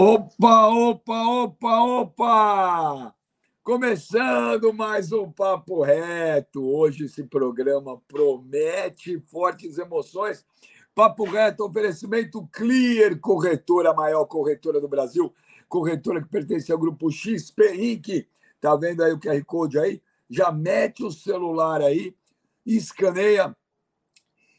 [0.00, 3.14] Opa, opa, opa, opa!
[3.64, 6.64] Começando mais um Papo Reto.
[6.64, 10.46] Hoje esse programa promete fortes emoções.
[10.94, 15.34] Papo Reto, oferecimento Clear, corretora, a maior corretora do Brasil,
[15.68, 18.24] corretora que pertence ao grupo XP Inc.
[18.60, 20.00] Tá vendo aí o QR Code aí?
[20.30, 22.14] Já mete o celular aí,
[22.64, 23.52] escaneia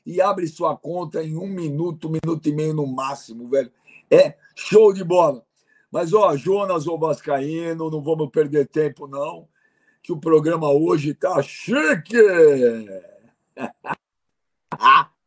[0.05, 3.71] e abre sua conta em um minuto, um minuto e meio no máximo, velho.
[4.12, 5.44] É show de bola.
[5.91, 9.48] Mas, ó, Jonas ou Vascaíno, não vamos perder tempo, não,
[10.04, 12.18] que o programa hoje tá chique!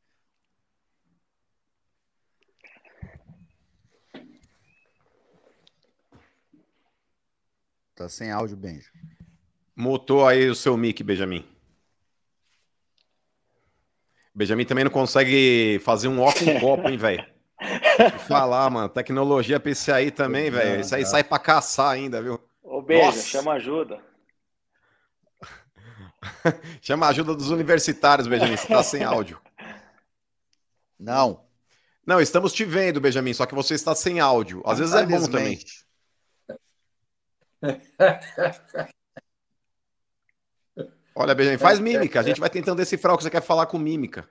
[7.94, 8.90] Tá sem áudio, Benjo.
[9.76, 11.44] Mutou aí o seu mic, Benjamin.
[14.34, 17.31] Benjamin também não consegue fazer um ó com copo, hein, velho?
[18.26, 18.88] Falar, mano.
[18.88, 20.80] Tecnologia PCI também, velho.
[20.80, 22.40] Isso aí sai pra caçar ainda, viu?
[22.62, 23.22] Ô, beijo, Nossa.
[23.22, 24.00] chama ajuda.
[26.80, 28.56] chama ajuda dos universitários, Benjamin.
[28.56, 29.40] Você tá sem áudio.
[30.98, 31.44] Não.
[32.06, 34.62] Não, estamos te vendo, Benjamin, só que você está sem áudio.
[34.66, 35.58] Às vezes é bom também.
[41.14, 42.18] Olha, Benjamin, faz mímica.
[42.20, 44.28] A gente vai tentando decifrar o que você quer falar com mímica.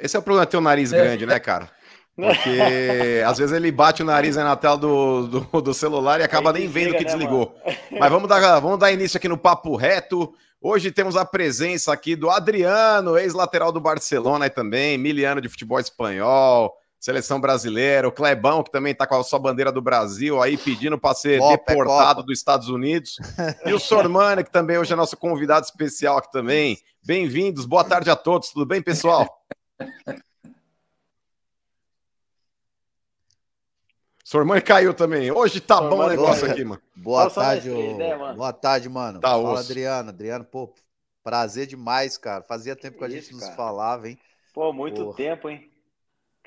[0.00, 1.70] Esse é o problema de ter um nariz grande, né, cara?
[2.14, 6.52] Porque às vezes ele bate o nariz na tela do, do, do celular e acaba
[6.52, 7.54] nem vendo que né, desligou.
[7.92, 10.32] Mas vamos dar, vamos dar início aqui no Papo Reto.
[10.60, 15.78] Hoje temos a presença aqui do Adriano, ex-lateral do Barcelona e também, miliano de futebol
[15.78, 20.56] espanhol, seleção brasileira, o Clebão, que também está com a sua bandeira do Brasil aí
[20.56, 23.16] pedindo para ser Copa, é deportado é dos Estados Unidos.
[23.66, 26.78] E o Sormani, que também hoje é nosso convidado especial aqui também.
[27.04, 29.26] Bem-vindos, boa tarde a todos, tudo bem, pessoal?
[34.26, 35.30] Sormani caiu também.
[35.30, 36.82] Hoje tá Sormani, bom o negócio aqui, mano.
[36.96, 38.36] Boa tarde, né, mano?
[38.36, 39.20] Boa tarde, mano.
[39.20, 39.70] Tá Fala, osso.
[39.70, 40.08] Adriano.
[40.08, 40.74] Adriano, pô,
[41.22, 42.42] prazer demais, cara.
[42.42, 44.18] Fazia tempo que a gente nos falava, hein?
[44.52, 45.70] Pô, muito tempo, hein?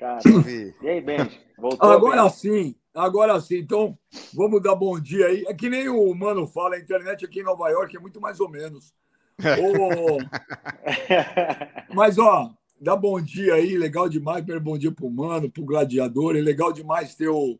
[0.00, 0.18] Cara,
[0.82, 1.38] e aí, Benji?
[1.58, 2.36] Voltou, agora Benji?
[2.36, 3.58] sim, agora sim.
[3.58, 3.98] Então,
[4.32, 5.44] vamos dar bom dia aí.
[5.46, 8.40] É que nem o Mano fala, a internet aqui em Nova York é muito mais
[8.40, 8.94] ou menos.
[11.94, 12.50] Mas, ó,
[12.80, 14.38] dá bom dia aí, legal demais.
[14.38, 16.34] Primeiro bom dia pro Mano, pro Gladiador.
[16.34, 17.58] É legal demais ter o,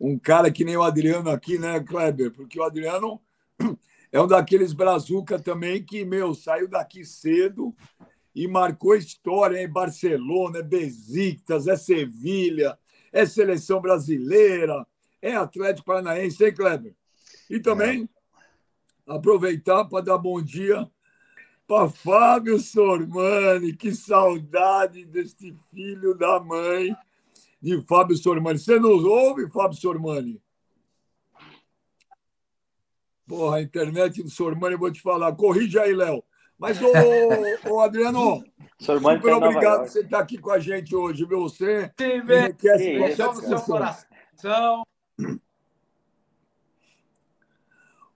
[0.00, 2.30] um cara que nem o Adriano aqui, né, Kleber?
[2.30, 3.20] Porque o Adriano
[4.12, 7.74] é um daqueles brazuca também que, meu, saiu daqui cedo
[8.36, 12.78] e marcou história em Barcelona, é Besiktas, é Sevilha,
[13.10, 14.86] é seleção brasileira,
[15.22, 16.94] é Atlético Paranaense, hein, Kleber?
[17.48, 18.06] E também
[19.08, 19.14] é.
[19.14, 20.86] aproveitar para dar bom dia
[21.66, 26.94] para Fábio Sormani, que saudade deste filho da mãe
[27.60, 28.58] de Fábio Sormani.
[28.58, 30.42] Você nos ouve, Fábio Sormani?
[33.26, 35.34] Porra, a internet do Sormani, eu vou te falar.
[35.34, 36.22] Corrija aí, Léo.
[36.58, 36.88] Mas, ô,
[37.70, 38.42] ô Adriano,
[38.80, 41.40] super tá obrigado por você estar aqui com a gente hoje, viu?
[41.42, 44.82] Você Sim, enriquece bastante seu coração.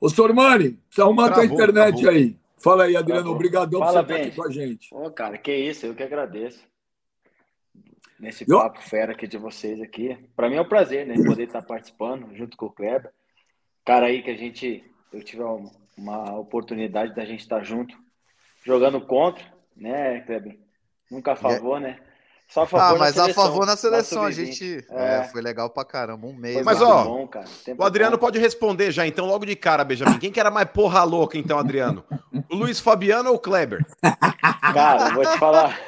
[0.01, 2.11] Ô, Sormani, precisa arrumar a tua internet travou.
[2.11, 2.39] aí.
[2.57, 3.31] Fala aí, Adriano.
[3.31, 4.95] Obrigadão por você estar aqui com a gente.
[4.95, 6.67] Ô, cara, que isso, eu que agradeço.
[8.19, 8.59] Nesse eu...
[8.59, 10.17] papo fera aqui de vocês aqui.
[10.35, 11.15] Para mim é um prazer, né?
[11.15, 13.11] Poder estar participando junto com o Kleber.
[13.85, 14.85] Cara aí que a gente...
[15.13, 15.43] Eu tive
[15.97, 17.97] uma oportunidade da gente estar junto
[18.65, 19.45] jogando contra,
[19.77, 20.59] né, Kleber?
[21.11, 21.81] Nunca a favor, é.
[21.81, 22.01] né?
[22.51, 24.85] Só a favor ah, mas a favor na seleção, a gente.
[24.91, 25.21] É.
[25.21, 25.25] é.
[25.25, 26.65] foi legal pra caramba, um mês.
[26.65, 27.31] Mas, ó, bom,
[27.79, 28.21] o Adriano bom.
[28.21, 30.19] pode responder já, então, logo de cara, Benjamin.
[30.19, 32.05] Quem que era mais porra louca, então, Adriano?
[32.51, 33.87] O Luiz Fabiano ou o Kleber?
[34.73, 35.79] Cara, vou te falar.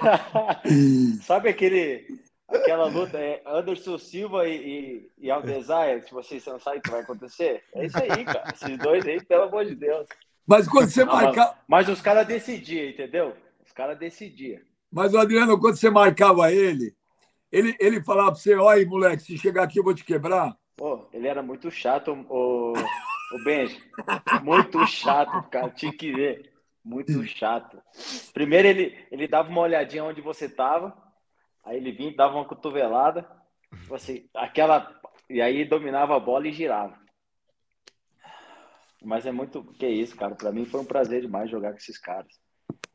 [1.22, 2.06] Sabe aquele.
[2.48, 6.90] Aquela luta é Anderson Silva e, e, e Aldesaia, se vocês não sabem o que
[6.90, 7.64] vai acontecer?
[7.74, 8.52] É isso aí, cara.
[8.52, 10.06] Esses dois aí, pelo amor de Deus.
[10.46, 11.56] Mas quando você marcava.
[11.68, 13.36] Mas, mas, os caras decidiam, entendeu?
[13.64, 14.60] Os caras decidiam.
[14.90, 16.94] Mas o Adriano, quando você marcava ele,
[17.50, 20.56] ele, ele falava pra você: olha, moleque, se chegar aqui eu vou te quebrar.
[20.76, 23.80] Pô, ele era muito chato, o, o Benji.
[24.42, 25.70] Muito chato, cara.
[25.70, 26.52] Tinha que ver.
[26.84, 27.80] Muito chato.
[28.34, 30.96] Primeiro ele, ele dava uma olhadinha onde você tava,
[31.64, 33.28] aí ele vinha, dava uma cotovelada,
[33.86, 34.92] você, aquela,
[35.30, 36.98] e aí dominava a bola e girava.
[39.04, 39.64] Mas é muito.
[39.78, 40.34] Que isso, cara.
[40.34, 42.32] Para mim foi um prazer demais jogar com esses caras.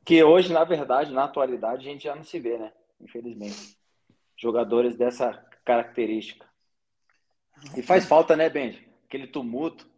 [0.05, 2.71] Que hoje, na verdade, na atualidade, a gente já não se vê, né?
[3.01, 3.77] Infelizmente.
[4.35, 5.33] Jogadores dessa
[5.65, 6.45] característica.
[7.75, 8.87] E faz falta, né, Benji?
[9.05, 9.89] Aquele tumulto,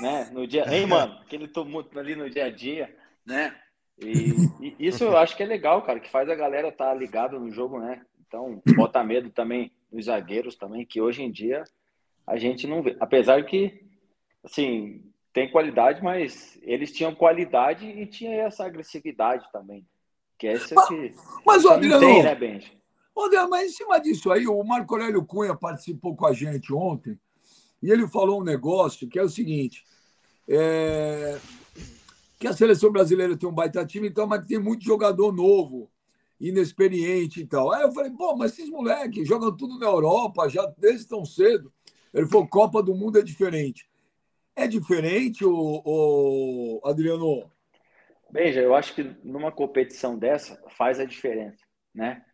[0.00, 0.30] né?
[0.32, 0.64] No dia.
[0.72, 1.18] Hein, mano?
[1.20, 3.54] Aquele tumulto ali no dia a dia, né?
[3.98, 6.94] E, e, isso eu acho que é legal, cara, que faz a galera estar tá
[6.94, 8.04] ligada no jogo, né?
[8.26, 11.64] Então, bota medo também nos zagueiros também, que hoje em dia
[12.26, 12.96] a gente não vê.
[13.00, 13.84] Apesar que,
[14.44, 15.02] assim,
[15.36, 19.86] tem qualidade, mas eles tinham qualidade e tinha essa agressividade também.
[20.38, 22.72] Que é essa mas, que, mas, que Adriano, tem, né, Benji?
[23.14, 27.20] André, mas em cima disso aí, o Marco Aurélio Cunha participou com a gente ontem
[27.82, 29.84] e ele falou um negócio que é o seguinte:
[30.48, 31.38] é,
[32.38, 35.90] que a seleção brasileira tem um baita time, então, mas tem muito jogador novo,
[36.40, 37.72] inexperiente e tal.
[37.72, 41.70] Aí eu falei, pô, mas esses moleques jogam tudo na Europa, já desde tão cedo.
[42.14, 43.86] Ele falou, Copa do Mundo é diferente.
[44.56, 47.48] É diferente, o, o Adriano?
[48.30, 51.64] Veja, eu acho que numa competição dessa faz a diferença,
[51.94, 52.24] né?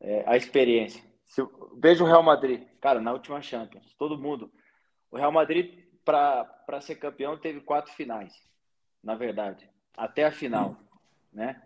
[0.00, 1.02] É, a experiência.
[1.24, 1.42] Se,
[1.80, 4.52] veja o Real Madrid, cara, na última Champions, todo mundo.
[5.10, 8.32] O Real Madrid, para ser campeão, teve quatro finais
[9.02, 10.76] na verdade, até a final,
[11.32, 11.60] né?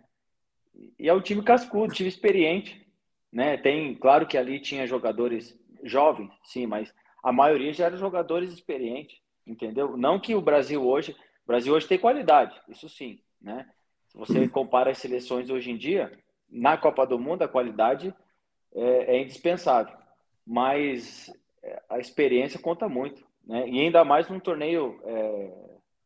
[0.97, 2.85] E é um time cascudo, time experiente,
[3.31, 3.57] né?
[3.57, 6.93] Tem, claro que ali tinha jogadores jovens, sim, mas
[7.23, 9.95] a maioria já eram jogadores experientes, entendeu?
[9.97, 11.13] Não que o Brasil hoje,
[11.43, 13.67] o Brasil hoje tem qualidade, isso sim, né?
[14.07, 16.11] Se você compara as seleções hoje em dia,
[16.49, 18.13] na Copa do Mundo a qualidade
[18.73, 19.95] é, é indispensável,
[20.45, 21.31] mas
[21.63, 23.67] é, a experiência conta muito, né?
[23.67, 25.51] E ainda mais num torneio é,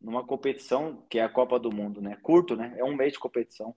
[0.02, 2.18] numa competição que é a Copa do Mundo, né?
[2.22, 2.74] Curto, né?
[2.78, 3.76] É um mês de competição.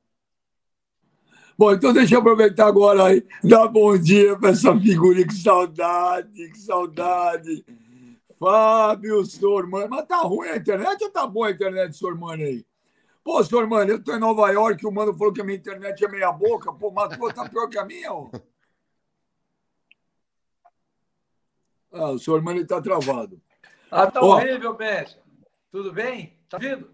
[1.57, 6.51] Bom, então deixa eu aproveitar agora aí, dar bom dia para essa figurinha, que saudade,
[6.51, 7.65] que saudade.
[8.45, 12.67] Fábio Sormani, mas tá ruim a internet ou tá boa a internet, Sormani aí?
[13.23, 16.09] Pô, Sormani, eu tô em Nova York, o mano falou que a minha internet é
[16.09, 18.29] meia boca, pô, mas pô, tá pior que a minha, ó.
[21.97, 23.41] Ah, o Sormani tá travado.
[23.89, 25.17] Ah, tá ó, horrível, Benja.
[25.71, 26.37] Tudo bem?
[26.49, 26.91] Tá vindo?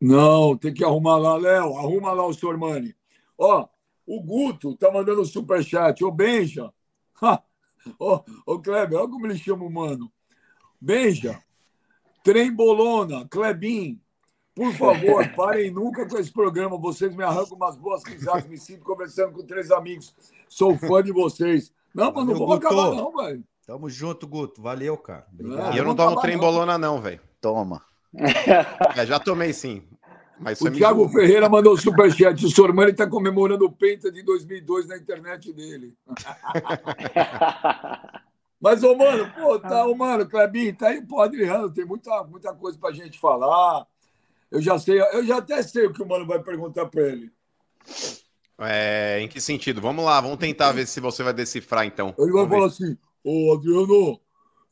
[0.00, 1.76] Não, tem que arrumar lá, Léo.
[1.76, 2.94] Arruma lá o Sormani.
[3.36, 3.66] Ó,
[4.06, 6.04] o Guto tá mandando superchat.
[6.04, 6.72] Ô, Benja.
[7.98, 10.10] Ô, ô, Kleber, olha como ele chama o mano.
[10.80, 11.40] Benja.
[12.22, 14.00] Trem Bolona, Klebin.
[14.54, 16.78] Por favor, parem nunca com esse programa.
[16.78, 18.46] Vocês me arrancam umas boas risadas.
[18.46, 20.14] Me sinto conversando com três amigos.
[20.48, 21.72] Sou fã de vocês.
[21.94, 23.44] Não, mas não vou acabar, não, velho.
[23.66, 24.62] Tamo junto, Guto.
[24.62, 25.26] Valeu, cara.
[25.32, 25.74] Obrigado.
[25.74, 27.20] E eu não tomo trem bolona, não, velho.
[27.40, 27.82] Toma.
[28.96, 29.82] É, já tomei sim.
[30.38, 32.44] Mas o Thiago Ferreira mandou o superchat.
[32.44, 35.96] O Sormani está comemorando o Penta de 2002 na internet dele.
[38.60, 42.54] Mas, ô, mano, pô, tá, ô, mano, Clebinho, tá aí, pô, Adriano, tem muita, muita
[42.54, 43.86] coisa pra gente falar.
[44.50, 47.30] Eu já sei, eu já até sei o que o mano vai perguntar pra ele.
[48.58, 49.80] É, em que sentido?
[49.80, 52.14] Vamos lá, vamos tentar ver se você vai decifrar, então.
[52.18, 54.20] Ele vai falar assim, ô, Adriano,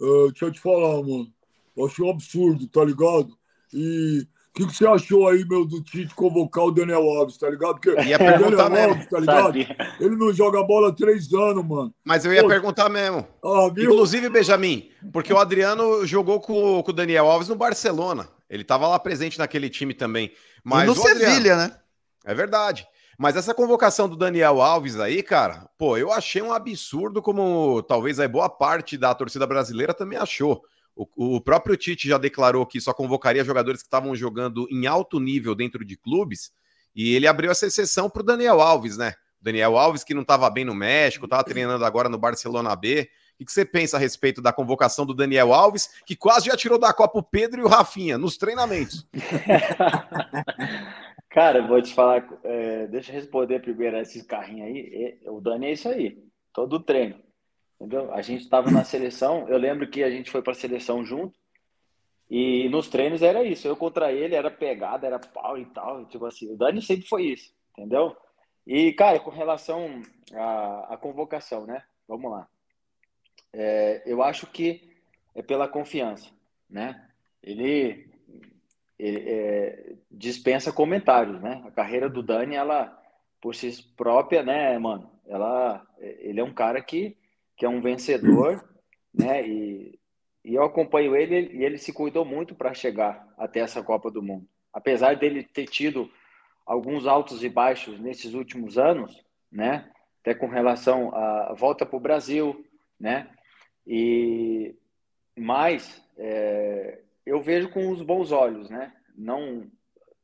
[0.00, 1.30] uh, deixa eu te falar, mano.
[1.76, 3.36] Eu achei um absurdo, tá ligado?
[3.72, 7.50] E o que, que, você achou aí, meu, do Tite convocar o Daniel Alves, tá
[7.50, 7.74] ligado?
[7.74, 9.42] Porque ia o Daniel Alves, tá ligado?
[9.46, 9.76] Sabia.
[9.98, 11.92] Ele não joga bola há três anos, mano.
[12.04, 13.26] Mas eu ia Pô, perguntar mesmo.
[13.44, 18.28] Ah, Inclusive, Benjamin, porque o Adriano jogou com, com o Daniel Alves no Barcelona.
[18.48, 20.30] Ele tava lá presente naquele time também.
[20.62, 21.76] Mas e no Sevilha, né?
[22.24, 22.86] É verdade.
[23.18, 28.20] Mas essa convocação do Daniel Alves aí, cara, pô, eu achei um absurdo, como talvez
[28.20, 30.62] a boa parte da torcida brasileira também achou.
[30.96, 35.18] O, o, próprio Tite já declarou que só convocaria jogadores que estavam jogando em alto
[35.18, 36.52] nível dentro de clubes,
[36.94, 39.14] e ele abriu essa exceção para o Daniel Alves, né?
[39.40, 43.08] Daniel Alves, que não estava bem no México, estava treinando agora no Barcelona B.
[43.40, 46.78] O que você pensa a respeito da convocação do Daniel Alves, que quase já tirou
[46.78, 49.04] da Copa o Pedro e o Rafinha nos treinamentos?
[51.28, 55.18] Cara, vou te falar, é, deixa eu responder primeiro esses carrinhos aí.
[55.26, 56.16] O Dani é isso aí,
[56.52, 57.16] todo treino.
[57.84, 58.14] Entendeu?
[58.14, 61.38] A gente estava na seleção, eu lembro que a gente foi para a seleção junto,
[62.30, 63.68] e nos treinos era isso.
[63.68, 66.06] Eu contra ele era pegada, era pau e tal.
[66.06, 68.16] Tipo assim, o Dani sempre foi isso, entendeu?
[68.66, 70.00] E, cara, com relação
[70.32, 71.84] à, à convocação, né?
[72.08, 72.48] Vamos lá.
[73.52, 74.90] É, eu acho que
[75.34, 76.30] é pela confiança,
[76.68, 77.06] né?
[77.42, 78.08] Ele,
[78.98, 81.62] ele é, dispensa comentários, né?
[81.66, 82.98] A carreira do Dani, ela,
[83.42, 85.10] por si própria, né, mano?
[85.26, 87.22] Ela, ele é um cara que
[87.56, 88.68] que é um vencedor,
[89.12, 89.46] né?
[89.46, 89.98] E,
[90.44, 94.22] e eu acompanho ele e ele se cuidou muito para chegar até essa Copa do
[94.22, 94.46] Mundo.
[94.72, 96.10] Apesar dele ter tido
[96.66, 99.90] alguns altos e baixos nesses últimos anos, né?
[100.20, 102.64] Até com relação à volta para o Brasil,
[102.98, 103.30] né?
[103.86, 104.74] E
[105.36, 108.92] mas é, eu vejo com os bons olhos, né?
[109.16, 109.70] Não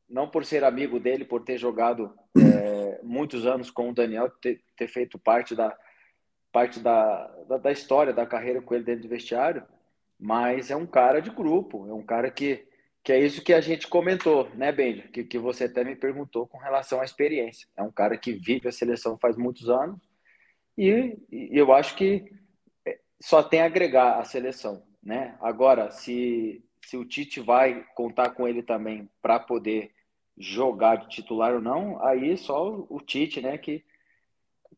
[0.08, 4.60] não por ser amigo dele, por ter jogado é, muitos anos com o Daniel, ter,
[4.76, 5.76] ter feito parte da,
[6.52, 9.62] parte da, da, da, história da carreira com ele dentro do vestiário,
[10.18, 12.66] mas é um cara de grupo, é um cara que,
[13.02, 15.08] que é isso que a gente comentou, né, Benja?
[15.08, 17.68] Que, que você até me perguntou com relação à experiência.
[17.76, 19.98] É um cara que vive a seleção faz muitos anos
[20.76, 22.30] E, e eu acho que
[22.86, 25.36] é, só tem a agregar a seleção, né?
[25.40, 29.92] Agora, se, se o Tite vai contar com ele também para poder
[30.36, 33.84] jogar de titular ou não, aí só o Tite, né, que,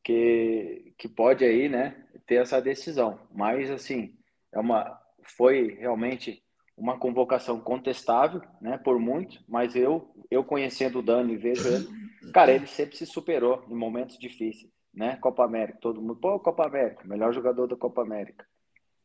[0.03, 3.19] que, que pode aí, né, ter essa decisão.
[3.33, 4.15] Mas, assim,
[4.53, 6.43] é uma, foi realmente
[6.77, 11.87] uma convocação contestável, né, por muito, mas eu, eu conhecendo o Dani, vejo ele,
[12.33, 16.67] cara, ele sempre se superou em momentos difíceis, né, Copa América, todo mundo, pô, Copa
[16.67, 18.47] América, melhor jogador da Copa América,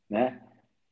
[0.10, 0.42] né,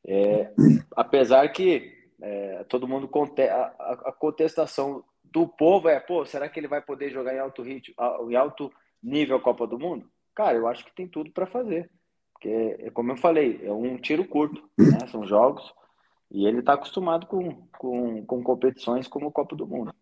[0.06, 0.52] é,
[0.94, 3.10] apesar que é, todo mundo,
[3.50, 7.62] a, a contestação do povo é, pô, será que ele vai poder jogar em alto
[7.62, 7.94] ritmo,
[8.30, 8.72] em alto
[9.02, 10.06] nível Copa do Mundo?
[10.34, 11.90] Cara, eu acho que tem tudo para fazer.
[12.32, 15.06] Porque, é como eu falei, é um tiro curto, né?
[15.10, 15.72] São jogos.
[16.30, 19.94] E ele está acostumado com, com, com competições como a Copa do Mundo.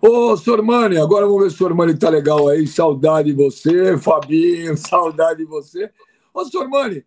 [0.00, 2.66] Ô, Sormani, agora vamos ver se o Sormani tá legal aí.
[2.66, 5.90] Saudade de você, Fabinho, saudade de você.
[6.32, 7.04] Ô, Sormani,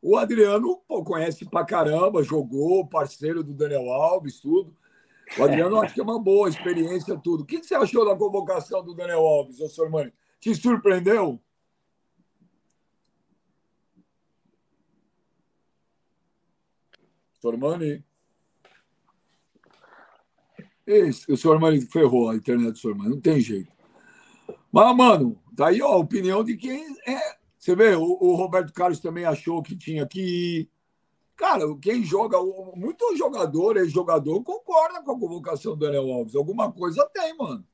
[0.00, 4.74] o Adriano pô, conhece pra caramba, jogou, parceiro do Daniel Alves, tudo.
[5.38, 7.42] O Adriano acho que é uma boa experiência, tudo.
[7.42, 10.12] O que você achou da convocação do Daniel Alves, ô Sormani?
[10.42, 11.40] Te surpreendeu?
[17.40, 18.04] Sormani?
[20.84, 23.72] Esse, o Sormani ferrou a internet do Sormani, não tem jeito.
[24.72, 27.36] Mas, mano, tá aí ó, a opinião de quem é.
[27.56, 30.68] Você vê, o, o Roberto Carlos também achou que tinha que.
[31.36, 32.38] Cara, quem joga,
[32.74, 36.34] muito jogador, ex-jogador, concorda com a convocação do Daniel Alves.
[36.34, 37.64] Alguma coisa tem, mano.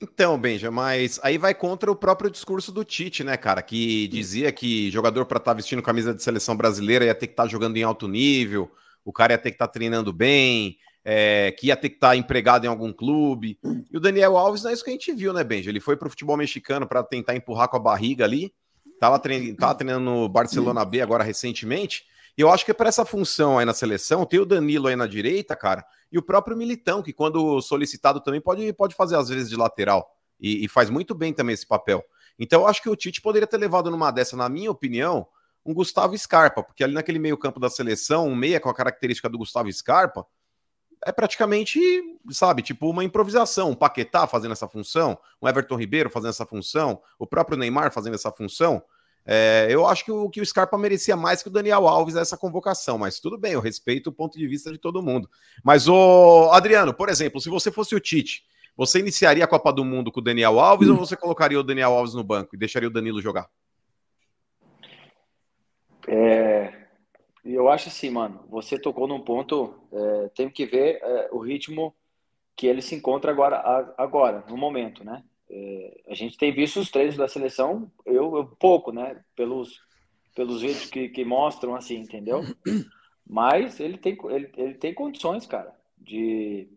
[0.00, 3.60] Então, Benja, mas aí vai contra o próprio discurso do Tite, né, cara?
[3.60, 7.32] Que dizia que jogador para estar tá vestindo camisa de seleção brasileira ia ter que
[7.32, 8.70] estar tá jogando em alto nível,
[9.04, 12.10] o cara ia ter que estar tá treinando bem, é, que ia ter que estar
[12.10, 13.58] tá empregado em algum clube.
[13.90, 15.70] E o Daniel Alves não é isso que a gente viu, né, Benja?
[15.70, 18.52] Ele foi para o futebol mexicano para tentar empurrar com a barriga ali.
[19.00, 19.54] Tava, trein...
[19.54, 22.04] Tava treinando no Barcelona B agora recentemente.
[22.38, 24.94] E eu acho que é para essa função aí na seleção, tem o Danilo aí
[24.94, 29.28] na direita, cara, e o próprio Militão, que quando solicitado também pode, pode fazer às
[29.28, 30.08] vezes de lateral.
[30.40, 32.04] E, e faz muito bem também esse papel.
[32.38, 35.26] Então eu acho que o Tite poderia ter levado numa dessa, na minha opinião,
[35.66, 39.36] um Gustavo Scarpa, porque ali naquele meio-campo da seleção, um meia com a característica do
[39.36, 40.24] Gustavo Scarpa,
[41.04, 41.80] é praticamente,
[42.30, 43.70] sabe, tipo uma improvisação.
[43.70, 48.14] Um Paquetá fazendo essa função, um Everton Ribeiro fazendo essa função, o próprio Neymar fazendo
[48.14, 48.80] essa função.
[49.30, 52.34] É, eu acho que o, que o Scarpa merecia mais que o Daniel Alves essa
[52.34, 55.28] convocação, mas tudo bem, eu respeito o ponto de vista de todo mundo.
[55.62, 59.84] Mas, o Adriano, por exemplo, se você fosse o Tite, você iniciaria a Copa do
[59.84, 60.92] Mundo com o Daniel Alves hum.
[60.92, 63.50] ou você colocaria o Daniel Alves no banco e deixaria o Danilo jogar?
[66.06, 66.86] É,
[67.44, 71.94] eu acho assim, mano, você tocou num ponto, é, tem que ver é, o ritmo
[72.56, 75.22] que ele se encontra agora, agora, no momento, né?
[75.50, 79.22] É, a gente tem visto os treinos da seleção, eu, eu pouco, né?
[79.34, 79.80] Pelos,
[80.34, 82.42] pelos vídeos que, que mostram assim, entendeu?
[83.26, 86.68] Mas ele tem, ele, ele tem condições, cara, de,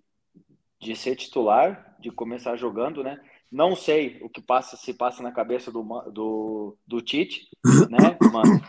[0.79, 3.19] de ser titular, de começar jogando, né?
[3.51, 7.49] Não sei o que passa se passa na cabeça do, do, do Tite,
[7.89, 8.61] né, mano?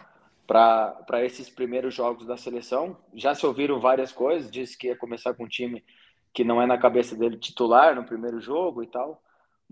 [0.46, 2.98] Para esses primeiros jogos da seleção.
[3.14, 5.82] Já se ouviram várias coisas, disse que ia começar com um time
[6.34, 9.22] que não é na cabeça dele titular no primeiro jogo e tal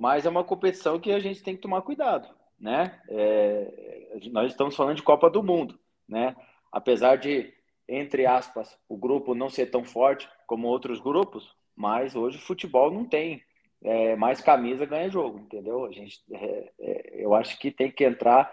[0.00, 2.26] mas é uma competição que a gente tem que tomar cuidado,
[2.58, 2.98] né?
[3.06, 5.78] É, nós estamos falando de Copa do Mundo,
[6.08, 6.34] né?
[6.72, 7.52] Apesar de,
[7.86, 12.90] entre aspas, o grupo não ser tão forte como outros grupos, mas hoje o futebol
[12.90, 13.42] não tem
[13.82, 15.84] é, mais camisa ganha jogo, entendeu?
[15.84, 18.50] A gente, é, é eu acho que tem que entrar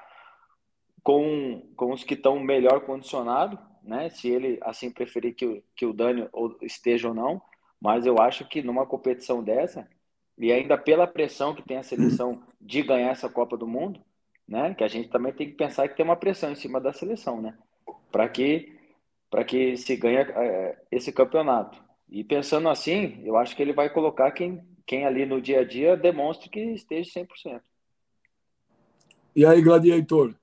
[1.01, 4.10] com, com os que estão melhor condicionados, né?
[4.10, 6.27] Se ele assim preferir que, que o Dani
[6.62, 7.42] esteja ou não,
[7.80, 9.88] mas eu acho que numa competição dessa
[10.38, 14.00] e ainda pela pressão que tem a seleção de ganhar essa Copa do Mundo,
[14.48, 14.74] né?
[14.75, 17.41] Que a gente também tem que pensar que tem uma pressão em cima da seleção,
[17.41, 17.58] né?
[18.12, 18.75] Para que
[19.29, 21.84] para que se ganhe é, esse campeonato.
[22.10, 25.63] E pensando assim, eu acho que ele vai colocar quem quem ali no dia a
[25.65, 27.62] dia demonstre que esteja 100%.
[29.36, 30.34] E aí, Gladiator?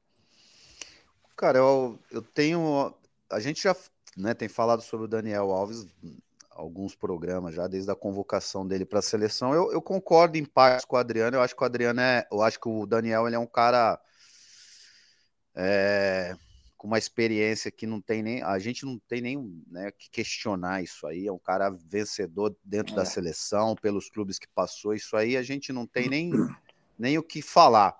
[1.35, 2.95] Cara, eu, eu tenho.
[3.31, 3.75] A gente já
[4.17, 5.87] né, tem falado sobre o Daniel Alves
[6.55, 9.53] alguns programas já, desde a convocação dele para a seleção.
[9.53, 11.37] Eu, eu, concordo em parte com o Adriano.
[11.37, 12.27] Eu acho que o Adriano é.
[12.31, 14.01] Eu acho que o Daniel ele é um cara
[15.55, 16.37] é,
[16.77, 18.43] com uma experiência que não tem nem.
[18.43, 21.27] A gente não tem nem né, que questionar isso aí.
[21.27, 22.97] É um cara vencedor dentro é.
[22.97, 24.95] da seleção, pelos clubes que passou.
[24.95, 26.31] Isso aí a gente não tem nem,
[26.99, 27.97] nem o que falar.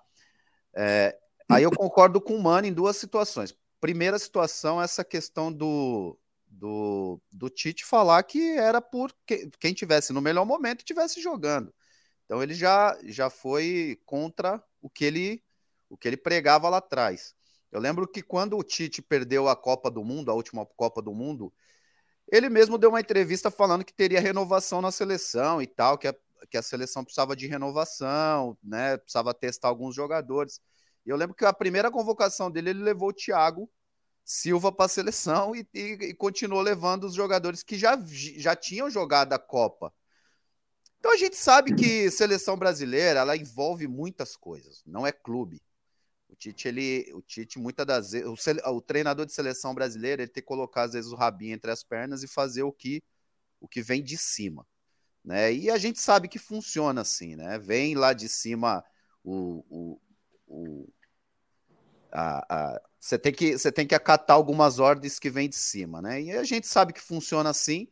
[0.73, 1.17] É,
[1.49, 3.55] aí eu concordo com o Mano em duas situações.
[3.81, 6.17] Primeira situação, essa questão do,
[6.55, 11.73] do, do Tite falar que era por que, quem tivesse no melhor momento tivesse jogando.
[12.25, 15.43] Então ele já, já foi contra o que ele
[15.87, 17.35] o que ele pregava lá atrás.
[17.71, 21.13] Eu lembro que quando o Tite perdeu a Copa do Mundo, a última Copa do
[21.13, 21.53] Mundo,
[22.31, 26.15] ele mesmo deu uma entrevista falando que teria renovação na seleção e tal, que a,
[26.49, 28.97] que a seleção precisava de renovação, né?
[28.97, 30.59] Precisava testar alguns jogadores.
[31.05, 33.69] E eu lembro que a primeira convocação dele, ele levou o Thiago
[34.25, 35.79] Silva para a seleção e, e,
[36.09, 37.95] e, continuou levando os jogadores que já,
[38.37, 39.93] já tinham jogado a Copa.
[40.97, 45.61] Então a gente sabe que seleção brasileira ela envolve muitas coisas, não é clube.
[46.27, 50.31] O Tite, ele, o Tite, muitas das vezes, o, o, treinador de seleção brasileira, ele
[50.31, 53.03] tem que colocar às vezes o rabinho entre as pernas e fazer o que
[53.59, 54.67] o que vem de cima,
[55.23, 55.53] né?
[55.53, 57.57] E a gente sabe que funciona assim, né?
[57.59, 58.83] Vem lá de cima
[59.23, 60.01] o, o,
[60.47, 60.93] o
[62.99, 66.21] você tem que você tem que acatar algumas ordens que vêm de cima, né?
[66.21, 67.87] E a gente sabe que funciona assim.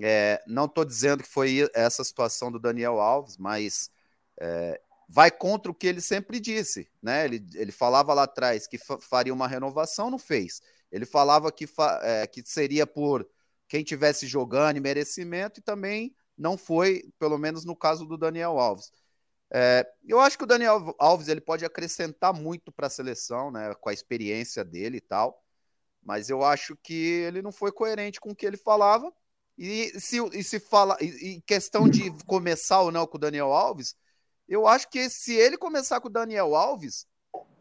[0.00, 3.90] É, não estou dizendo que foi essa situação do Daniel Alves, mas
[4.40, 7.24] é, vai contra o que ele sempre disse, né?
[7.24, 10.60] Ele, ele falava lá atrás que faria uma renovação, não fez.
[10.90, 11.68] Ele falava que,
[12.02, 13.28] é, que seria por
[13.68, 18.58] quem tivesse jogando e merecimento, e também não foi, pelo menos no caso do Daniel
[18.58, 18.90] Alves.
[19.56, 23.72] É, eu acho que o Daniel Alves ele pode acrescentar muito para a seleção, né?
[23.76, 25.40] Com a experiência dele e tal.
[26.02, 29.12] Mas eu acho que ele não foi coerente com o que ele falava.
[29.56, 33.52] E se, e se fala, e, e questão de começar ou não com o Daniel
[33.52, 33.94] Alves,
[34.48, 37.06] eu acho que se ele começar com o Daniel Alves,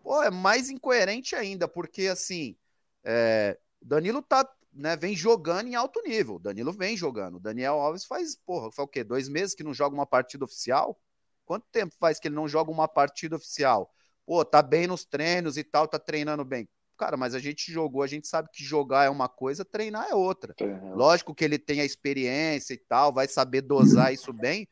[0.01, 2.57] pô, é mais incoerente ainda, porque assim,
[3.03, 6.39] é, Danilo tá, né, vem jogando em alto nível.
[6.39, 7.35] Danilo vem jogando.
[7.35, 9.03] O Daniel Alves faz, porra, foi o quê?
[9.03, 10.99] Dois meses que não joga uma partida oficial?
[11.45, 13.93] Quanto tempo faz que ele não joga uma partida oficial?
[14.25, 16.67] Pô, tá bem nos treinos e tal, tá treinando bem.
[16.97, 20.15] Cara, mas a gente jogou, a gente sabe que jogar é uma coisa, treinar é
[20.15, 20.53] outra.
[20.59, 20.65] É.
[20.93, 24.67] Lógico que ele tem a experiência e tal, vai saber dosar isso bem,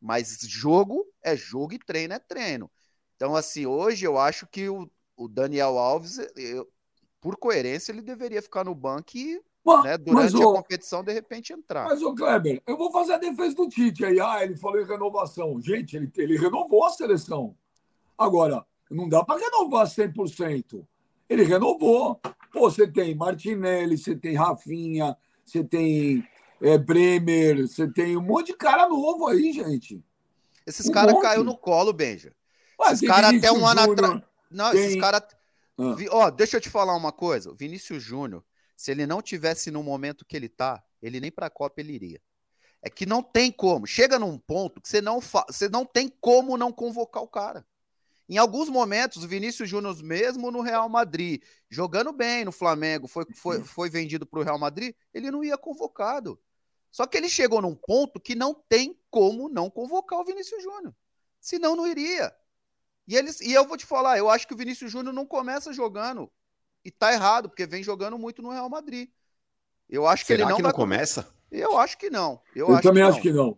[0.00, 2.70] mas jogo é jogo e treino é treino.
[3.16, 6.70] Então, assim, hoje eu acho que o, o Daniel Alves, eu,
[7.20, 11.52] por coerência, ele deveria ficar no banco e mas, né, durante a competição, de repente,
[11.52, 11.84] entrar.
[11.84, 14.20] Mas, ô Kleber, eu vou fazer a defesa do Tite aí.
[14.20, 15.60] Ah, ele falou em renovação.
[15.60, 17.56] Gente, ele, ele renovou a seleção.
[18.16, 20.86] Agora, não dá para renovar 100%.
[21.28, 22.20] Ele renovou.
[22.52, 26.24] Pô, você tem Martinelli, você tem Rafinha, você tem
[26.62, 30.02] é, Bremer, você tem um monte de cara novo aí, gente.
[30.64, 32.32] Esses um caras caiu no colo, Benja.
[32.80, 34.22] Ué, esses caras até um ano atrás.
[34.50, 34.84] Não, tem...
[34.84, 35.22] esses caras.
[35.78, 35.96] Ah.
[36.10, 37.50] Ó, deixa eu te falar uma coisa.
[37.50, 38.44] O Vinícius Júnior,
[38.76, 42.22] se ele não tivesse no momento que ele tá, ele nem pra Copa ele iria.
[42.82, 43.86] É que não tem como.
[43.86, 47.66] Chega num ponto que você não, você não tem como não convocar o cara.
[48.28, 53.24] Em alguns momentos, o Vinícius Júnior, mesmo no Real Madrid, jogando bem no Flamengo, foi,
[53.34, 56.38] foi, foi vendido para o Real Madrid, ele não ia convocado.
[56.90, 60.94] Só que ele chegou num ponto que não tem como não convocar o Vinícius Júnior.
[61.40, 62.34] Senão não iria.
[63.06, 65.72] E, eles, e eu vou te falar, eu acho que o Vinícius Júnior não começa
[65.72, 66.30] jogando.
[66.86, 69.08] E tá errado, porque vem jogando muito no Real Madrid.
[69.90, 71.26] Eu acho Será que ele não que não começa?
[71.50, 72.40] Eu acho que não.
[72.54, 73.56] Eu, eu acho também que acho que não.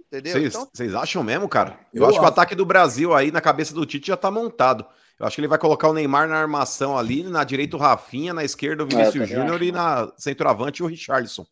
[0.00, 0.50] Entendeu?
[0.50, 1.02] Vocês então...
[1.02, 1.78] acham mesmo, cara?
[1.92, 4.16] Eu, eu acho, acho que o ataque do Brasil aí na cabeça do Tite já
[4.16, 4.86] tá montado.
[5.20, 8.32] Eu acho que ele vai colocar o Neymar na armação ali, na direita o Rafinha,
[8.32, 11.46] na esquerda o Vinícius é, Júnior e na centroavante o Richarlison.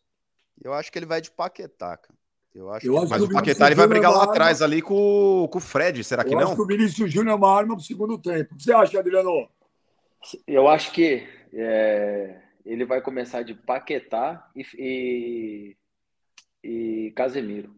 [0.64, 2.18] Eu acho que ele vai de Paquetá, cara.
[2.54, 2.98] Eu acho eu que...
[2.98, 5.60] Acho Mas que o Paquetá ele vai brigar é lá atrás ali com, com o
[5.60, 6.40] Fred, será que eu não?
[6.40, 8.54] Eu acho que o Vinícius Júnior é uma arma pro segundo tempo.
[8.54, 9.50] O que você acha, Adriano?
[10.46, 15.76] Eu acho que é, ele vai começar de Paquetá e, e,
[16.62, 17.74] e Casemiro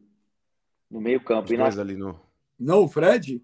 [0.90, 1.52] no meio campo.
[1.57, 1.66] na...
[1.66, 2.20] ali no...
[2.59, 3.42] Não, o Fred?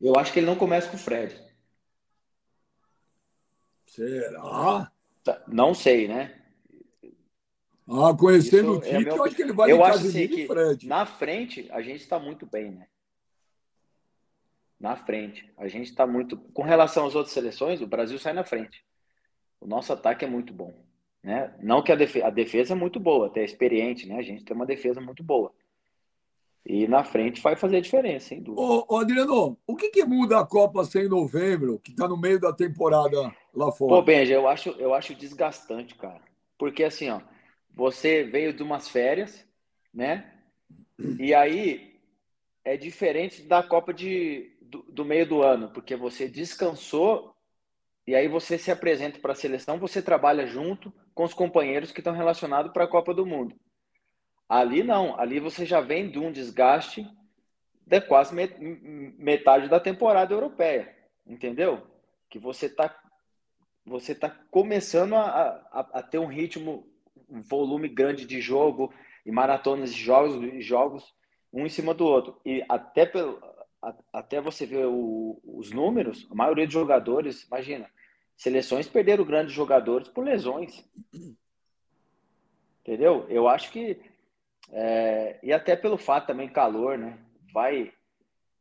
[0.00, 1.40] Eu acho que ele não começa com o Fred.
[3.86, 4.90] Será?
[5.22, 6.42] Tá, não sei, né?
[7.86, 9.16] Ah, conhecendo Isso o é Tite, é meu...
[9.16, 10.86] eu acho que ele vai eu acho assim que Fred.
[10.88, 12.86] Na frente, a gente está muito bem, né?
[14.82, 15.48] Na frente.
[15.56, 16.36] A gente está muito.
[16.36, 18.84] Com relação às outras seleções, o Brasil sai na frente.
[19.60, 20.74] O nosso ataque é muito bom.
[21.22, 21.54] Né?
[21.62, 24.16] Não que a defesa, a defesa é muito boa, até experiente, né?
[24.18, 25.54] A gente tem uma defesa muito boa.
[26.66, 28.60] E na frente vai fazer diferença, sem dúvida.
[28.60, 32.16] Ô, ô Adriano, o que, que muda a Copa ser em novembro, que está no
[32.16, 33.94] meio da temporada lá fora?
[33.94, 36.22] Pô, Benja, eu acho, eu acho desgastante, cara.
[36.58, 37.20] Porque assim, ó,
[37.72, 39.46] você veio de umas férias,
[39.94, 40.32] né?
[41.20, 42.00] E aí
[42.64, 47.36] é diferente da Copa de, do, do meio do ano, porque você descansou
[48.06, 52.00] e aí você se apresenta para a seleção, você trabalha junto com os companheiros que
[52.00, 53.54] estão relacionados para a Copa do Mundo.
[54.48, 57.06] Ali não, ali você já vem de um desgaste
[57.86, 58.34] de quase
[59.18, 61.86] metade da temporada europeia, entendeu?
[62.30, 62.98] Que você está
[63.84, 65.26] você tá começando a,
[65.72, 66.88] a, a ter um ritmo
[67.28, 68.92] um volume grande de jogo
[69.26, 71.14] e maratonas de jogos, jogos
[71.52, 72.40] um em cima do outro.
[72.44, 73.38] E até pelo,
[74.12, 77.90] até você ver o, os números, a maioria dos jogadores, imagina,
[78.36, 80.84] seleções perderam grandes jogadores por lesões.
[82.80, 83.26] Entendeu?
[83.28, 84.00] Eu acho que.
[84.70, 87.18] É, e até pelo fato também, calor, né?
[87.52, 87.92] Vai.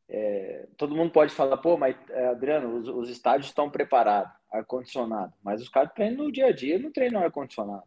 [0.09, 5.33] É, todo mundo pode falar, pô, mas é, Adriano, os, os estádios estão preparados, ar-condicionado.
[5.41, 7.83] Mas os caras treinam no dia a dia não treinam ar-condicionado.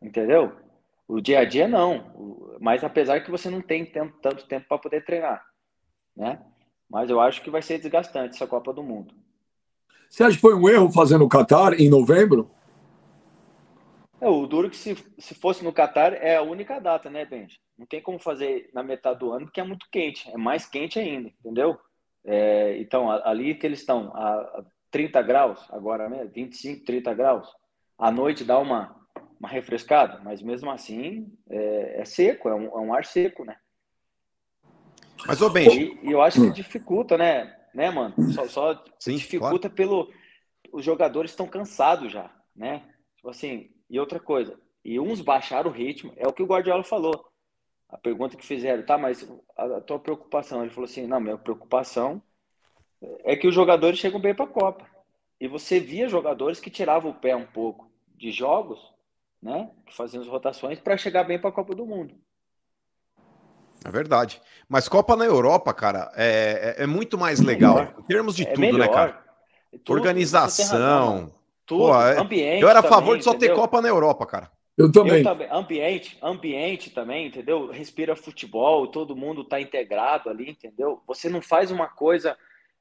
[0.00, 0.56] Entendeu?
[1.06, 2.56] O dia a dia não.
[2.60, 5.47] Mas apesar que você não tem tanto tempo para poder treinar.
[6.18, 6.40] Né?
[6.90, 9.14] Mas eu acho que vai ser desgastante essa Copa do Mundo.
[10.10, 12.50] Você acha que foi um erro fazendo o Qatar em novembro?
[14.20, 17.60] É, o duro que se, se fosse no Catar é a única data, né, Benji?
[17.78, 20.98] Não tem como fazer na metade do ano porque é muito quente, é mais quente
[20.98, 21.78] ainda, entendeu?
[22.24, 27.48] É, então, ali que eles estão, a 30 graus, agora, né, 25, 30 graus,
[27.96, 28.96] à noite dá uma,
[29.38, 33.56] uma refrescada, mas mesmo assim é, é seco, é um, é um, ar seco, né?
[35.26, 35.98] Mas, ô Benji...
[36.02, 38.14] E, eu acho que dificulta, né, né mano?
[38.32, 39.74] Só, só Sim, dificulta claro.
[39.74, 40.12] pelo...
[40.72, 42.82] Os jogadores estão cansados já, né?
[43.16, 46.84] Tipo assim, e outra coisa, e uns baixaram o ritmo, é o que o Guardiola
[46.84, 47.28] falou.
[47.88, 49.26] A pergunta que fizeram, tá, mas
[49.56, 50.62] a, tua preocupação?
[50.62, 52.22] Ele falou assim: não, minha preocupação
[53.24, 54.86] é que os jogadores chegam bem para a Copa.
[55.40, 58.80] E você via jogadores que tiravam o pé um pouco de jogos,
[59.40, 62.14] né, que faziam as rotações para chegar bem para a Copa do Mundo.
[63.84, 64.40] É verdade.
[64.68, 67.94] Mas Copa na Europa, cara, é, é, é muito mais legal.
[67.98, 68.86] Em termos de é tudo, né, melhor.
[68.88, 69.24] né, cara?
[69.84, 71.32] Tudo, Organização,
[71.64, 72.62] tudo, Pô, é, ambiente.
[72.62, 73.54] Eu era a favor de só entendeu?
[73.54, 74.50] ter Copa na Europa, cara.
[74.76, 75.18] Eu também.
[75.18, 75.48] Eu também.
[75.50, 77.70] Ambiente, ambiente também, entendeu?
[77.70, 81.02] Respira futebol, todo mundo tá integrado ali, entendeu?
[81.06, 82.36] Você não faz uma coisa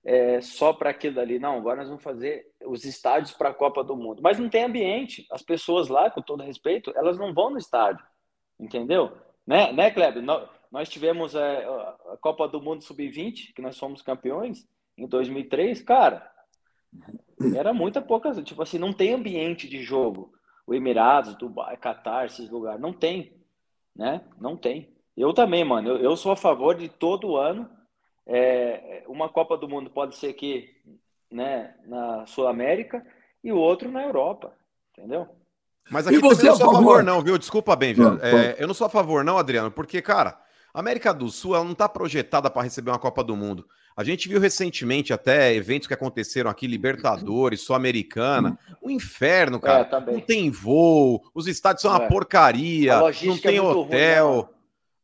[0.06, 1.40] é, só para aquilo ali.
[1.40, 4.22] Não, agora nós vamos fazer os estádios para a Copa do Mundo.
[4.22, 5.26] Mas não tem ambiente.
[5.32, 8.06] As pessoas lá, com todo respeito, elas não vão no estádio,
[8.60, 9.12] entendeu?
[9.46, 10.24] Né, né Kleber?
[10.78, 15.82] Nós tivemos é, a Copa do Mundo Sub-20, que nós fomos campeões em 2003.
[15.82, 16.32] Cara,
[17.56, 20.32] era muita pouca, tipo assim, não tem ambiente de jogo.
[20.68, 23.34] O Emirados, Dubai, Qatar, esses lugares, não tem,
[23.96, 24.22] né?
[24.40, 24.94] Não tem.
[25.18, 27.68] Eu também, mano, eu, eu sou a favor de todo ano
[28.28, 30.70] é, uma Copa do Mundo pode ser aqui,
[31.32, 33.04] né, na Sul América
[33.44, 34.54] e o outro na Europa,
[34.96, 35.28] entendeu?
[35.90, 37.36] Mas aqui e você eu não sou a favor, não, viu?
[37.36, 38.20] Desculpa bem, viu?
[38.22, 40.46] É, eu não sou a favor, não, Adriano, porque, cara,
[40.78, 43.68] a América do Sul ela não está projetada para receber uma Copa do Mundo.
[43.96, 48.60] A gente viu recentemente até eventos que aconteceram aqui, Libertadores, Sul-Americana.
[48.80, 49.80] Um inferno, cara.
[49.80, 51.98] É, tá não tem voo, os estádios são é.
[51.98, 54.32] uma porcaria, não tem é hotel.
[54.34, 54.57] Ruim, né,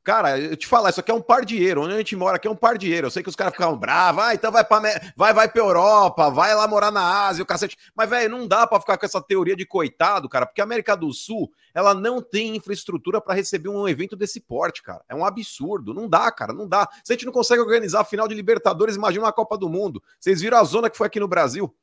[0.03, 1.83] Cara, eu te falar, isso aqui é um par de euro.
[1.83, 3.07] Onde a gente mora aqui é um par de euro.
[3.07, 6.29] Eu sei que os caras ficam bravos, ah, então vai para vai, vai pra Europa,
[6.29, 7.77] vai lá morar na Ásia, o cacete.
[7.95, 10.97] Mas, velho, não dá para ficar com essa teoria de coitado, cara, porque a América
[10.97, 15.01] do Sul, ela não tem infraestrutura para receber um evento desse porte, cara.
[15.07, 15.93] É um absurdo.
[15.93, 16.87] Não dá, cara, não dá.
[17.01, 20.03] Se a gente não consegue organizar a final de Libertadores, imagina uma Copa do Mundo.
[20.19, 21.73] Vocês viram a zona que foi aqui no Brasil?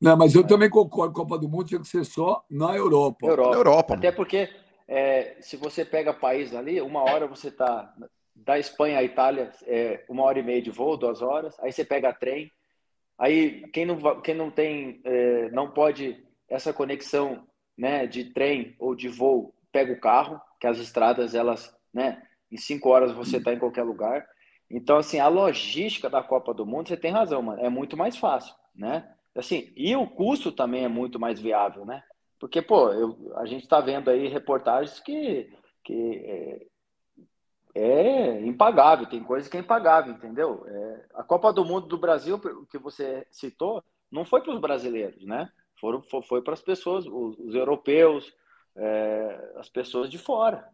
[0.00, 1.12] Não, mas eu também concordo.
[1.12, 3.26] Copa do Mundo tinha que ser só na Europa.
[3.26, 3.50] Europa.
[3.50, 3.94] Na Europa.
[3.94, 4.48] Até porque
[4.88, 7.94] é, se você pega país ali, uma hora você está
[8.34, 11.58] da Espanha à Itália, é, uma hora e meia de voo, duas horas.
[11.60, 12.50] Aí você pega trem.
[13.18, 17.46] Aí quem não, quem não tem, é, não pode essa conexão
[17.76, 22.56] né, de trem ou de voo, pega o carro, que as estradas, elas, né, em
[22.56, 24.26] cinco horas você está em qualquer lugar.
[24.70, 28.16] Então, assim, a logística da Copa do Mundo, você tem razão, mano, é muito mais
[28.16, 29.08] fácil, né?
[29.34, 32.02] Assim, e o custo também é muito mais viável, né?
[32.38, 35.52] Porque, pô, eu, a gente está vendo aí reportagens que,
[35.84, 36.66] que é,
[37.74, 40.64] é, impagável, tem coisa que é impagável, entendeu?
[40.66, 45.24] É, a Copa do Mundo do Brasil, que você citou, não foi para os brasileiros,
[45.24, 45.48] né?
[45.80, 48.32] Foram, foi, foi para as pessoas, os, os europeus,
[48.76, 50.68] é, as pessoas de fora.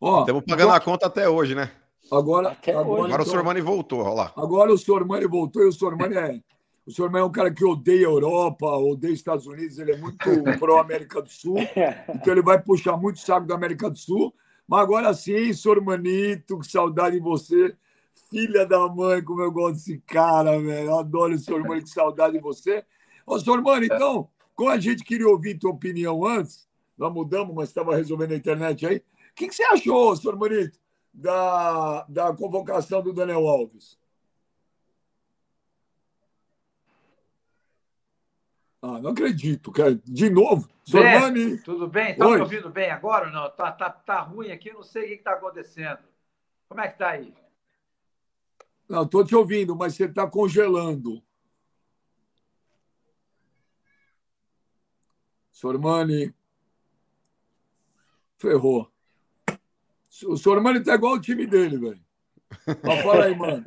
[0.00, 1.70] Ó, Estamos pagando a conta até hoje, né?
[2.10, 4.32] Agora, agora, agora então, o Sormani voltou, olha lá.
[4.36, 6.40] Agora o Sormani voltou e o Sormani é
[6.90, 9.96] o senhor é um cara que odeia a Europa, odeia os Estados Unidos, ele é
[9.96, 10.18] muito
[10.58, 11.56] pró-América do Sul,
[12.12, 14.34] então ele vai puxar muito saco da América do Sul.
[14.66, 17.76] Mas agora sim, senhor Manito, que saudade de você.
[18.28, 20.88] Filha da mãe, como eu gosto desse cara, velho.
[20.90, 22.84] Eu adoro o senhor Mani, que saudade de você.
[23.24, 27.68] Ô, senhor Mani, então, como a gente queria ouvir tua opinião antes, nós mudamos, mas
[27.68, 28.96] estava resolvendo a internet aí.
[28.96, 29.02] O
[29.36, 30.78] que, que você achou, senhor Manito,
[31.14, 33.99] da, da convocação do Daniel Alves?
[38.82, 39.94] Ah, não acredito, cara.
[40.04, 40.68] De novo.
[40.84, 41.58] Sormani.
[41.58, 42.12] Tudo bem?
[42.12, 43.50] Está me ouvindo bem agora ou não?
[43.50, 45.98] Tá, tá, tá ruim aqui, não sei o que está acontecendo.
[46.68, 47.34] Como é que está aí?
[48.88, 51.22] Não, estou te ouvindo, mas você está congelando.
[55.52, 56.34] Sormani.
[58.38, 58.90] Ferrou.
[60.26, 62.04] O Sormani está igual o time dele, velho.
[62.82, 63.64] Mas fala aí, mano.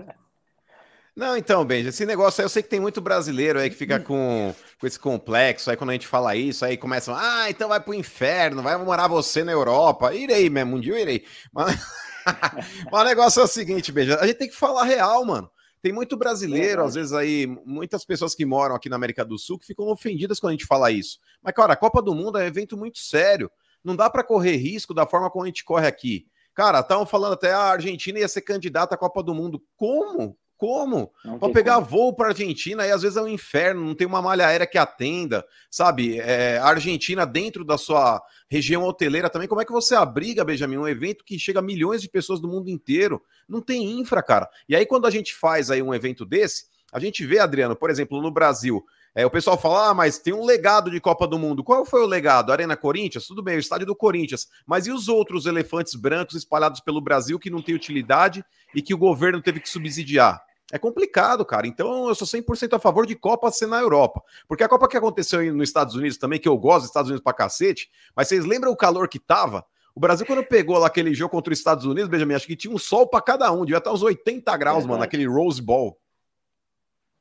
[1.15, 3.99] Não, então, Benja, esse negócio aí, eu sei que tem muito brasileiro aí que fica
[3.99, 7.79] com, com esse complexo, aí quando a gente fala isso, aí começam, ah, então vai
[7.79, 10.13] pro inferno, vai morar você na Europa.
[10.13, 11.23] Irei mesmo, um dia eu irei.
[11.51, 11.79] Mas,
[12.91, 15.49] Mas o negócio é o seguinte, Benja, a gente tem que falar real, mano.
[15.81, 19.37] Tem muito brasileiro, é, às vezes aí, muitas pessoas que moram aqui na América do
[19.37, 21.19] Sul que ficam ofendidas quando a gente fala isso.
[21.41, 23.51] Mas, cara, a Copa do Mundo é um evento muito sério.
[23.83, 26.25] Não dá para correr risco da forma como a gente corre aqui.
[26.53, 29.61] Cara, estavam falando até a Argentina ia ser candidata à Copa do Mundo.
[29.75, 30.37] Como?
[30.57, 31.11] Como?
[31.39, 31.87] Para pegar como.
[31.87, 34.77] voo para Argentina, aí às vezes é um inferno, não tem uma malha aérea que
[34.77, 36.19] atenda, sabe?
[36.19, 40.77] É, a Argentina dentro da sua região hoteleira também, como é que você abriga, Benjamin,
[40.77, 43.21] um evento que chega a milhões de pessoas do mundo inteiro?
[43.47, 44.49] Não tem infra, cara.
[44.69, 47.89] E aí quando a gente faz aí um evento desse, a gente vê, Adriano, por
[47.89, 48.83] exemplo, no Brasil,
[49.15, 51.63] é, o pessoal fala, ah, mas tem um legado de Copa do Mundo.
[51.63, 52.51] Qual foi o legado?
[52.51, 53.27] Arena Corinthians?
[53.27, 54.47] Tudo bem, o estádio do Corinthians.
[54.65, 58.93] Mas e os outros elefantes brancos espalhados pelo Brasil que não têm utilidade e que
[58.93, 60.41] o governo teve que subsidiar?
[60.71, 61.67] É complicado, cara.
[61.67, 64.23] Então eu sou 100% a favor de Copa ser na Europa.
[64.47, 67.09] Porque a Copa que aconteceu aí nos Estados Unidos também, que eu gosto dos Estados
[67.09, 69.63] Unidos pra cacete, mas vocês lembram o calor que tava?
[69.95, 72.73] O Brasil, quando pegou lá aquele jogo contra os Estados Unidos, Benjamin, acho que tinha
[72.73, 75.99] um sol para cada um, devia estar uns 80 graus, é mano, naquele Rose Bowl.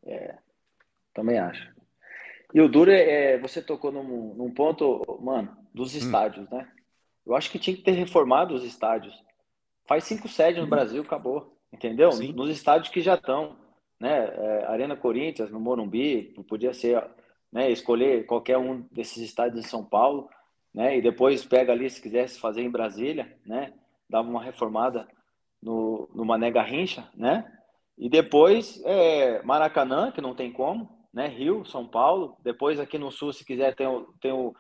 [0.07, 0.37] É,
[1.15, 1.73] também acho.
[2.55, 5.99] E o duro é, é você tocou num, num ponto, mano, dos hum.
[5.99, 6.57] estádios, hum.
[6.57, 6.69] né?
[7.25, 9.15] Eu acho que tinha que ter reformado os estádios.
[9.87, 10.71] Faz cinco sedes no hum.
[10.71, 12.12] Brasil, acabou entendeu?
[12.12, 12.33] Sim.
[12.33, 13.57] Nos estádios que já estão,
[13.99, 14.29] né?
[14.37, 17.03] É, Arena Corinthians, no Morumbi, podia ser,
[17.51, 17.71] né?
[17.71, 20.29] Escolher qualquer um desses estádios em São Paulo,
[20.75, 20.99] né?
[20.99, 23.73] E depois pega ali, se quisesse fazer em Brasília, né?
[24.09, 25.09] Dava uma reformada
[25.62, 27.51] no, no Mané Garrincha, né?
[27.98, 31.28] E depois é, Maracanã, que não tem como, né?
[31.28, 32.37] Rio, São Paulo.
[32.42, 34.55] Depois aqui no Sul, se quiser, tem o, tem o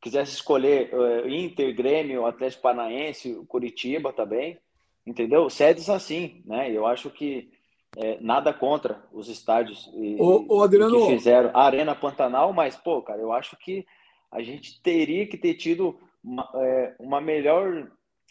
[0.00, 4.58] quisesse escolher uh, Inter, Grêmio, Atlético Paranaense, Curitiba também
[5.06, 5.48] entendeu?
[5.50, 6.70] Sedes assim, né?
[6.70, 7.50] Eu acho que
[7.96, 11.06] é, nada contra os estádios e, ô, Adriano...
[11.06, 13.84] que fizeram a Arena Pantanal, mas, pô, cara, eu acho que
[14.30, 17.90] a gente teria que ter tido uma, é, uma melhor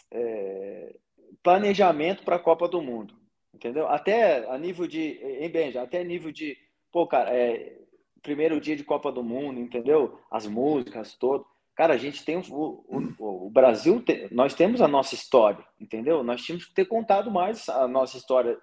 [0.09, 0.95] é,
[1.43, 3.13] planejamento para a Copa do Mundo,
[3.61, 3.87] entendeu?
[3.87, 6.57] Até a nível de, em Benja, até nível de,
[6.91, 7.77] pô, cara, é,
[8.23, 10.19] primeiro dia de Copa do Mundo, entendeu?
[10.31, 11.45] As músicas, todo.
[11.75, 16.23] Cara, a gente tem o, o, o Brasil, tem, nós temos a nossa história, entendeu?
[16.23, 18.57] Nós tínhamos que ter contado mais a nossa história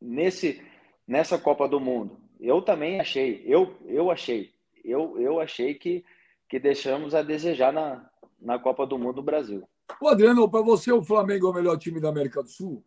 [0.00, 0.62] nesse
[1.08, 2.18] nessa Copa do Mundo.
[2.38, 4.52] Eu também achei, eu eu achei,
[4.84, 6.04] eu eu achei que
[6.48, 8.08] que deixamos a desejar na,
[8.40, 9.66] na Copa do Mundo do Brasil.
[10.00, 12.84] O Adriano, para você o Flamengo é o melhor time da América do Sul?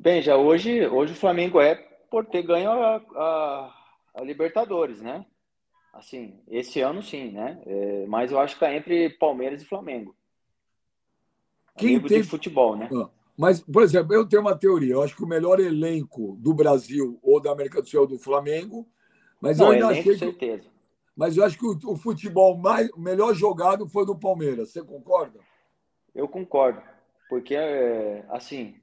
[0.00, 1.74] Bem, já hoje hoje o Flamengo é
[2.10, 3.74] por ter ganho a, a,
[4.14, 5.26] a Libertadores, né?
[5.92, 7.60] Assim, esse ano sim, né?
[7.66, 10.16] É, mas eu acho que é entre Palmeiras e Flamengo.
[11.76, 12.22] Quem tem...
[12.22, 12.88] de futebol, né?
[12.90, 14.94] Ah, mas, por exemplo, eu tenho uma teoria.
[14.94, 18.06] Eu acho que o melhor elenco do Brasil ou da América do Sul é o
[18.06, 18.88] do Flamengo.
[19.38, 20.18] Mas Não, eu ainda elenco, achei que...
[20.18, 20.70] certeza.
[21.14, 24.70] Mas eu acho que o, o futebol mais, melhor jogado foi do Palmeiras.
[24.70, 25.40] Você concorda?
[26.14, 26.80] Eu concordo.
[27.28, 28.80] Porque, é, assim,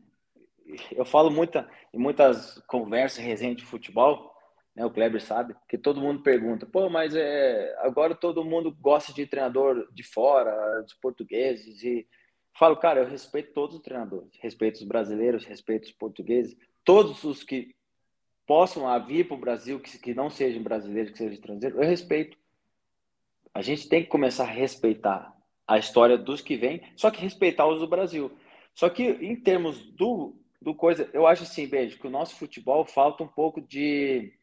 [0.91, 4.33] eu falo muita, em muitas conversas, resenha de futebol,
[4.77, 4.85] né?
[4.85, 9.25] O Kleber sabe que todo mundo pergunta, pô, mas é, agora todo mundo gosta de
[9.25, 12.07] treinador de fora, dos portugueses e
[12.53, 17.43] falo, cara, eu respeito todos os treinadores, respeito os brasileiros, respeito os portugueses, todos os
[17.43, 17.75] que
[18.45, 22.37] possam vir para o Brasil que, que não sejam brasileiros, que sejam estrangeiros, eu respeito.
[23.53, 25.35] A gente tem que começar a respeitar
[25.67, 28.31] a história dos que vêm, só que respeitar os do Brasil.
[28.75, 32.83] Só que em termos do, do coisa, eu acho assim, beijo, que o nosso futebol
[32.83, 34.33] falta um pouco de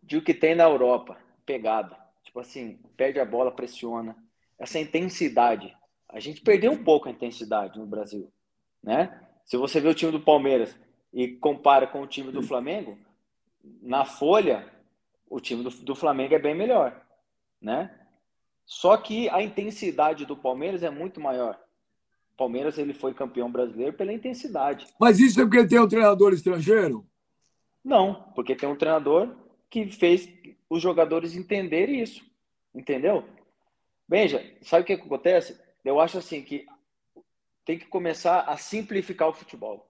[0.00, 1.98] de o que tem na Europa, pegada.
[2.22, 4.16] Tipo assim, perde a bola, pressiona.
[4.56, 5.76] Essa intensidade.
[6.08, 8.32] A gente perdeu um pouco a intensidade no Brasil,
[8.80, 9.20] né?
[9.44, 10.78] Se você vê o time do Palmeiras
[11.12, 12.96] e compara com o time do Flamengo,
[13.80, 14.72] na folha,
[15.28, 17.04] o time do, do Flamengo é bem melhor,
[17.60, 17.92] né?
[18.64, 21.60] Só que a intensidade do Palmeiras é muito maior.
[22.36, 24.86] Palmeiras ele foi campeão brasileiro pela intensidade.
[24.98, 27.06] Mas isso é porque tem um treinador estrangeiro?
[27.84, 29.34] Não, porque tem um treinador
[29.68, 30.28] que fez
[30.68, 32.24] os jogadores entenderem isso,
[32.74, 33.24] entendeu?
[34.08, 35.58] Veja, sabe o que acontece?
[35.84, 36.66] Eu acho assim que
[37.64, 39.88] tem que começar a simplificar o futebol,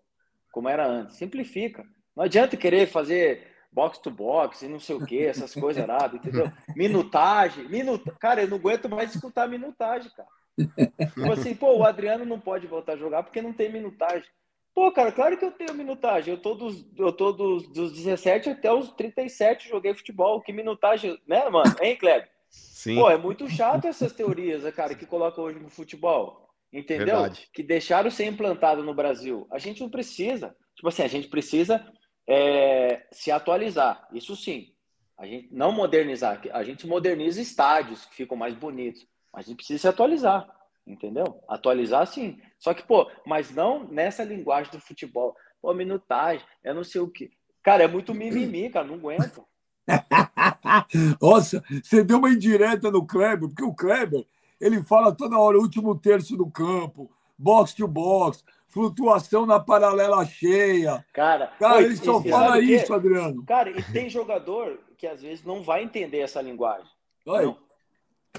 [0.52, 1.16] como era antes.
[1.16, 1.84] Simplifica.
[2.14, 6.14] Não adianta querer fazer box to box e não sei o que, essas coisas erradas,
[6.14, 6.50] entendeu?
[6.76, 8.14] Minutagem, minuta...
[8.20, 10.28] cara, eu não aguento mais escutar minutagem, cara.
[10.58, 14.28] Tipo assim, pô, o Adriano não pode voltar a jogar porque não tem minutagem.
[14.74, 16.32] Pô, cara, claro que eu tenho minutagem.
[16.32, 20.40] Eu tô dos, eu tô dos, dos 17 até os 37 joguei futebol.
[20.40, 21.74] Que minutagem, né, mano?
[21.80, 22.30] Hein, Kleber?
[22.48, 22.96] Sim.
[22.96, 26.48] Pô, é muito chato essas teorias, cara, que colocam hoje no futebol.
[26.72, 27.06] entendeu?
[27.06, 27.48] Verdade.
[27.52, 29.46] Que deixaram ser implantado no Brasil.
[29.50, 30.56] A gente não precisa.
[30.74, 31.86] Tipo assim, a gente precisa
[32.26, 34.08] é, se atualizar.
[34.12, 34.72] Isso sim.
[35.18, 36.40] A gente não modernizar.
[36.52, 39.06] A gente moderniza estádios que ficam mais bonitos.
[39.32, 40.48] Mas a gente precisa se atualizar.
[40.86, 41.40] Entendeu?
[41.48, 42.40] Atualizar sim.
[42.58, 45.36] Só que, pô, mas não nessa linguagem do futebol.
[45.60, 47.30] Pô, minutagem, eu não sei o que.
[47.62, 49.44] Cara, é muito mimimi, cara, não aguento.
[51.20, 54.24] Nossa, você deu uma indireta no Kleber, porque o Kleber,
[54.60, 61.04] ele fala toda hora, último terço do campo, box to box, flutuação na paralela cheia.
[61.12, 63.44] Cara, cara ele só fala isso, Adriano.
[63.44, 66.90] Cara, e tem jogador que às vezes não vai entender essa linguagem.
[67.26, 67.46] Oi.
[67.46, 67.56] Não.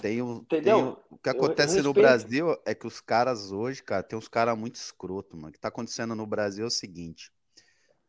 [0.02, 0.62] Tem um, Entendeu?
[0.62, 4.28] Tem um, o que acontece no Brasil é que os caras hoje, cara, tem uns
[4.28, 5.50] caras muito escroto, mano.
[5.50, 7.32] O que tá acontecendo no Brasil é o seguinte.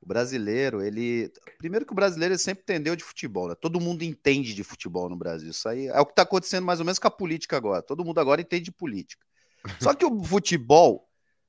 [0.01, 1.33] O brasileiro, ele.
[1.59, 3.55] Primeiro que o brasileiro sempre entendeu de futebol, né?
[3.55, 5.51] Todo mundo entende de futebol no Brasil.
[5.51, 7.83] Isso aí é o que está acontecendo mais ou menos com a política agora.
[7.83, 9.25] Todo mundo agora entende de política.
[9.81, 11.09] Só que o futebol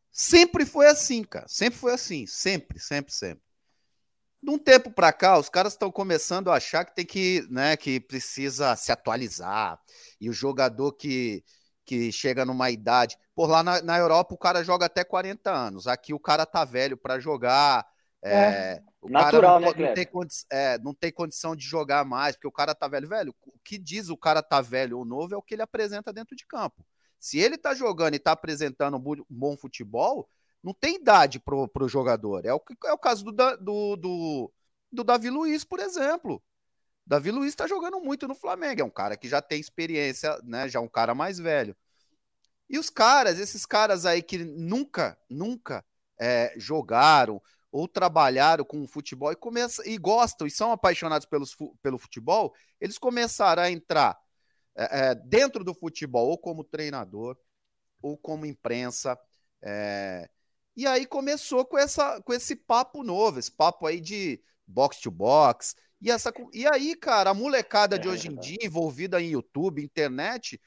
[0.09, 1.47] sempre foi assim, cara.
[1.49, 2.25] Sempre foi assim.
[2.25, 3.44] Sempre, sempre, sempre.
[4.45, 7.75] De um tempo para cá, os caras estão começando a achar que tem que, né,
[7.75, 9.79] que precisa se atualizar.
[10.21, 11.43] E o jogador que,
[11.83, 13.17] que chega numa idade.
[13.33, 15.87] Por lá na, na Europa, o cara joga até 40 anos.
[15.87, 17.83] Aqui o cara tá velho para jogar
[18.23, 20.07] é, o natural, não, né, não tem,
[20.51, 23.07] é, não tem condição de jogar mais, porque o cara tá velho.
[23.07, 26.13] Velho, o que diz o cara tá velho ou novo é o que ele apresenta
[26.13, 26.85] dentro de campo.
[27.17, 30.29] Se ele tá jogando e tá apresentando um bom futebol,
[30.65, 32.43] não tem idade pro, pro jogador.
[32.43, 34.53] É o, é o caso do, do, do,
[34.91, 36.41] do Davi Luiz, por exemplo.
[37.05, 38.81] Davi Luiz tá jogando muito no Flamengo.
[38.81, 40.67] É um cara que já tem experiência, né?
[40.67, 41.77] Já é um cara mais velho.
[42.67, 45.85] E os caras, esses caras aí que nunca, nunca
[46.19, 47.39] é, jogaram,
[47.71, 52.55] ou trabalharam com o futebol e, começam, e gostam e são apaixonados pelos, pelo futebol,
[52.81, 54.17] eles começaram a entrar
[54.75, 57.37] é, é, dentro do futebol, ou como treinador,
[58.01, 59.15] ou como imprensa.
[60.77, 64.99] É, e aí começou com, essa, com esse papo novo, esse papo aí de box
[64.99, 65.75] to box.
[66.01, 70.59] E, essa, e aí, cara, a molecada de hoje em dia, envolvida em YouTube, internet,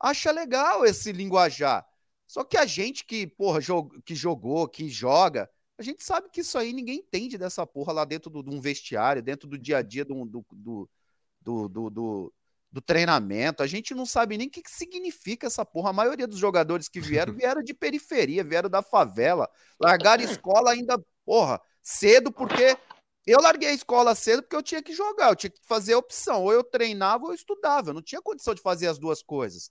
[0.00, 1.86] acha legal esse linguajar.
[2.26, 6.40] Só que a gente que, porra, jog, que jogou, que joga, a gente sabe que
[6.40, 9.82] isso aí ninguém entende dessa porra lá dentro de um vestiário, dentro do dia a
[9.82, 10.88] dia do, do, do,
[11.68, 12.34] do, do,
[12.74, 13.62] do treinamento.
[13.62, 15.90] A gente não sabe nem o que, que significa essa porra.
[15.90, 19.48] A maioria dos jogadores que vieram vieram de periferia, vieram da favela.
[19.80, 22.76] Largaram escola ainda, porra, cedo, porque
[23.24, 25.98] eu larguei a escola cedo porque eu tinha que jogar, eu tinha que fazer a
[25.98, 26.42] opção.
[26.42, 27.90] Ou eu treinava ou eu estudava.
[27.90, 29.70] Eu não tinha condição de fazer as duas coisas.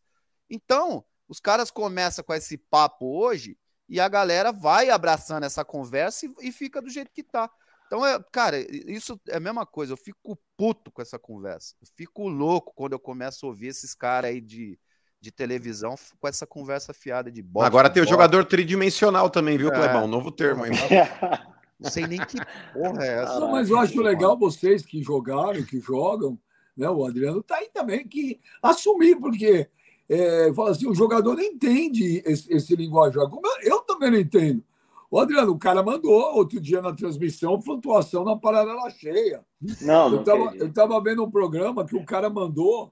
[0.50, 3.58] Então, os caras começam com esse papo hoje
[3.90, 7.52] e a galera vai abraçando essa conversa e, e fica do jeito que tá.
[7.94, 9.94] Então, é, cara, isso é a mesma coisa.
[9.94, 11.76] Eu fico puto com essa conversa.
[11.80, 14.80] Eu fico louco quando eu começo a ouvir esses caras aí de,
[15.22, 17.68] de televisão com essa conversa fiada de bola.
[17.68, 19.76] Agora tem o jogador tridimensional também, viu, é.
[19.76, 20.06] Clebão?
[20.06, 20.72] Um novo termo aí.
[21.80, 22.40] Não sei nem que
[22.74, 23.40] porra é essa.
[23.40, 26.40] Não, mas eu acho legal vocês que jogaram, que jogam,
[26.76, 26.90] né?
[26.90, 29.70] O Adriano tá aí também que assumir, porque
[30.10, 33.30] é, fala assim, o jogador não entende esse, esse linguajar.
[33.30, 34.64] Como eu, eu, também não entendo.
[35.14, 39.46] O Adriano, o cara mandou outro dia na transmissão flutuação na paralela cheia.
[39.80, 42.92] Não, não eu estava vendo um programa que o cara mandou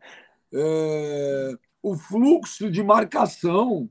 [0.53, 3.89] é, o fluxo de marcação.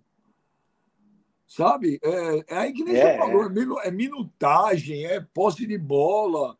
[1.45, 1.99] Sabe?
[2.05, 3.89] É, é aí que nem é, você falou, é.
[3.89, 6.57] é minutagem, é posse de bola.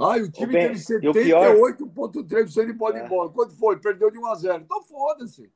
[0.00, 3.06] Ai, o time Ô, teve 78,3% de posse de é.
[3.06, 3.30] bola.
[3.30, 3.78] Quanto foi?
[3.78, 4.62] Perdeu de 1 a 0.
[4.62, 5.52] Então foda-se.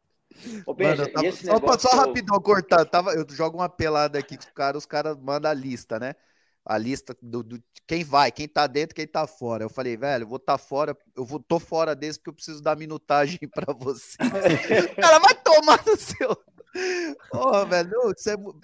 [0.67, 4.83] Ô, Mano, tava, só, só rapidão cortar, tava, eu jogo uma pelada aqui os caras,
[4.83, 6.15] os caras mandam a lista, né?
[6.65, 9.65] A lista do, do, quem vai, quem tá dentro, quem tá fora.
[9.65, 12.63] Eu falei, velho, eu vou tá fora, eu vou tô fora desse porque eu preciso
[12.63, 14.17] dar minutagem para você.
[15.01, 16.37] cara, vai tomar no seu.
[17.31, 17.91] Porra, velho,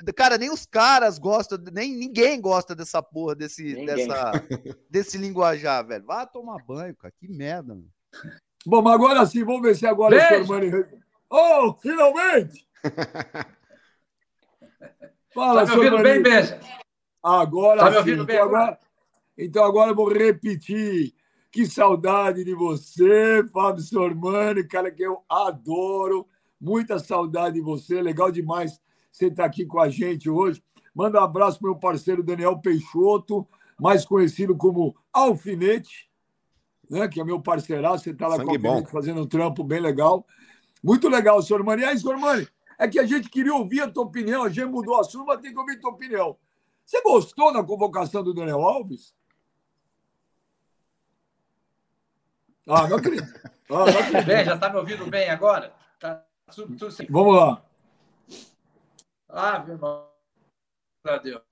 [0.06, 0.12] é...
[0.12, 4.32] cara, nem os caras gostam, nem ninguém gosta dessa porra desse dessa
[4.90, 6.04] desse linguajar, velho.
[6.04, 7.14] Vai tomar banho, cara.
[7.16, 7.88] Que merda, mano.
[8.66, 10.44] Bom, mas agora sim, vamos ver se agora Beijo.
[10.44, 11.01] o Sormani
[11.34, 12.68] Oh, finalmente!
[15.34, 16.60] Fala, tá me ouvindo bem, Beja?
[17.22, 18.78] Agora tá me ouvindo bem então agora?
[19.38, 21.14] Então agora eu vou repetir.
[21.50, 26.28] Que saudade de você, Fábio Sormani, cara que eu adoro.
[26.60, 28.02] Muita saudade de você.
[28.02, 28.78] Legal demais
[29.10, 30.62] você estar aqui com a gente hoje.
[30.94, 33.48] Manda um abraço para meu parceiro Daniel Peixoto,
[33.80, 36.10] mais conhecido como Alfinete,
[36.90, 37.08] né?
[37.08, 38.04] que é meu parceiraço.
[38.04, 38.84] Você está lá Sangue com bom.
[38.84, 40.26] fazendo um trampo bem legal.
[40.82, 41.84] Muito legal, senhor Mani.
[41.84, 44.98] Aí, senhor Mani, é que a gente queria ouvir a tua opinião, a gente mudou
[44.98, 46.36] a sua, mas tem que ouvir a tua opinião.
[46.84, 49.14] Você gostou da convocação do Daniel Alves?
[52.66, 53.50] Ah, não acredito.
[53.70, 54.26] Ah, não acredito.
[54.26, 55.74] Bem, já está me ouvindo bem agora?
[55.98, 56.24] Tá
[56.54, 57.64] tudo, tudo Vamos lá.
[59.28, 61.42] Ave Maria Deus.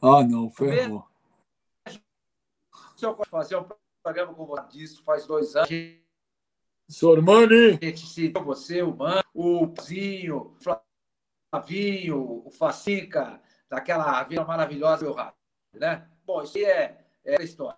[0.00, 1.04] Ah, não, ferrou.
[2.96, 3.66] Se eu fazer um
[4.02, 5.68] programa com disso faz dois anos.
[6.88, 7.78] Sormani!
[8.44, 10.56] Você, o Mano, o Zinho, o
[11.52, 15.34] Flavinho, o Facinca, daquela vila maravilhosa do Rádio,
[15.74, 16.08] né?
[16.26, 17.76] Bom, isso aí é, é a história.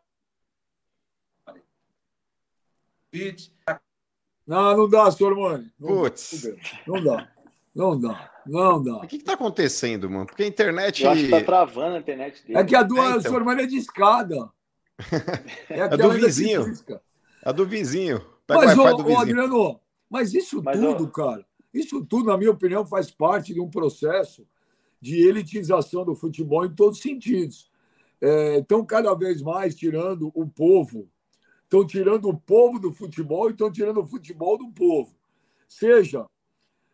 [4.46, 5.72] Não, não dá, Sormani.
[5.78, 6.48] Putz.
[6.86, 7.28] Não dá.
[7.74, 8.30] Não dá.
[8.46, 8.96] Não dá.
[8.96, 10.26] O que, que tá acontecendo, mano?
[10.26, 11.02] Porque a internet.
[11.02, 12.58] Eu acho que tá travando a internet dele.
[12.58, 13.32] É que a do é, então.
[13.32, 14.50] Sormani é de escada.
[15.70, 16.74] É, a do vizinho.
[17.42, 18.24] A do vizinho.
[18.50, 21.06] Pega mas, ô, ô, Adriano, mas isso mas, tudo, ó...
[21.06, 24.44] cara, isso tudo, na minha opinião, faz parte de um processo
[25.00, 27.70] de elitização do futebol em todos os sentidos.
[28.58, 31.08] Estão é, cada vez mais tirando o povo,
[31.62, 35.14] estão tirando o povo do futebol e estão tirando o futebol do povo.
[35.68, 36.26] Seja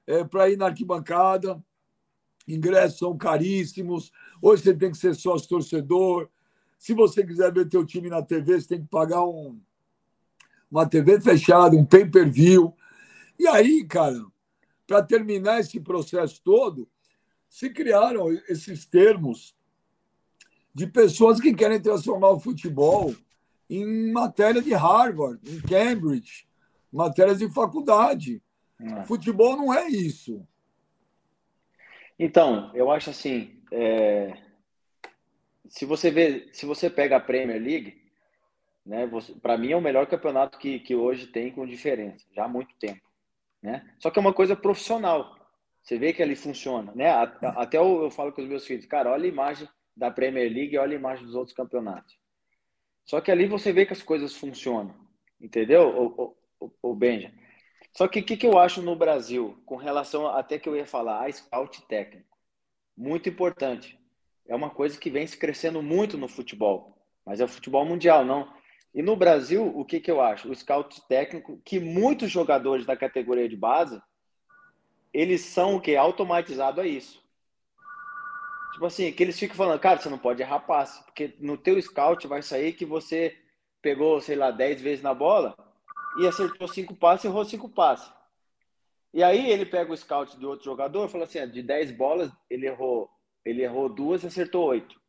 [0.06, 1.60] é, para ir na arquibancada,
[2.46, 6.28] ingressos são caríssimos, hoje você tem que ser sócio torcedor,
[6.78, 9.58] se você quiser ver teu time na TV, você tem que pagar um,
[10.70, 12.74] uma TV fechada, um pay-per-view.
[13.38, 14.24] E aí, cara,
[14.86, 16.88] para terminar esse processo todo,
[17.48, 19.54] se criaram esses termos
[20.74, 23.14] de pessoas que querem transformar o futebol
[23.68, 26.46] em matéria de Harvard, em Cambridge,
[26.92, 28.42] matérias de faculdade.
[28.78, 29.02] É.
[29.04, 30.46] Futebol não é isso.
[32.18, 34.46] Então, eu acho assim, é
[35.68, 38.00] se você vê, se você pega a Premier League,
[38.86, 39.10] né,
[39.42, 42.74] para mim é o melhor campeonato que, que hoje tem com diferença, já há muito
[42.78, 43.02] tempo,
[43.60, 43.84] né?
[43.98, 45.36] Só que é uma coisa profissional.
[45.82, 47.10] Você vê que ali funciona, né?
[47.10, 50.74] Até eu, eu falo com os meus filhos, cara, olha a imagem da Premier League
[50.74, 52.16] e olha a imagem dos outros campeonatos.
[53.04, 54.94] Só que ali você vê que as coisas funcionam,
[55.40, 57.32] entendeu, o, o, o Benja?
[57.92, 60.86] Só que o que, que eu acho no Brasil, com relação até que eu ia
[60.86, 62.36] falar, a scout técnico,
[62.96, 63.98] muito importante
[64.48, 68.24] é uma coisa que vem se crescendo muito no futebol, mas é o futebol mundial,
[68.24, 68.52] não.
[68.96, 70.50] E no Brasil, o que, que eu acho?
[70.50, 74.00] O scout técnico, que muitos jogadores da categoria de base,
[75.12, 75.94] eles são o que?
[75.94, 77.22] Automatizado a isso.
[78.72, 81.80] Tipo assim, que eles ficam falando, cara, você não pode errar passe, porque no teu
[81.80, 83.36] scout vai sair que você
[83.82, 85.54] pegou, sei lá, 10 vezes na bola
[86.18, 88.10] e acertou cinco passes e errou cinco passes.
[89.12, 92.32] E aí ele pega o scout de outro jogador e fala assim, de 10 bolas,
[92.48, 93.10] ele errou
[93.46, 95.00] ele errou duas e acertou oito.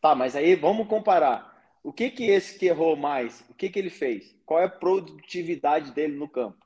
[0.00, 1.51] Tá, mas aí vamos comparar.
[1.82, 4.34] O que que esse que errou mais, o que que ele fez?
[4.46, 6.64] Qual é a produtividade dele no campo?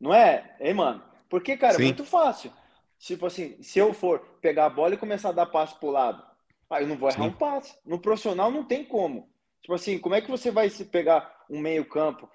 [0.00, 0.56] Não é?
[0.60, 1.02] Hein, mano?
[1.28, 1.82] Porque, cara, Sim.
[1.82, 2.52] é muito fácil.
[2.98, 6.24] Tipo assim, se eu for pegar a bola e começar a dar passo pro lado,
[6.68, 7.28] aí eu não vou errar Sim.
[7.28, 7.76] um passe.
[7.84, 9.28] No profissional não tem como.
[9.60, 12.28] Tipo assim, como é que você vai se pegar um meio campo,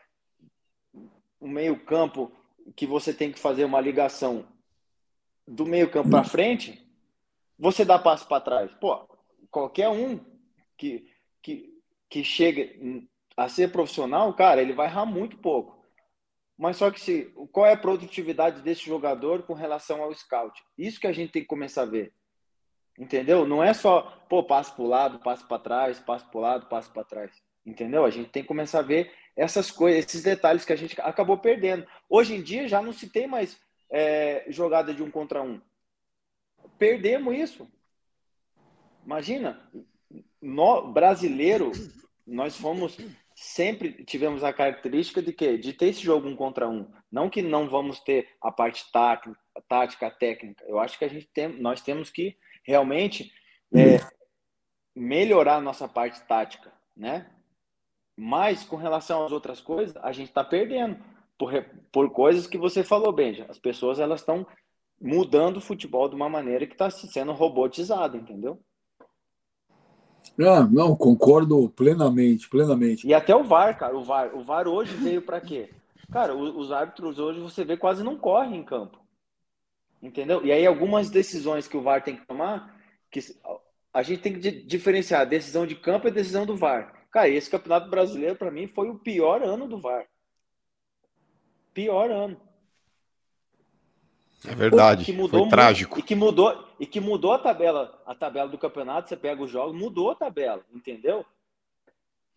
[1.41, 2.31] um meio campo
[2.75, 4.47] que você tem que fazer uma ligação
[5.45, 6.83] do meio campo para frente
[7.57, 8.73] você dá passo para trás.
[8.75, 9.07] Pô,
[9.49, 10.19] qualquer um
[10.77, 11.09] que,
[11.41, 11.72] que,
[12.13, 12.69] que chega
[13.35, 15.83] a ser profissional, cara, ele vai errar muito pouco.
[16.55, 20.63] Mas só que se, qual é a produtividade desse jogador com relação ao scout?
[20.77, 22.13] Isso que a gente tem que começar a ver.
[22.99, 23.47] Entendeu?
[23.47, 26.67] Não é só, pô, passo para o lado, passo para trás, passo para o lado,
[26.67, 27.31] passo para trás.
[27.65, 28.05] Entendeu?
[28.05, 31.39] A gente tem que começar a ver essas coisas, esses detalhes que a gente acabou
[31.39, 31.87] perdendo.
[32.07, 33.59] Hoje em dia já não se tem mais
[33.89, 35.59] é, jogada de um contra um.
[36.77, 37.67] Perdemos isso.
[39.03, 39.67] Imagina,
[40.41, 41.71] no, brasileiro,
[42.25, 42.97] nós fomos
[43.35, 46.87] sempre tivemos a característica de que de ter esse jogo um contra um.
[47.11, 49.37] Não que não vamos ter a parte tática,
[49.67, 50.63] tática técnica.
[50.67, 53.31] Eu acho que a gente tem, nós temos que realmente
[53.73, 53.99] é,
[54.95, 57.29] melhorar nossa parte tática, né?
[58.15, 60.97] Mas com relação às outras coisas, a gente está perdendo
[61.37, 61.51] por,
[61.91, 63.45] por coisas que você falou, Benja.
[63.49, 64.45] As pessoas elas estão
[65.01, 68.63] mudando o futebol de uma maneira que está sendo robotizado, entendeu?
[70.39, 73.07] Ah, não, concordo plenamente, plenamente.
[73.07, 75.69] E até o VAR, cara, o VAR, o VAR hoje veio para quê?
[76.11, 78.99] Cara, os árbitros hoje você vê quase não correm em campo.
[80.01, 80.45] Entendeu?
[80.45, 82.75] E aí algumas decisões que o VAR tem que tomar,
[83.09, 83.19] que
[83.93, 86.93] a gente tem que diferenciar a decisão de campo e a decisão do VAR.
[87.11, 90.05] Cara, esse Campeonato Brasileiro para mim foi o pior ano do VAR.
[91.73, 92.39] Pior ano.
[94.47, 95.05] É verdade.
[95.05, 95.99] Que mudou foi trágico.
[95.99, 99.09] E que mudou e que mudou a tabela, a tabela do campeonato.
[99.09, 101.25] Você pega os jogos, mudou a tabela, entendeu?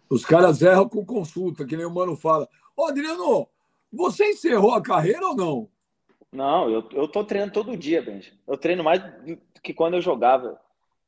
[0.09, 2.49] Os caras erram com consulta, que nem o mano fala.
[2.77, 3.49] Ô, Adriano,
[3.93, 5.69] você encerrou a carreira ou não?
[6.31, 8.33] Não, eu, eu tô treinando todo dia, Benji.
[8.47, 10.61] Eu treino mais do que quando eu jogava.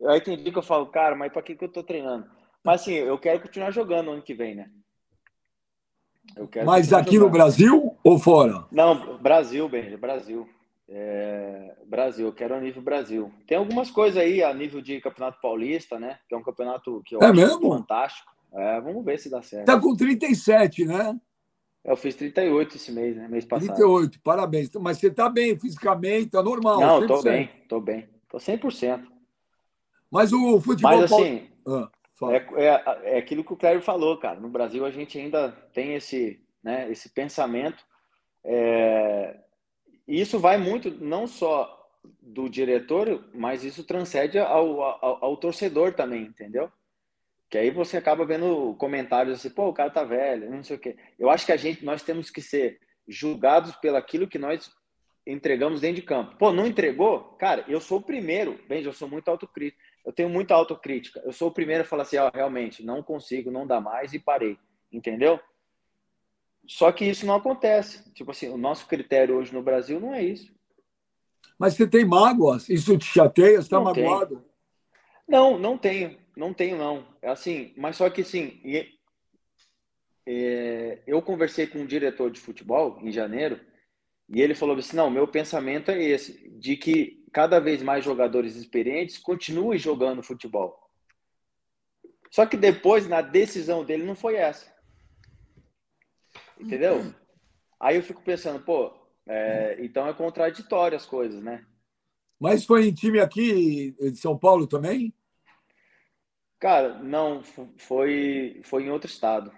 [0.07, 2.27] Aí tem dia que eu falo, cara, mas pra que, que eu tô treinando?
[2.65, 4.71] Mas assim, eu quero continuar jogando ano que vem, né?
[6.65, 7.27] mas aqui jogando.
[7.27, 8.65] no Brasil ou fora?
[8.71, 10.49] Não, Brasil, Benji, Brasil.
[10.91, 13.31] É, Brasil, eu quero a nível Brasil.
[13.47, 16.19] Tem algumas coisas aí a nível de Campeonato Paulista, né?
[16.29, 17.73] Que é um campeonato que eu É acho mesmo?
[17.77, 18.33] fantástico.
[18.55, 19.67] É, vamos ver se dá certo.
[19.67, 21.19] Tá com 37, né?
[21.85, 23.29] Eu fiz 38 esse mês, né?
[23.29, 23.69] Mês passado.
[23.75, 24.71] 38, parabéns.
[24.81, 26.81] Mas você tá bem fisicamente, tá normal.
[26.81, 27.23] Não, tô 100%.
[27.23, 28.09] bem, tô bem.
[28.29, 29.05] Tô 100%.
[30.11, 30.91] Mas o futebol.
[31.01, 31.91] Mas assim, Ah,
[32.31, 34.41] é, é, é aquilo que o Cléber falou, cara.
[34.41, 37.85] No Brasil a gente ainda tem esse, né, esse pensamento.
[38.43, 39.39] É,
[40.09, 41.75] e isso vai muito, não só
[42.23, 46.73] do diretor, mas isso transcende ao, ao, ao torcedor também, entendeu?
[47.51, 50.79] Que aí você acaba vendo comentários assim, pô, o cara tá velho, não sei o
[50.79, 50.97] quê.
[51.19, 54.71] Eu acho que a gente, nós temos que ser julgados pelo aquilo que nós
[55.27, 56.37] entregamos dentro de campo.
[56.37, 57.21] Pô, não entregou?
[57.39, 59.83] Cara, eu sou o primeiro, bem, eu sou muito autocrítico.
[60.05, 61.21] Eu tenho muita autocrítica.
[61.25, 64.19] Eu sou o primeiro a falar assim, ó, realmente, não consigo, não dá mais e
[64.19, 64.59] parei.
[64.91, 65.39] Entendeu?
[66.69, 68.13] Só que isso não acontece.
[68.13, 70.53] Tipo assim, o nosso critério hoje no Brasil não é isso.
[71.59, 72.69] Mas você tem mágoas?
[72.69, 73.61] Isso te chateia?
[73.63, 74.07] Você tá tenho.
[74.07, 74.45] magoado?
[75.27, 77.07] Não, não tenho, não tenho não.
[77.23, 78.99] É assim, mas só que assim, e-
[80.27, 83.59] é, eu conversei com um diretor de futebol em janeiro
[84.29, 88.57] e ele falou assim, não, meu pensamento é esse, de que cada vez mais jogadores
[88.57, 90.79] experientes continuem jogando futebol.
[92.31, 94.71] Só que depois, na decisão dele, não foi essa.
[96.59, 97.15] Entendeu?
[97.81, 98.93] Aí eu fico pensando, pô,
[99.27, 101.65] é, então é contraditório as coisas, né?
[102.41, 105.13] Mas foi em time aqui de São Paulo também?
[106.59, 107.43] Cara, não,
[107.77, 109.53] foi, foi em outro estado.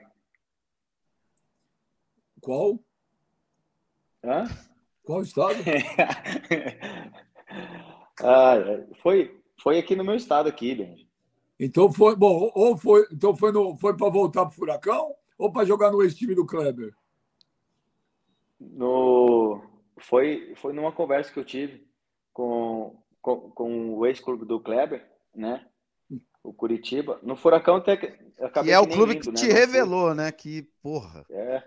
[2.40, 2.78] Qual?
[4.24, 4.46] Hã?
[5.02, 5.56] Qual estado?
[8.22, 8.56] Ah,
[9.00, 11.08] foi, foi aqui no meu estado aqui, Benji.
[11.58, 15.64] Então foi, bom, ou foi, então foi no, foi para voltar pro Furacão ou para
[15.64, 16.94] jogar no ex-time do Kleber?
[18.60, 19.62] No,
[19.98, 21.86] foi, foi numa conversa que eu tive
[22.32, 25.02] com, com, com o ex-clube do Kleber,
[25.34, 25.66] né?
[26.42, 27.18] O Curitiba.
[27.22, 28.06] No Furacão até que
[28.38, 29.34] acabei Que é o clube indo, que né?
[29.34, 30.30] te revelou, né?
[30.30, 31.62] Que, porra, É.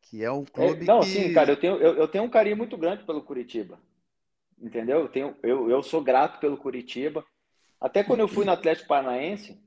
[0.00, 1.06] que é um É, clube não, que...
[1.06, 3.78] sim, cara, eu tenho, eu, eu tenho um carinho muito grande pelo Curitiba.
[4.58, 5.00] Entendeu?
[5.00, 7.24] Eu, tenho, eu, eu sou grato pelo Curitiba.
[7.80, 9.58] Até quando eu fui no Atlético Paranaense,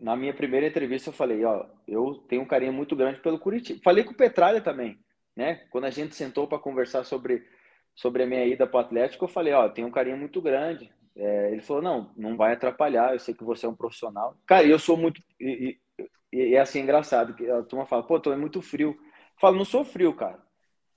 [0.00, 3.80] na minha primeira entrevista eu falei, ó, eu tenho um carinho muito grande pelo Curitiba.
[3.82, 4.98] Falei com o Petralha também,
[5.36, 5.66] né?
[5.70, 7.46] Quando a gente sentou para conversar sobre,
[7.94, 10.42] sobre a minha ida para o Atlético, eu falei, ó, eu tenho um carinho muito
[10.42, 10.92] grande.
[11.16, 14.36] É, ele falou, não, não vai atrapalhar, eu sei que você é um profissional.
[14.46, 15.22] Cara, eu sou muito...
[15.40, 15.78] E,
[16.32, 18.90] e, e é assim, engraçado, que a turma fala, pô, tô é muito frio.
[18.98, 20.42] Eu falo, não sou frio, cara.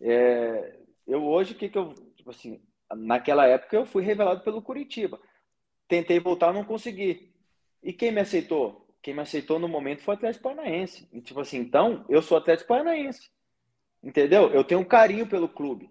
[0.01, 0.75] É,
[1.05, 1.93] eu hoje, que que eu...
[2.15, 2.59] Tipo assim,
[2.95, 5.19] naquela época eu fui revelado pelo Curitiba.
[5.87, 7.31] Tentei voltar, não consegui.
[7.83, 8.86] E quem me aceitou?
[9.07, 11.07] Quem me aceitou no momento foi o Atlético Paranaense.
[11.13, 13.31] E, tipo assim, então, eu sou Atlético Paranaense.
[14.03, 14.49] Entendeu?
[14.49, 15.89] Eu tenho um carinho pelo clube.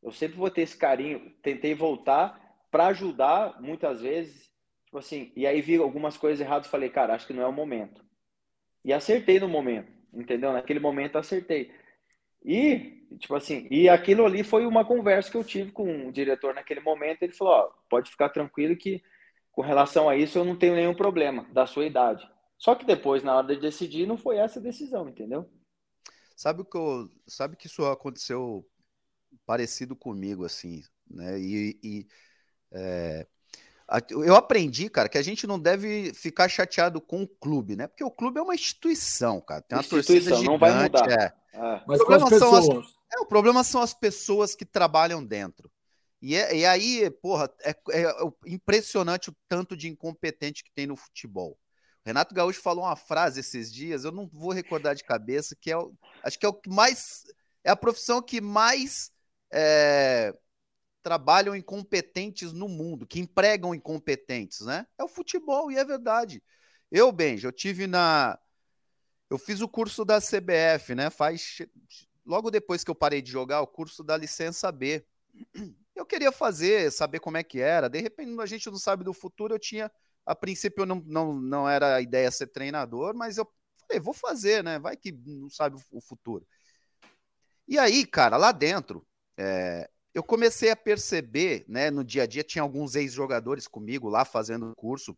[0.00, 1.28] Eu sempre vou ter esse carinho.
[1.42, 2.40] Tentei voltar
[2.70, 4.48] para ajudar, muitas vezes.
[4.84, 6.68] Tipo assim, e aí vi algumas coisas erradas.
[6.68, 8.00] Falei, cara, acho que não é o momento.
[8.84, 9.90] E acertei no momento.
[10.14, 10.52] Entendeu?
[10.52, 11.72] Naquele momento acertei.
[12.44, 16.54] E, tipo assim, e aquilo ali foi uma conversa que eu tive com o diretor
[16.54, 17.24] naquele momento.
[17.24, 19.02] Ele falou: ó, pode ficar tranquilo que
[19.50, 22.35] com relação a isso eu não tenho nenhum problema da sua idade.
[22.58, 25.48] Só que depois, na hora de decidir, não foi essa a decisão, entendeu?
[26.34, 28.66] Sabe o que eu, sabe que isso aconteceu
[29.44, 31.38] parecido comigo, assim, né?
[31.38, 32.06] E, e,
[32.72, 33.26] é,
[34.10, 37.86] eu aprendi, cara, que a gente não deve ficar chateado com o clube, né?
[37.86, 39.62] Porque o clube é uma instituição, cara.
[39.62, 41.22] Tem uma Instituição, torcida não vai gigante, mudar.
[41.22, 41.32] é.
[41.54, 42.94] Ah, Mas O problema são as- pessoas.
[43.12, 45.70] É, o problema são as pessoas que trabalham dentro.
[46.20, 48.06] E, é- e aí, porra, é, é
[48.46, 51.56] impressionante o tanto de incompetente que tem no futebol.
[52.06, 55.76] Renato Gaúcho falou uma frase esses dias, eu não vou recordar de cabeça, que é
[56.22, 57.24] acho que é o que mais
[57.64, 59.10] é a profissão que mais
[59.52, 60.32] é,
[61.02, 64.86] trabalham incompetentes no mundo, que empregam incompetentes, né?
[64.96, 66.40] É o futebol e é verdade.
[66.92, 68.38] Eu, Benji, eu tive na
[69.28, 71.10] eu fiz o curso da CBF, né?
[71.10, 71.58] Faz
[72.24, 75.04] logo depois que eu parei de jogar, o curso da licença B.
[75.96, 77.88] Eu queria fazer, saber como é que era.
[77.88, 79.54] De repente, a gente não sabe do futuro.
[79.54, 79.90] Eu tinha,
[80.26, 83.48] a princípio, eu não, não, não era a ideia ser treinador, mas eu
[83.80, 84.78] falei, vou fazer, né?
[84.78, 86.44] Vai que não sabe o futuro.
[87.68, 89.06] E aí, cara, lá dentro,
[89.38, 91.90] é, eu comecei a perceber, né?
[91.90, 95.16] No dia a dia, tinha alguns ex-jogadores comigo lá fazendo curso.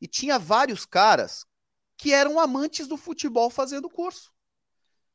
[0.00, 1.46] E tinha vários caras
[1.96, 4.32] que eram amantes do futebol fazendo curso.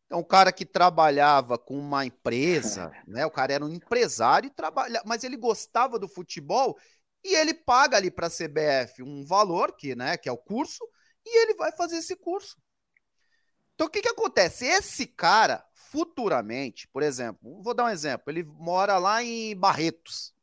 [0.05, 3.25] Então, o cara que trabalhava com uma empresa, né?
[3.25, 6.77] O cara era um empresário e trabalha, mas ele gostava do futebol
[7.25, 10.87] e ele paga ali para a CBF um valor que, né, que é o curso,
[11.25, 12.55] e ele vai fazer esse curso.
[13.73, 14.63] Então o que, que acontece?
[14.63, 20.35] Esse cara, futuramente, por exemplo, vou dar um exemplo, ele mora lá em Barretos.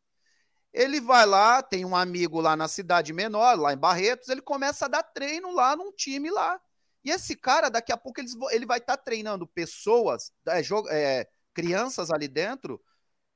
[0.72, 4.87] Ele vai lá, tem um amigo lá na cidade menor, lá em Barretos, ele começa
[4.87, 6.61] a dar treino lá num time lá.
[7.05, 8.20] E esse cara, daqui a pouco,
[8.51, 12.83] ele, vai estar tá treinando pessoas, é, é, crianças ali dentro,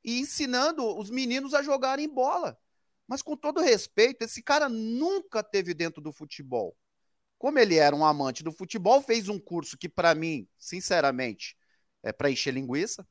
[0.02, 2.58] e ensinando os meninos a jogarem bola.
[3.06, 6.76] Mas com todo respeito, esse cara nunca teve dentro do futebol.
[7.38, 11.56] Como ele era um amante do futebol, fez um curso que, para mim, sinceramente,
[12.02, 13.06] é para encher linguiça.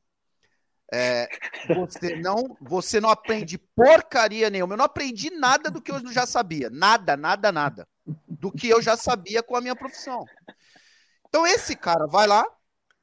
[0.94, 1.28] É,
[1.68, 4.74] você não você não aprende porcaria nenhuma.
[4.74, 6.70] Eu não aprendi nada do que eu já sabia.
[6.70, 7.88] Nada, nada, nada.
[8.28, 10.26] Do que eu já sabia com a minha profissão.
[11.28, 12.46] Então, esse cara vai lá,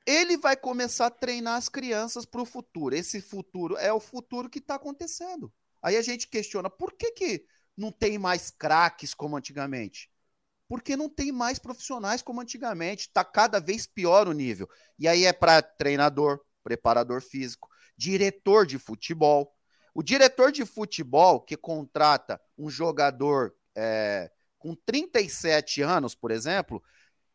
[0.06, 2.94] ele vai começar a treinar as crianças para o futuro.
[2.94, 5.52] Esse futuro é o futuro que está acontecendo.
[5.82, 7.44] Aí a gente questiona por que, que
[7.76, 10.10] não tem mais craques como antigamente?
[10.68, 13.08] Porque não tem mais profissionais como antigamente.
[13.08, 14.68] Está cada vez pior o nível.
[14.98, 19.54] E aí é para treinador, preparador físico, diretor de futebol.
[19.94, 26.82] O diretor de futebol que contrata um jogador é, com 37 anos, por exemplo,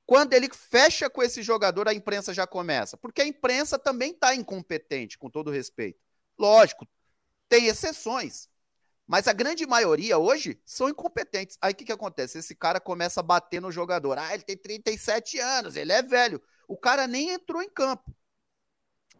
[0.06, 2.95] quando ele fecha com esse jogador, a imprensa já começa.
[2.98, 6.00] Porque a imprensa também está incompetente, com todo respeito.
[6.39, 6.88] Lógico,
[7.50, 8.50] tem exceções.
[9.08, 11.58] Mas a grande maioria hoje são incompetentes.
[11.62, 12.38] Aí o que, que acontece?
[12.38, 14.18] Esse cara começa a bater no jogador.
[14.18, 16.41] Ah, ele tem 37 anos, ele é velho.
[16.68, 18.14] O cara nem entrou em campo.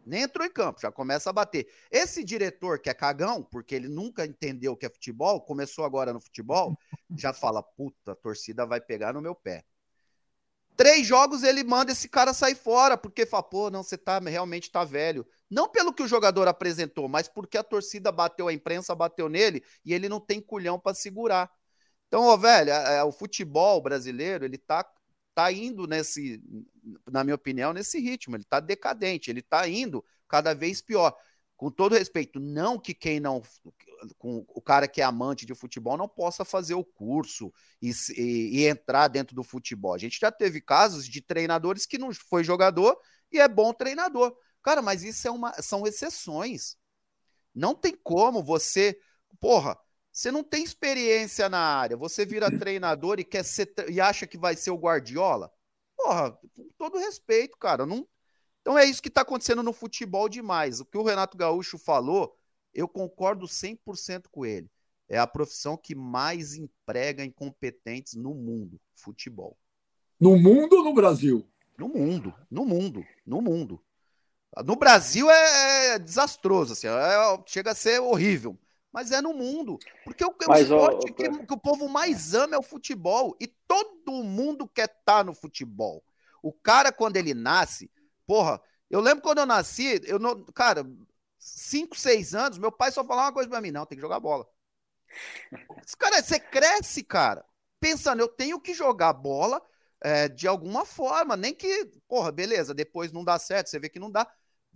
[0.04, 1.70] Nem entrou em campo, já começa a bater.
[1.90, 6.12] Esse diretor que é cagão, porque ele nunca entendeu o que é futebol, começou agora
[6.14, 6.78] no futebol,
[7.14, 9.64] já fala: puta, a torcida vai pegar no meu pé.
[10.78, 14.70] Três jogos ele manda esse cara sair fora, porque fala, pô, não, você tá, realmente
[14.70, 15.26] tá velho.
[15.50, 19.64] Não pelo que o jogador apresentou, mas porque a torcida bateu, a imprensa bateu nele
[19.84, 21.50] e ele não tem culhão para segurar.
[22.06, 24.88] Então, ó, velho, é, é, o futebol brasileiro, ele tá,
[25.34, 26.40] tá indo nesse,
[27.10, 28.36] na minha opinião, nesse ritmo.
[28.36, 31.12] Ele tá decadente, ele tá indo cada vez pior.
[31.58, 33.42] Com todo respeito, não que quem não
[34.16, 37.52] com o cara que é amante de futebol não possa fazer o curso
[37.82, 39.92] e, e, e, entrar dentro do futebol.
[39.92, 42.96] A gente já teve casos de treinadores que não foi jogador
[43.32, 44.36] e é bom treinador.
[44.62, 46.76] Cara, mas isso é uma, são exceções.
[47.52, 48.96] Não tem como você,
[49.40, 49.76] porra,
[50.12, 54.38] você não tem experiência na área, você vira treinador e quer ser e acha que
[54.38, 55.52] vai ser o Guardiola?
[55.96, 58.06] Porra, com todo respeito, cara, não
[58.68, 60.78] então é isso que está acontecendo no futebol demais.
[60.78, 62.36] O que o Renato Gaúcho falou
[62.74, 64.70] eu concordo 100% com ele.
[65.08, 69.56] É a profissão que mais emprega incompetentes no mundo, futebol.
[70.20, 71.48] No mundo ou no Brasil?
[71.78, 73.82] No mundo, no mundo, no mundo.
[74.62, 78.54] No Brasil é, é desastroso, assim, é, chega a ser horrível.
[78.92, 79.78] Mas é no mundo.
[80.04, 83.34] Porque o, o esporte que, que, o povo mais ama é o futebol.
[83.40, 86.04] E todo mundo quer estar tá no futebol.
[86.42, 87.90] O cara, quando ele nasce,
[88.28, 88.60] porra,
[88.90, 90.86] eu lembro quando eu nasci, eu não, cara,
[91.38, 94.20] 5, 6 anos, meu pai só falava uma coisa pra mim: não, tem que jogar
[94.20, 94.46] bola.
[95.98, 97.42] Cara, você cresce, cara,
[97.80, 99.62] pensando, eu tenho que jogar bola
[100.02, 103.98] é, de alguma forma, nem que, porra, beleza, depois não dá certo, você vê que
[103.98, 104.30] não dá.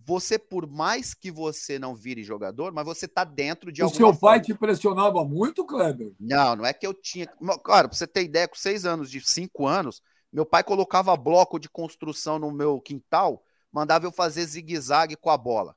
[0.05, 4.09] Você, por mais que você não vire jogador, mas você tá dentro de o alguma
[4.09, 6.13] O seu pai te pressionava muito, Kleber?
[6.19, 7.27] Não, não é que eu tinha.
[7.63, 11.59] Cara, pra você ter ideia, com seis anos, de cinco anos, meu pai colocava bloco
[11.59, 15.77] de construção no meu quintal, mandava eu fazer zigue-zague com a bola.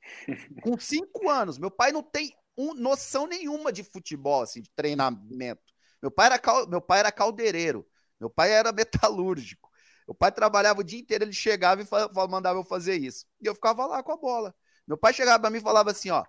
[0.62, 1.58] Com cinco anos.
[1.58, 5.62] Meu pai não tem um, noção nenhuma de futebol, assim, de treinamento.
[6.00, 7.86] Meu pai, era, meu pai era caldeireiro.
[8.18, 9.70] Meu pai era metalúrgico.
[10.06, 11.86] Meu pai trabalhava o dia inteiro, ele chegava e
[12.28, 13.26] mandava eu fazer isso.
[13.40, 14.54] E eu ficava lá com a bola.
[14.86, 16.24] Meu pai chegava para mim e falava assim: ó,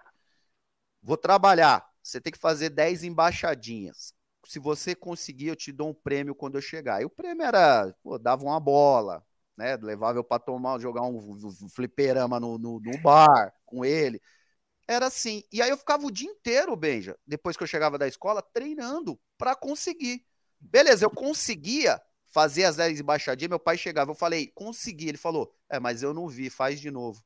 [1.02, 4.14] vou trabalhar, você tem que fazer 10 embaixadinhas.
[4.46, 7.02] Se você conseguir, eu te dou um prêmio quando eu chegar.
[7.02, 9.26] E o prêmio era, pô, dava uma bola,
[9.56, 9.78] né?
[9.78, 14.22] Levava eu para tomar, jogar um, um fliperama no, no, no, bar com ele.
[14.88, 15.44] Era assim.
[15.52, 19.20] E aí eu ficava o dia inteiro, Benja, depois que eu chegava da escola, treinando
[19.38, 20.26] para conseguir.
[20.60, 25.10] Beleza, eu conseguia fazer as 10 embaixadinhas, meu pai chegava, eu falei, consegui.
[25.10, 27.24] Ele falou, é, mas eu não vi, faz de novo.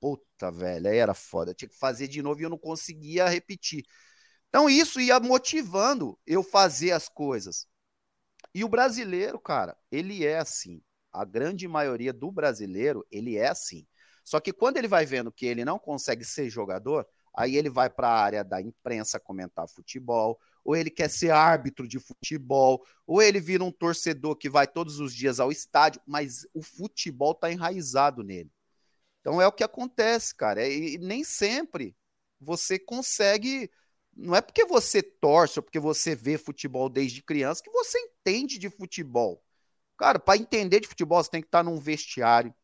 [0.00, 1.50] Puta, velho, aí era foda.
[1.50, 3.84] Eu tinha que fazer de novo e eu não conseguia repetir.
[4.48, 7.66] Então isso ia motivando eu fazer as coisas.
[8.54, 10.82] E o brasileiro, cara, ele é assim
[11.16, 13.86] a grande maioria do brasileiro, ele é assim.
[14.22, 17.88] Só que quando ele vai vendo que ele não consegue ser jogador, aí ele vai
[17.88, 23.22] para a área da imprensa comentar futebol, ou ele quer ser árbitro de futebol, ou
[23.22, 27.50] ele vira um torcedor que vai todos os dias ao estádio, mas o futebol está
[27.50, 28.50] enraizado nele.
[29.20, 30.68] Então é o que acontece, cara.
[30.68, 31.96] E nem sempre
[32.40, 33.70] você consegue.
[34.16, 38.58] Não é porque você torce ou porque você vê futebol desde criança que você entende
[38.58, 39.42] de futebol.
[39.98, 42.54] Cara, para entender de futebol, você tem que estar num vestiário,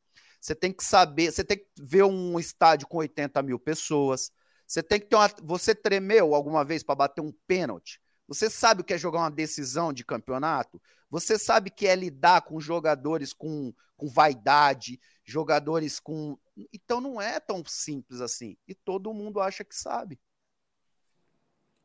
[0.41, 4.33] você tem que saber, você tem que ver um estádio com 80 mil pessoas,
[4.67, 5.29] você tem que ter uma.
[5.43, 8.01] Você tremeu alguma vez para bater um pênalti?
[8.27, 10.81] Você sabe o que é jogar uma decisão de campeonato?
[11.11, 16.39] Você sabe o que é lidar com jogadores com, com vaidade, jogadores com.
[16.73, 18.57] Então não é tão simples assim.
[18.67, 20.19] E todo mundo acha que sabe.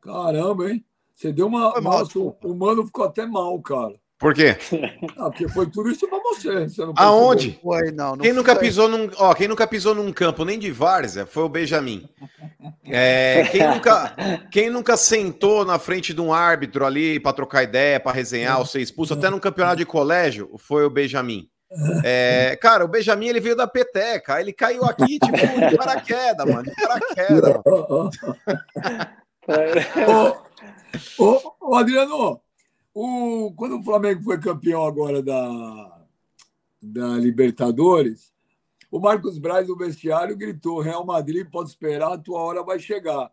[0.00, 0.84] Caramba, hein?
[1.14, 1.72] Você deu uma.
[1.72, 3.94] Foi mal, Nossa, o mano ficou até mal, cara.
[4.18, 4.56] Por quê?
[5.16, 6.68] Ah, porque foi tudo isso pra você.
[6.68, 7.58] você Aonde?
[7.62, 10.72] Foi, não, não quem, nunca pisou num, ó, quem nunca pisou num campo nem de
[10.72, 12.08] várzea foi o Benjamin.
[12.84, 14.16] É, quem, nunca,
[14.50, 18.66] quem nunca sentou na frente de um árbitro ali para trocar ideia, para resenhar ou
[18.66, 21.48] ser expulso, até num campeonato de colégio, foi o Benjamin.
[22.02, 26.62] É, cara, o Benjamin ele veio da peteca, ele caiu aqui, tipo, de paraquedas, mano,
[26.64, 27.60] de paraquedas.
[31.18, 32.40] ô, ô, ô, Adriano,
[32.92, 36.04] o, quando o Flamengo foi campeão agora da,
[36.82, 38.32] da Libertadores,
[38.90, 43.30] o Marcos Braz, no vestiário, gritou: Real Madrid pode esperar, a tua hora vai chegar.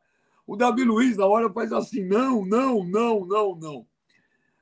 [0.47, 3.87] O Davi Luiz, na hora, faz assim: não, não, não, não, não.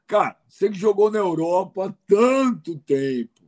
[0.07, 3.41] Cara, você que jogou na Europa há tanto tempo,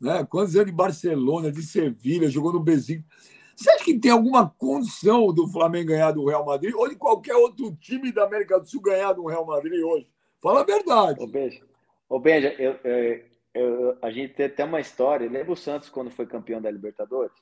[0.00, 0.24] né?
[0.24, 3.33] Quantos anos de Barcelona, de Sevilha, jogou no Besiktas.
[3.56, 7.34] Você acha que tem alguma condição do Flamengo ganhar do Real Madrid ou de qualquer
[7.36, 10.08] outro time da América do Sul ganhar do Real Madrid hoje?
[10.40, 11.22] Fala a verdade.
[11.22, 11.62] Ô, Benja,
[12.08, 13.24] Ô, Benja eu, eu,
[13.54, 15.30] eu, a gente tem até uma história.
[15.30, 17.34] Lembra o Santos quando foi campeão da Libertadores?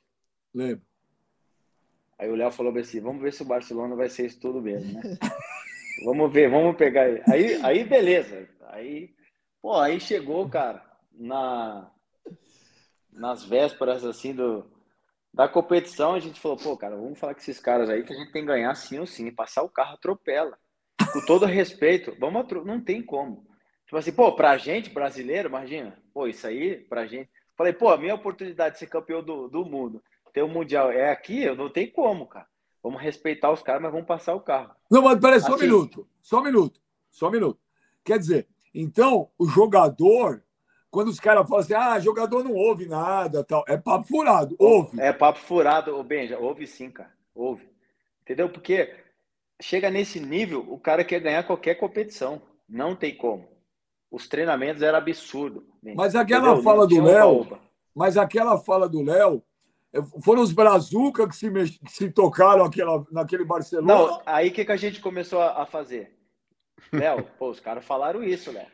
[0.55, 0.85] Lembro.
[2.19, 4.93] Aí o Léo falou assim: vamos ver se o Barcelona vai ser isso tudo mesmo,
[4.93, 5.19] né?
[6.05, 7.23] vamos ver, vamos pegar aí.
[7.27, 7.61] aí.
[7.63, 8.49] Aí, beleza.
[8.69, 9.15] Aí,
[9.61, 11.91] pô, aí chegou, cara, na,
[13.13, 14.65] nas vésperas assim do,
[15.33, 18.17] da competição, a gente falou, pô, cara, vamos falar com esses caras aí que a
[18.17, 20.59] gente tem que ganhar sim ou sim, passar o carro atropela
[21.13, 23.47] com todo respeito, vamos não tem como.
[23.85, 27.31] Tipo assim, pô, pra gente brasileiro, imagina, pô, isso aí, pra gente.
[27.57, 30.03] Falei, pô, a minha oportunidade de ser campeão do, do mundo,
[30.33, 32.47] ter o um Mundial é aqui, eu não tem como, cara.
[32.83, 34.75] Vamos respeitar os caras, mas vamos passar o carro.
[34.91, 36.81] Não, mas peraí, só assim, um minuto, só um minuto,
[37.11, 37.61] só um minuto.
[38.05, 40.43] Quer dizer, então, o jogador,
[40.93, 45.01] quando os caras falam assim, ah, jogador não ouve nada, tal, é papo furado, ouve.
[45.01, 47.67] É papo furado, ô Benja, ouve sim, cara, ouve.
[48.21, 48.51] Entendeu?
[48.51, 48.95] Porque
[49.61, 52.43] chega nesse nível, o cara quer ganhar qualquer competição.
[52.69, 53.49] Não tem como.
[54.11, 55.67] Os treinamentos eram absurdo.
[55.97, 56.63] Mas aquela Entendeu?
[56.63, 57.59] fala do Léo,
[57.95, 59.43] mas aquela fala do Léo,
[60.23, 61.51] foram os Brazuca que se,
[61.89, 63.95] se tocaram aquela, naquele Barcelona?
[63.95, 66.15] Não, aí o que, que a gente começou a, fazer?
[66.93, 68.67] Léo, pô, os caras falaram isso, Léo.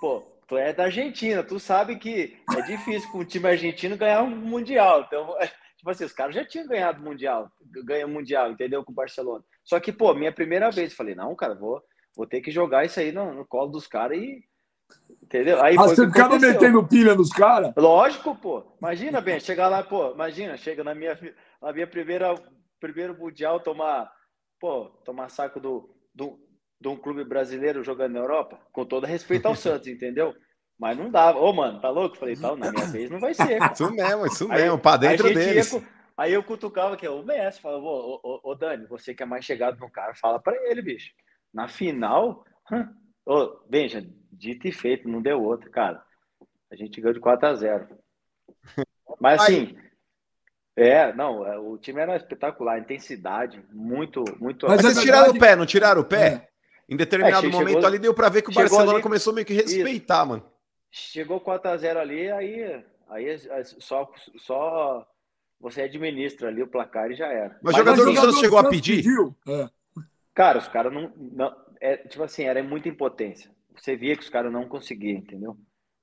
[0.00, 4.22] Pô, tu é da Argentina, tu sabe que é difícil com o time argentino ganhar
[4.22, 5.02] um Mundial.
[5.06, 5.34] Então,
[5.78, 7.50] tipo assim, os caras já tinham ganhado Mundial,
[7.86, 8.84] ganha Mundial, entendeu?
[8.84, 9.42] Com o Barcelona.
[9.64, 11.82] Só que, pô, minha primeira vez, falei, não, cara, vou,
[12.14, 14.44] vou ter que jogar isso aí no, no colo dos caras e.
[15.22, 15.62] Entendeu?
[15.62, 17.72] Aí ah, você ficava metendo pilha nos caras?
[17.74, 18.62] Lógico, pô.
[18.78, 21.18] Imagina, bem, chegar lá, pô, imagina, chega na minha,
[21.62, 22.34] na minha primeira,
[22.78, 24.12] primeiro mundial, tomar,
[24.60, 26.38] pô, tomar saco do, do,
[26.82, 30.34] de um clube brasileiro jogando na Europa, com todo respeito ao Santos, entendeu?
[30.78, 31.38] Mas não dava.
[31.38, 32.18] Ô, mano, tá louco?
[32.18, 33.58] Falei, tal, na minha vez não vai ser.
[33.58, 33.70] Cara.
[33.72, 35.72] Isso mesmo, isso mesmo, pra dentro deles.
[35.72, 35.82] Ia,
[36.16, 39.26] Aí eu cutucava que é o mestre, falava, ô, ô, ô, Dani, você que é
[39.26, 41.10] mais chegado no cara, fala para ele, bicho.
[41.54, 42.44] Na final,
[43.24, 46.02] ô, veja, dito e feito, não deu outro, cara.
[46.70, 47.88] A gente ganhou de 4 a 0
[49.20, 49.74] Mas assim,
[50.76, 54.66] é, não, é, o time era espetacular, intensidade, muito, muito.
[54.66, 56.51] Mas vocês tiraram o pé, não tiraram o pé?
[56.88, 59.46] Em determinado é, chegou, momento ali deu para ver que o Barcelona ali, começou meio
[59.46, 60.28] que respeitar, isso.
[60.28, 60.44] mano.
[60.90, 63.38] Chegou 4 a 0 ali, aí, aí
[63.78, 65.06] só, só
[65.58, 67.58] você administra ali o placar e já era.
[67.62, 69.04] Mas, Mas jogador do Santos chegou a pedir?
[69.48, 69.68] É.
[70.34, 71.56] Cara, os caras não, não.
[71.80, 73.50] É, tipo assim, era muita impotência.
[73.74, 75.56] Você via que os caras não conseguiam, entendeu?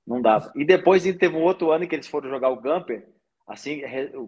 [0.06, 0.50] Não dava.
[0.56, 3.06] E depois teve um outro ano que eles foram jogar o Gamper,
[3.46, 3.80] assim,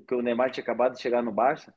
[0.07, 1.75] que o Neymar tinha acabado de chegar no Barça.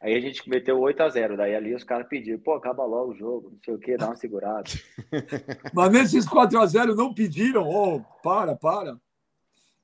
[0.00, 3.12] Aí a gente meteu 8 a 0 Daí ali os caras pediram, pô, acaba logo
[3.12, 4.70] o jogo, não sei o quê, dá uma segurada.
[5.74, 8.96] Mas nesses 4 a 0 não pediram, oh, para, para.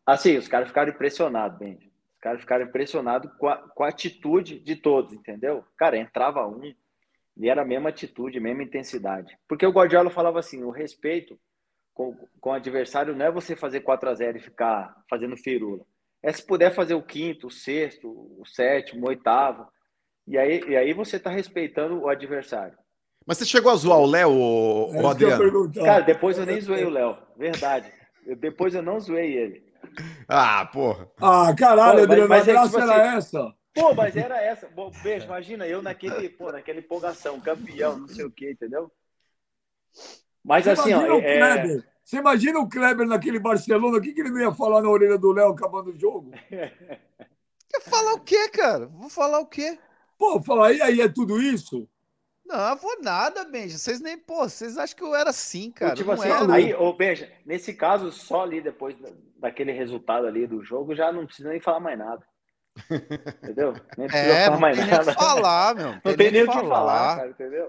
[0.07, 1.95] Assim, os caras ficaram impressionados, Benji
[2.25, 5.63] caras ficaram impressionados com a, com a atitude de todos, entendeu?
[5.77, 6.75] Cara, entrava um
[7.37, 9.37] e era a mesma atitude, a mesma intensidade.
[9.47, 11.39] Porque o Guardiola falava assim: o respeito
[11.93, 15.85] com, com o adversário não é você fazer 4 a 0 e ficar fazendo firula.
[16.23, 19.69] É se puder fazer o quinto, o sexto, o sétimo, o oitavo.
[20.27, 22.77] E aí, e aí você está respeitando o adversário.
[23.27, 25.73] Mas você chegou a zoar o Léo, o, é Adriano?
[25.73, 27.93] Cara, depois eu nem zoei o Léo, verdade.
[28.27, 29.75] Eu, depois eu não zoei ele.
[30.29, 31.09] Ah, porra.
[31.21, 33.55] Ah, caralho, pô, Adriano, mas, mas a graça é, tipo era assim, essa.
[33.75, 34.69] Pô, mas era essa.
[34.69, 38.91] Bom, beijo, imagina eu naquele, pô, naquela empolgação, campeão, não sei o quê, entendeu?
[40.43, 41.17] Mas assim, ó.
[41.17, 41.39] O é...
[41.39, 44.89] Kleber, Você imagina o Kleber naquele Barcelona, o que, que ele não ia falar na
[44.89, 46.31] orelha do Léo acabando o jogo?
[46.51, 48.87] Quer falar o quê, cara?
[48.87, 49.79] Vou falar o quê?
[50.19, 51.89] Pô, falar, e aí é tudo isso?
[52.45, 53.79] Não, vou nada, Benja.
[53.79, 55.95] Vocês nem, pô, vocês acham que eu era assim, cara?
[55.95, 56.53] Tipo não assim, era.
[56.53, 61.11] aí, ô Benja, nesse caso, só ali depois da- daquele resultado ali do jogo, já
[61.11, 62.27] não precisa nem falar mais nada.
[63.43, 63.73] Entendeu?
[63.97, 65.13] Nem precisa É, falar não mais tem nem o nada.
[65.13, 65.93] que falar, meu.
[65.93, 67.67] Não tem nem o que falar, cara, entendeu?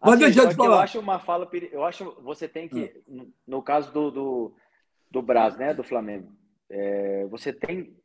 [0.00, 0.82] Mas Assim, deixa eu te que Eu falar.
[0.82, 1.50] acho uma fala.
[1.72, 4.56] Eu acho você tem que, no- no caso do, do,
[5.10, 5.72] do Brás, né?
[5.74, 6.32] Do Flamengo,
[6.70, 7.96] é, você tem.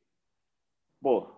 [1.01, 1.33] Pô,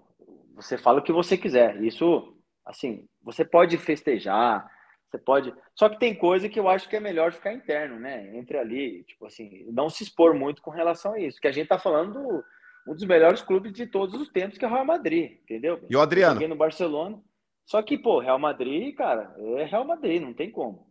[0.55, 1.81] você fala o que você quiser.
[1.83, 2.33] Isso,
[2.65, 4.65] assim, você pode festejar,
[5.09, 5.53] você pode.
[5.75, 8.35] Só que tem coisa que eu acho que é melhor ficar interno, né?
[8.35, 11.39] Entre ali, tipo assim, não se expor muito com relação a isso.
[11.39, 12.43] Que a gente tá falando do,
[12.87, 15.79] um dos melhores clubes de todos os tempos, que é o Real Madrid, entendeu?
[15.89, 16.35] E o Adriano?
[16.35, 17.21] Joguei no Barcelona.
[17.65, 20.87] Só que, pô, Real Madrid, cara, é Real Madrid, não tem como.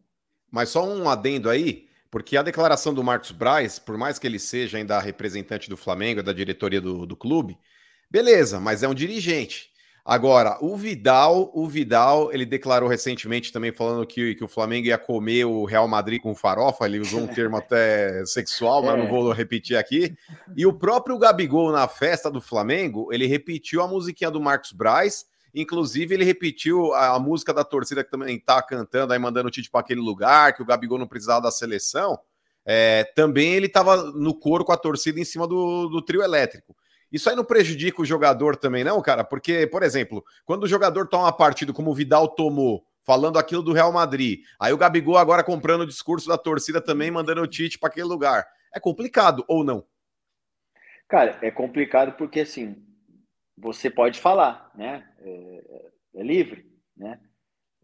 [0.50, 4.38] Mas só um adendo aí, porque a declaração do Marcos Braz, por mais que ele
[4.38, 7.56] seja ainda representante do Flamengo, da diretoria do, do clube,
[8.10, 9.72] beleza, mas é um dirigente.
[10.06, 14.98] Agora, o Vidal, o Vidal, ele declarou recentemente também falando que, que o Flamengo ia
[14.98, 18.98] comer o Real Madrid com farofa, ele usou um termo até sexual, mas É.
[18.98, 20.14] não vou repetir aqui.
[20.54, 25.24] E o próprio Gabigol, na festa do Flamengo, ele repetiu a musiquinha do Marcos Braz,
[25.54, 29.50] inclusive ele repetiu a, a música da torcida que também tá cantando, aí mandando o
[29.50, 32.18] Tite para aquele lugar, que o Gabigol não precisava da seleção.
[32.66, 36.76] É, também ele estava no coro com a torcida em cima do, do trio elétrico.
[37.14, 39.22] Isso aí não prejudica o jogador também, não, cara?
[39.22, 43.62] Porque, por exemplo, quando o jogador toma uma partida como o Vidal tomou, falando aquilo
[43.62, 47.46] do Real Madrid, aí o Gabigol agora comprando o discurso da torcida também, mandando o
[47.46, 48.44] Tite para aquele lugar.
[48.74, 49.86] É complicado ou não?
[51.06, 52.84] Cara, é complicado porque assim,
[53.56, 55.08] você pode falar, né?
[55.20, 57.20] É, é livre, né?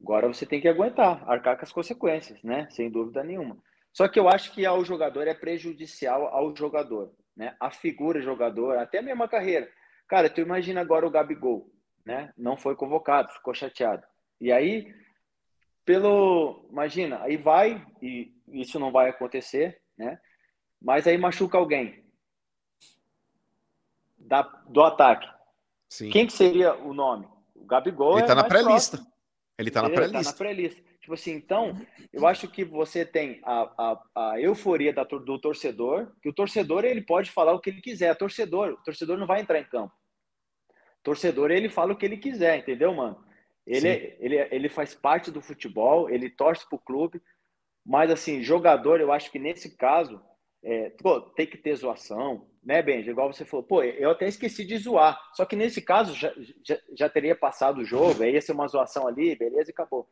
[0.02, 2.66] Agora você tem que aguentar, arcar com as consequências, né?
[2.72, 3.58] Sem dúvida nenhuma.
[3.92, 7.56] Só que eu acho que ao jogador é prejudicial ao jogador, né?
[7.58, 9.66] A figura jogador, até a carreira.
[10.06, 11.72] Cara, tu imagina agora o Gabigol,
[12.04, 12.34] né?
[12.36, 14.06] Não foi convocado, ficou chateado.
[14.38, 14.94] E aí,
[15.82, 16.68] pelo.
[16.70, 20.20] Imagina, aí vai, e isso não vai acontecer, né?
[20.82, 22.04] Mas aí machuca alguém
[24.18, 25.26] da, do ataque.
[25.88, 26.10] Sim.
[26.10, 27.26] Quem que seria o nome?
[27.54, 29.00] O Gabigol ele é tá na pré-lista.
[29.56, 29.88] Ele tá na?
[29.88, 29.94] Tá
[30.34, 30.89] pré-lista.
[31.00, 31.74] Tipo assim, então,
[32.12, 33.62] eu acho que você tem a,
[34.16, 37.80] a, a euforia da, do torcedor, que o torcedor ele pode falar o que ele
[37.80, 38.14] quiser.
[38.16, 39.94] Torcedor, o torcedor não vai entrar em campo.
[41.02, 43.24] Torcedor, ele fala o que ele quiser, entendeu, mano?
[43.66, 47.22] Ele, é, ele, ele faz parte do futebol, ele torce pro clube,
[47.84, 50.20] mas assim, jogador, eu acho que nesse caso,
[50.62, 53.08] é, pô, tem que ter zoação, né, Benji?
[53.08, 55.18] Igual você falou, pô, eu até esqueci de zoar.
[55.34, 56.32] Só que nesse caso já,
[56.62, 60.06] já, já teria passado o jogo, aí ia ser uma zoação ali, beleza, e acabou.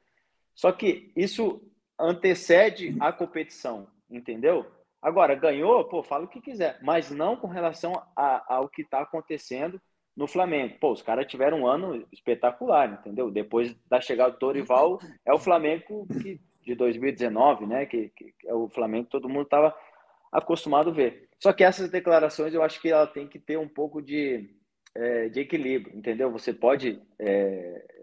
[0.58, 1.62] Só que isso
[1.96, 4.66] antecede a competição, entendeu?
[5.00, 9.00] Agora, ganhou, pô, fala o que quiser, mas não com relação a, ao que está
[9.02, 9.80] acontecendo
[10.16, 10.76] no Flamengo.
[10.80, 13.30] Pô, os caras tiveram um ano espetacular, entendeu?
[13.30, 17.86] Depois da chegada do Dorival, é o Flamengo que, de 2019, né?
[17.86, 19.72] Que, que é o Flamengo que todo mundo estava
[20.32, 21.28] acostumado a ver.
[21.38, 24.50] Só que essas declarações eu acho que ela tem que ter um pouco de,
[24.92, 26.32] é, de equilíbrio, entendeu?
[26.32, 27.97] Você pode é,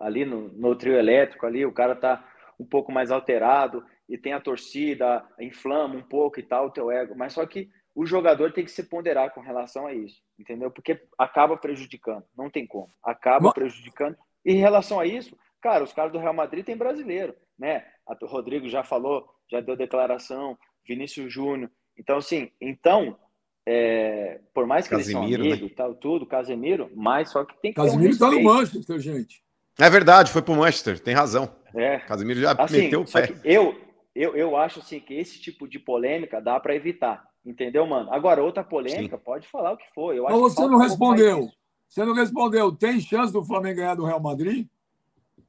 [0.00, 2.26] ali no, no trio elétrico ali o cara tá
[2.58, 6.90] um pouco mais alterado e tem a torcida inflama um pouco e tal o teu
[6.90, 10.70] ego, mas só que o jogador tem que se ponderar com relação a isso, entendeu?
[10.70, 14.16] Porque acaba prejudicando, não tem como, acaba Mas- prejudicando.
[14.44, 17.84] E em relação a isso, cara, os caras do Real Madrid tem brasileiro, né?
[18.22, 21.70] O Rodrigo já falou, já deu declaração, Vinícius Júnior.
[21.96, 23.18] Então, assim, então,
[23.66, 25.52] é, por mais que Casemiro, eles são né?
[25.52, 28.36] amigos e tal, tudo, Casemiro, mas só que tem que Casimiro ter tá um no
[28.36, 28.54] respeito.
[28.54, 29.44] Manchester, gente.
[29.78, 31.54] É verdade, foi pro Manchester, tem razão.
[31.74, 33.34] É, Casimiro já assim, meteu o pé.
[33.44, 33.80] eu,
[34.14, 38.12] eu, eu acho assim que esse tipo de polêmica dá para evitar, entendeu, mano?
[38.12, 40.14] Agora, outra polêmica, pode falar o que for.
[40.14, 41.48] Eu Mas acho você não respondeu.
[41.88, 42.72] Você não respondeu.
[42.72, 44.66] Tem chance do Flamengo ganhar do Real Madrid?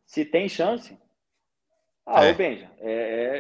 [0.06, 0.98] Se tem chance.
[2.06, 2.32] Ah, É.
[2.32, 2.92] ô Benja, é,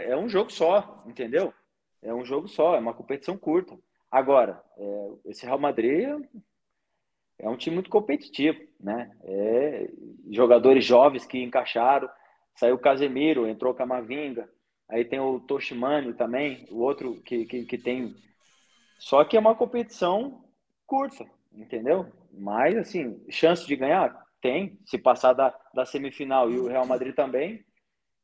[0.07, 1.53] é, é um jogo só, entendeu?
[2.01, 3.77] É um jogo só, é uma competição curta.
[4.09, 6.09] Agora, é, esse Real Madrid
[7.41, 9.11] é um time muito competitivo, né?
[9.23, 9.89] É,
[10.29, 12.07] jogadores jovens que encaixaram.
[12.55, 14.47] Saiu o Casemiro, entrou o Camavinga.
[14.87, 18.15] Aí tem o Toshimani também, o outro que, que, que tem.
[18.99, 20.43] Só que é uma competição
[20.85, 22.05] curta, entendeu?
[22.31, 24.23] Mas, assim, chance de ganhar?
[24.39, 24.77] Tem.
[24.85, 27.65] Se passar da, da semifinal e o Real Madrid também,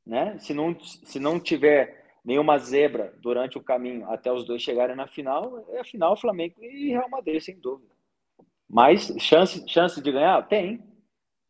[0.05, 0.37] né?
[0.37, 5.07] Se não, se não tiver nenhuma zebra durante o caminho até os dois chegarem na
[5.07, 7.96] final, é a final Flamengo e Real Madrid, sem dúvida.
[8.69, 10.41] Mas chance, chance de ganhar?
[10.47, 10.83] Tem.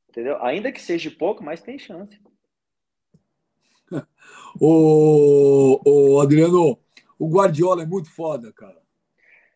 [0.10, 0.44] Entendeu?
[0.44, 2.20] Ainda que seja pouco, mas tem chance.
[4.60, 6.80] O, o Adriano,
[7.20, 8.82] o Guardiola é muito foda, cara.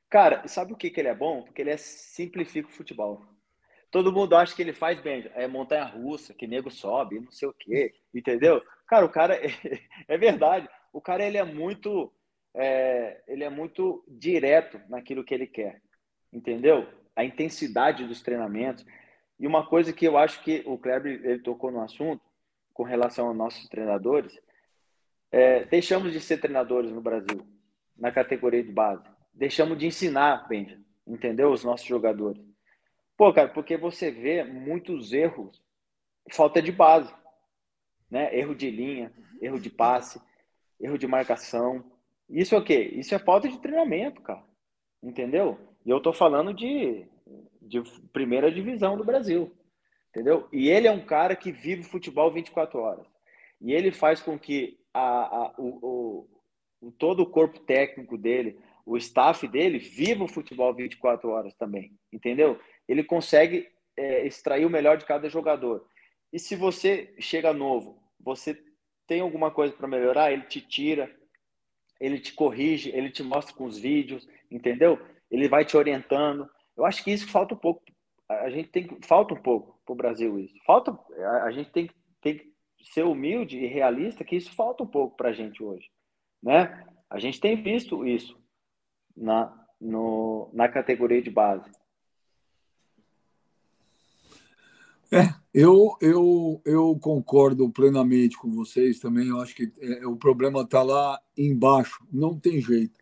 [0.07, 1.41] Cara, sabe o que, que ele é bom?
[1.41, 3.26] Porque ele é simplifica o futebol.
[3.89, 7.47] Todo mundo acha que ele faz bem, é montanha russa, que nego sobe, não sei
[7.47, 8.62] o quê, entendeu?
[8.86, 9.47] Cara, o cara é,
[10.07, 10.70] é verdade.
[10.93, 12.14] O cara ele é muito
[12.53, 15.82] é, ele é muito direto naquilo que ele quer,
[16.32, 16.88] entendeu?
[17.16, 18.86] A intensidade dos treinamentos.
[19.39, 22.22] E uma coisa que eu acho que o Kleber ele tocou no assunto
[22.74, 24.39] com relação aos nossos treinadores,
[25.32, 27.45] é, deixamos de ser treinadores no Brasil
[27.97, 29.03] na categoria de base.
[29.34, 31.51] Deixamos de ensinar, Benja, entendeu?
[31.51, 32.43] Os nossos jogadores.
[33.18, 35.62] Pô, cara, porque você vê muitos erros,
[36.32, 37.14] falta de base,
[38.09, 38.36] né?
[38.38, 40.22] Erro de linha, erro de passe,
[40.80, 41.91] erro de marcação.
[42.30, 42.91] Isso é o quê?
[42.93, 44.43] Isso é falta de treinamento, cara.
[45.01, 45.59] Entendeu?
[45.86, 47.06] E eu tô falando de,
[47.62, 47.82] de
[48.14, 49.52] primeira divisão do Brasil.
[50.10, 50.48] Entendeu?
[50.52, 53.08] E ele é um cara que vive futebol 24 horas.
[53.62, 56.28] E ele faz com que a, a, o,
[56.82, 61.98] o, todo o corpo técnico dele, o staff dele, viva o futebol 24 horas também.
[62.12, 62.60] Entendeu?
[62.88, 65.86] Ele consegue é, extrair o melhor de cada jogador.
[66.34, 68.58] E se você chega novo, você
[69.08, 71.14] tem alguma coisa para melhorar, ele te tira,
[72.00, 75.00] ele te corrige, ele te mostra com os vídeos, entendeu?
[75.32, 76.48] Ele vai te orientando.
[76.78, 77.82] Eu acho que isso falta um pouco.
[78.30, 80.56] A gente tem falta um pouco para o Brasil isso.
[80.66, 81.90] Falta a, a gente tem,
[82.22, 85.90] tem que ser humilde e realista que isso falta um pouco para a gente hoje,
[86.44, 86.86] né?
[87.10, 88.38] A gente tem visto isso
[89.16, 91.70] na no, na categoria de base.
[95.12, 99.28] É, eu, eu, eu concordo plenamente com vocês também.
[99.28, 102.06] Eu acho que é, o problema está lá embaixo.
[102.12, 102.98] Não tem jeito.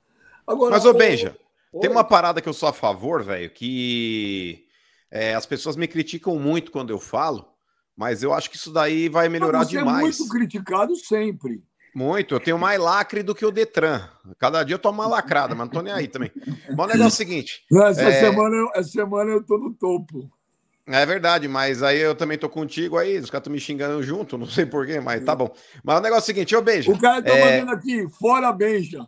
[0.47, 1.37] Agora, Mas, ô Benja,
[1.81, 4.65] tem uma parada que eu sou a favor, velho, que
[5.11, 7.45] é, as pessoas me criticam muito quando eu falo,
[7.95, 9.97] mas eu acho que isso daí vai melhorar você demais.
[9.97, 11.61] é muito criticado sempre.
[11.93, 14.07] Muito, eu tenho mais lacre do que o Detran.
[14.37, 16.31] Cada dia eu tomo uma lacrada, mas não tô nem aí também.
[16.75, 17.63] Mas o negócio é o seguinte.
[17.69, 18.19] Não, essa, é...
[18.19, 20.29] semana, essa semana eu tô no topo.
[20.87, 24.37] É verdade, mas aí eu também tô contigo aí, os caras estão me xingando junto,
[24.37, 25.53] não sei porquê, mas tá bom.
[25.83, 26.91] Mas o negócio é o seguinte, ô Beija.
[26.91, 27.59] O cara tá é...
[27.59, 29.05] mandando aqui, fora Beija.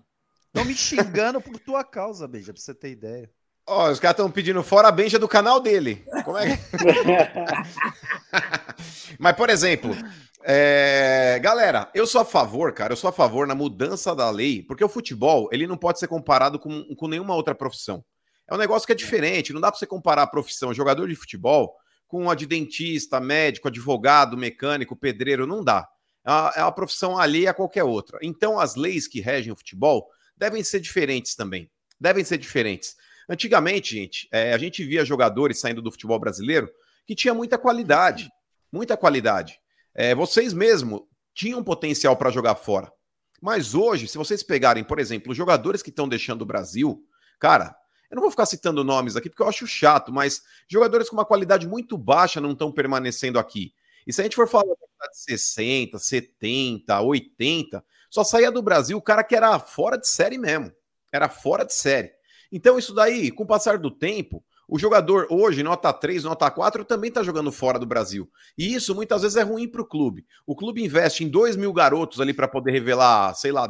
[0.53, 3.31] Estão me xingando por tua causa, Beija, pra você ter ideia.
[3.65, 6.03] Ó, os caras estão pedindo fora a Benja do canal dele.
[6.25, 6.63] Como é que...
[9.17, 9.95] mas, por exemplo,
[10.43, 11.39] é...
[11.41, 14.83] galera, eu sou a favor, cara, eu sou a favor na mudança da lei, porque
[14.83, 18.03] o futebol, ele não pode ser comparado com, com nenhuma outra profissão.
[18.45, 19.53] É um negócio que é diferente.
[19.53, 21.73] Não dá para você comparar a profissão jogador de futebol
[22.09, 25.47] com a de dentista, médico, advogado, mecânico, pedreiro.
[25.47, 25.87] Não dá.
[26.25, 28.19] É uma, é uma profissão alheia a qualquer outra.
[28.21, 30.09] Então, as leis que regem o futebol
[30.41, 31.69] devem ser diferentes também.
[31.99, 32.95] Devem ser diferentes.
[33.29, 36.67] Antigamente, gente, é, a gente via jogadores saindo do futebol brasileiro
[37.05, 38.27] que tinha muita qualidade.
[38.71, 39.59] Muita qualidade.
[39.93, 42.91] É, vocês mesmo tinham potencial para jogar fora.
[43.39, 47.05] Mas hoje, se vocês pegarem, por exemplo, os jogadores que estão deixando o Brasil,
[47.39, 47.75] cara,
[48.09, 51.25] eu não vou ficar citando nomes aqui porque eu acho chato, mas jogadores com uma
[51.25, 53.73] qualidade muito baixa não estão permanecendo aqui.
[54.07, 59.01] E se a gente for falar de 60, 70, 80, só saía do Brasil o
[59.01, 60.72] cara que era fora de série mesmo.
[61.12, 62.12] Era fora de série.
[62.51, 66.84] Então, isso daí, com o passar do tempo, o jogador hoje, nota 3, nota 4,
[66.84, 68.30] também está jogando fora do Brasil.
[68.57, 70.26] E isso muitas vezes é ruim para o clube.
[70.45, 73.68] O clube investe em 2 mil garotos ali para poder revelar, sei lá,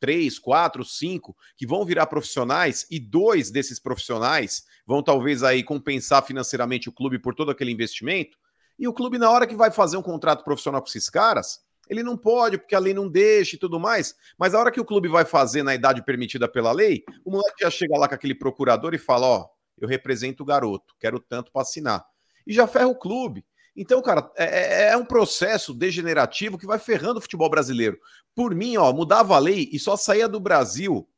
[0.00, 6.24] 3, 4, 5, que vão virar profissionais, e dois desses profissionais vão talvez aí compensar
[6.24, 8.36] financeiramente o clube por todo aquele investimento.
[8.76, 12.02] E o clube, na hora que vai fazer um contrato profissional com esses caras, ele
[12.02, 14.14] não pode, porque a lei não deixa e tudo mais.
[14.38, 17.62] Mas a hora que o clube vai fazer na idade permitida pela lei, o moleque
[17.62, 21.52] já chega lá com aquele procurador e fala: Ó, eu represento o garoto, quero tanto
[21.52, 22.04] para assinar.
[22.46, 23.44] E já ferra o clube.
[23.76, 27.98] Então, cara, é, é, é, um processo degenerativo que vai ferrando o futebol brasileiro.
[28.34, 31.08] Por mim, ó, mudava a lei e só saía do Brasil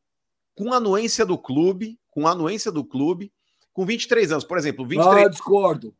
[0.54, 3.30] com anuência do clube, com anuência do clube,
[3.74, 4.44] com 23 anos.
[4.44, 5.26] Por exemplo, 23...
[5.26, 5.94] Ah, discordo.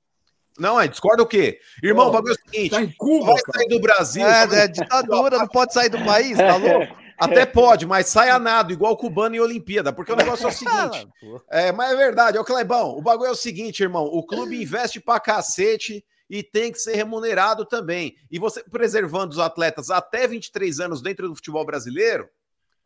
[0.59, 1.61] Não, é, discorda o quê?
[1.82, 4.26] Irmão, oh, o bagulho é o seguinte: tá em Cuba, vai sair do Brasil.
[4.26, 6.96] É, é ditadura, não pode sair do país, tá louco?
[7.18, 10.48] Até pode, mas sai a nado, igual o cubano em Olimpíada, porque o negócio é
[10.48, 11.09] o seguinte.
[11.50, 15.00] é, mas é verdade, ô Clebão, o bagulho é o seguinte, irmão: o clube investe
[15.00, 18.16] pra cacete e tem que ser remunerado também.
[18.30, 22.28] E você preservando os atletas até 23 anos dentro do futebol brasileiro,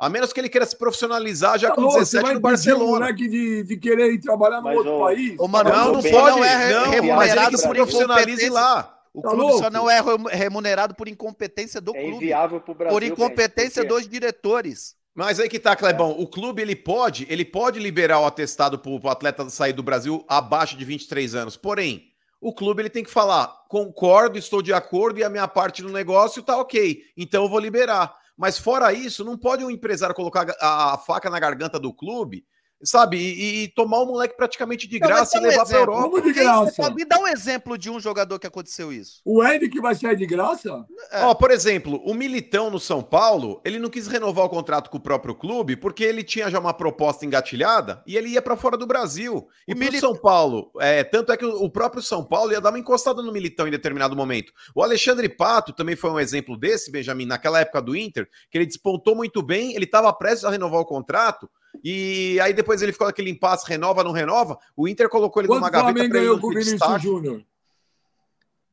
[0.00, 2.84] a menos que ele queira se profissionalizar já tá com 17 no Barcelona.
[2.84, 5.34] Um moleque de, de querer ir trabalhar no mas, outro ô, país.
[5.38, 8.98] Ô, mano, não, não, pode, não é não, remunerado por profissionalize lá.
[9.12, 9.58] O tá clube louco?
[9.58, 12.16] só não é remunerado por incompetência do é clube.
[12.16, 14.96] Inviável pro Brasil, por incompetência dos diretores.
[15.14, 16.18] Mas aí que tá, Clebão.
[16.18, 20.24] O clube ele pode, ele pode liberar o atestado para o atleta sair do Brasil
[20.26, 21.58] abaixo de 23 anos.
[21.58, 22.04] Porém,
[22.40, 25.90] o clube ele tem que falar: concordo, estou de acordo e a minha parte no
[25.90, 27.02] negócio tá ok.
[27.18, 28.18] Então eu vou liberar.
[28.40, 32.42] Mas fora isso, não pode um empresário colocar a, a faca na garganta do clube
[32.82, 33.18] sabe?
[33.18, 36.02] E, e, tomar o moleque praticamente de graça não, e levar um para Europa.
[36.02, 36.90] Como de graça?
[36.90, 39.20] Me dá um exemplo de um jogador que aconteceu isso.
[39.24, 40.84] O Ed que vai sair de graça?
[41.10, 41.24] É.
[41.24, 44.98] Ó, por exemplo, o Militão no São Paulo, ele não quis renovar o contrato com
[44.98, 48.76] o próprio clube porque ele tinha já uma proposta engatilhada e ele ia para fora
[48.76, 49.48] do Brasil.
[49.66, 50.00] E o Milit...
[50.00, 53.32] São Paulo, é, tanto é que o próprio São Paulo ia dar uma encostada no
[53.32, 54.52] Militão em determinado momento.
[54.74, 58.66] O Alexandre Pato também foi um exemplo desse, Benjamin, naquela época do Inter, que ele
[58.66, 61.48] despontou muito bem, ele estava prestes a renovar o contrato,
[61.82, 64.58] e aí depois ele ficou naquele impasse, renova, não renova.
[64.76, 67.44] O Inter colocou ele Quanto numa gaveta para ganhou com o Vinícius Júnior?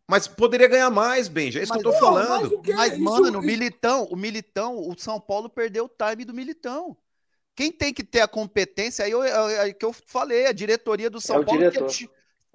[0.07, 1.59] Mas poderia ganhar mais, Benja.
[1.59, 2.61] É isso mas, que eu tô não, falando.
[2.65, 6.95] Mas, mas mano, o Militão, o Militão, o São Paulo perdeu o time do Militão.
[7.53, 11.09] Quem tem que ter a competência, aí eu, é, é, que eu falei, a diretoria
[11.09, 11.59] do São é Paulo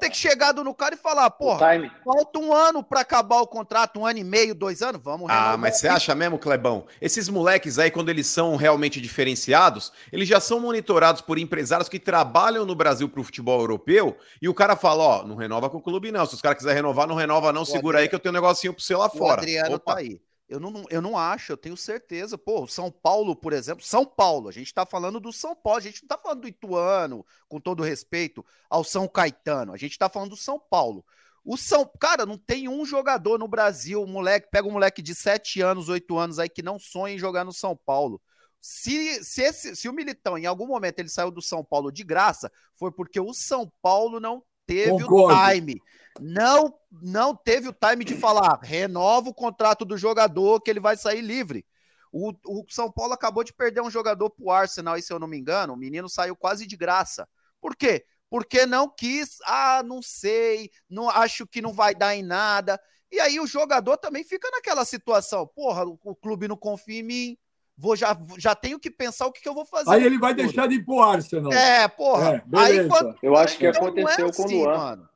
[0.03, 1.67] ter que chegar no cara e falar, porra,
[2.05, 5.57] falta um ano para acabar o contrato, um ano e meio, dois anos, vamos Ah,
[5.57, 6.87] mas você acha mesmo, Clebão?
[7.01, 12.01] Esses moleques aí, quando eles são realmente diferenciados, eles já são monitorados por empresários que
[12.01, 15.83] trabalham no Brasil pro futebol europeu, e o cara fala, ó, não renova com o
[15.83, 18.15] clube não, se os caras quiserem renovar, não renova não, o segura Adriano, aí que
[18.15, 19.41] eu tenho um negocinho pro você lá fora.
[19.41, 19.95] O Adriano Opa.
[19.95, 20.21] tá aí.
[20.53, 22.37] Eu não, eu não acho, eu tenho certeza.
[22.37, 25.83] Pô, São Paulo, por exemplo, São Paulo, a gente está falando do São Paulo, a
[25.83, 30.11] gente não está falando do Ituano, com todo respeito ao São Caetano, a gente está
[30.11, 31.03] falando do São Paulo.
[31.43, 35.63] O São, cara, não tem um jogador no Brasil, moleque, pega um moleque de 7
[35.63, 38.21] anos, 8 anos aí que não sonha em jogar no São Paulo.
[38.61, 42.05] Se, se, esse, se o Militão, em algum momento, ele saiu do São Paulo de
[42.05, 45.35] graça, foi porque o São Paulo não teve Concordo.
[45.35, 45.81] o time
[46.21, 50.97] não não teve o time de falar renova o contrato do jogador que ele vai
[50.97, 51.65] sair livre.
[52.13, 55.27] O, o São Paulo acabou de perder um jogador pro Arsenal, e se eu não
[55.27, 57.27] me engano, o menino saiu quase de graça.
[57.61, 58.05] Por quê?
[58.29, 62.79] Porque não quis, ah, não sei, não acho que não vai dar em nada.
[63.11, 67.03] E aí o jogador também fica naquela situação, porra, o, o clube não confia em
[67.03, 67.39] mim,
[67.77, 69.91] vou já, já tenho que pensar o que, que eu vou fazer.
[69.91, 71.53] Aí ele vai deixar de ir pro Arsenal.
[71.53, 72.45] É, porra.
[72.53, 73.17] É, aí, quando...
[73.23, 74.77] Eu acho que então, aconteceu é assim, com o assim, Luan.
[74.77, 75.09] Mano.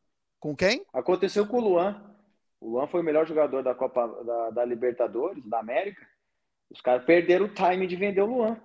[0.47, 0.87] Com quem?
[0.93, 2.01] Aconteceu com o Luan.
[2.61, 6.07] O Luan foi o melhor jogador da Copa da, da Libertadores, da América.
[6.71, 8.57] Os caras perderam o time de vender o Luan.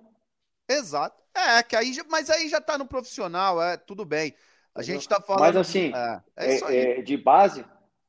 [0.68, 1.20] Exato.
[1.34, 4.32] É, que aí, mas aí já tá no profissional, é tudo bem.
[4.72, 5.42] A gente tá falando.
[5.42, 7.64] Mas assim, é, é, é, é de base,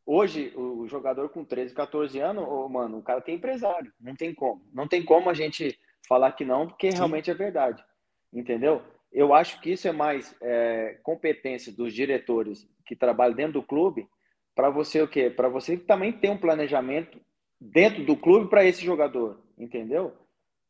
[0.06, 3.92] hoje o jogador com 13, 14 anos, oh, mano, o cara tem empresário.
[4.00, 4.62] Não tem como.
[4.72, 6.98] Não tem como a gente falar que não, porque Sim.
[6.98, 7.84] realmente é verdade.
[8.32, 8.84] Entendeu?
[9.12, 14.08] Eu acho que isso é mais é, competência dos diretores que trabalha dentro do clube,
[14.56, 15.30] para você o quê?
[15.30, 17.20] Para você também ter um planejamento
[17.60, 20.14] dentro do clube para esse jogador, entendeu?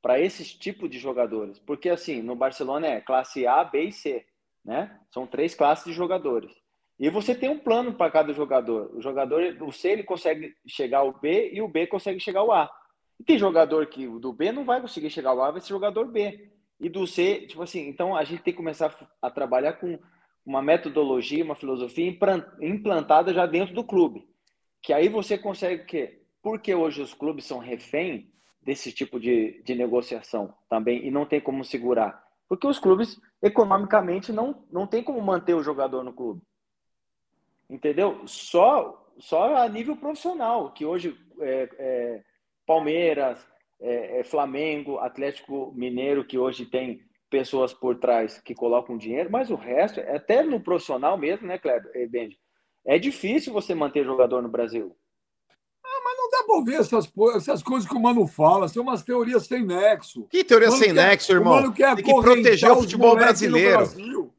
[0.02, 1.60] Para esses tipos de jogadores.
[1.60, 4.26] Porque assim, no Barcelona é classe A, B e C,
[4.64, 5.00] né?
[5.12, 6.52] São três classes de jogadores.
[7.00, 8.96] E você tem um plano para cada jogador.
[8.96, 12.52] O jogador, o C ele consegue chegar ao B e o B consegue chegar ao
[12.52, 12.72] A.
[13.20, 16.06] E tem jogador que do B não vai conseguir chegar ao A, vai ser jogador
[16.06, 16.52] B.
[16.80, 19.98] E do C, tipo assim, então a gente tem que começar a trabalhar com
[20.46, 22.18] uma metodologia, uma filosofia
[22.62, 24.28] implantada já dentro do clube.
[24.82, 26.22] Que aí você consegue o quê?
[26.42, 28.30] Porque hoje os clubes são refém
[28.62, 32.22] desse tipo de, de negociação também e não tem como segurar.
[32.48, 36.42] Porque os clubes, economicamente, não, não tem como manter o jogador no clube.
[37.70, 38.28] Entendeu?
[38.28, 42.24] Só, só a nível profissional, que hoje é, é
[42.66, 43.46] Palmeiras,
[43.80, 47.02] é, é Flamengo, Atlético Mineiro, que hoje tem
[47.34, 51.92] pessoas por trás que colocam dinheiro, mas o resto, até no profissional mesmo, né, Kleber
[51.96, 52.38] e Benji,
[52.86, 54.96] é difícil você manter jogador no Brasil
[56.50, 60.26] ouvir essas, essas coisas que o Mano fala, são umas teorias sem nexo.
[60.30, 61.72] Que teoria sem quer, nexo, irmão?
[61.72, 63.90] Tem que proteger o futebol brasileiro.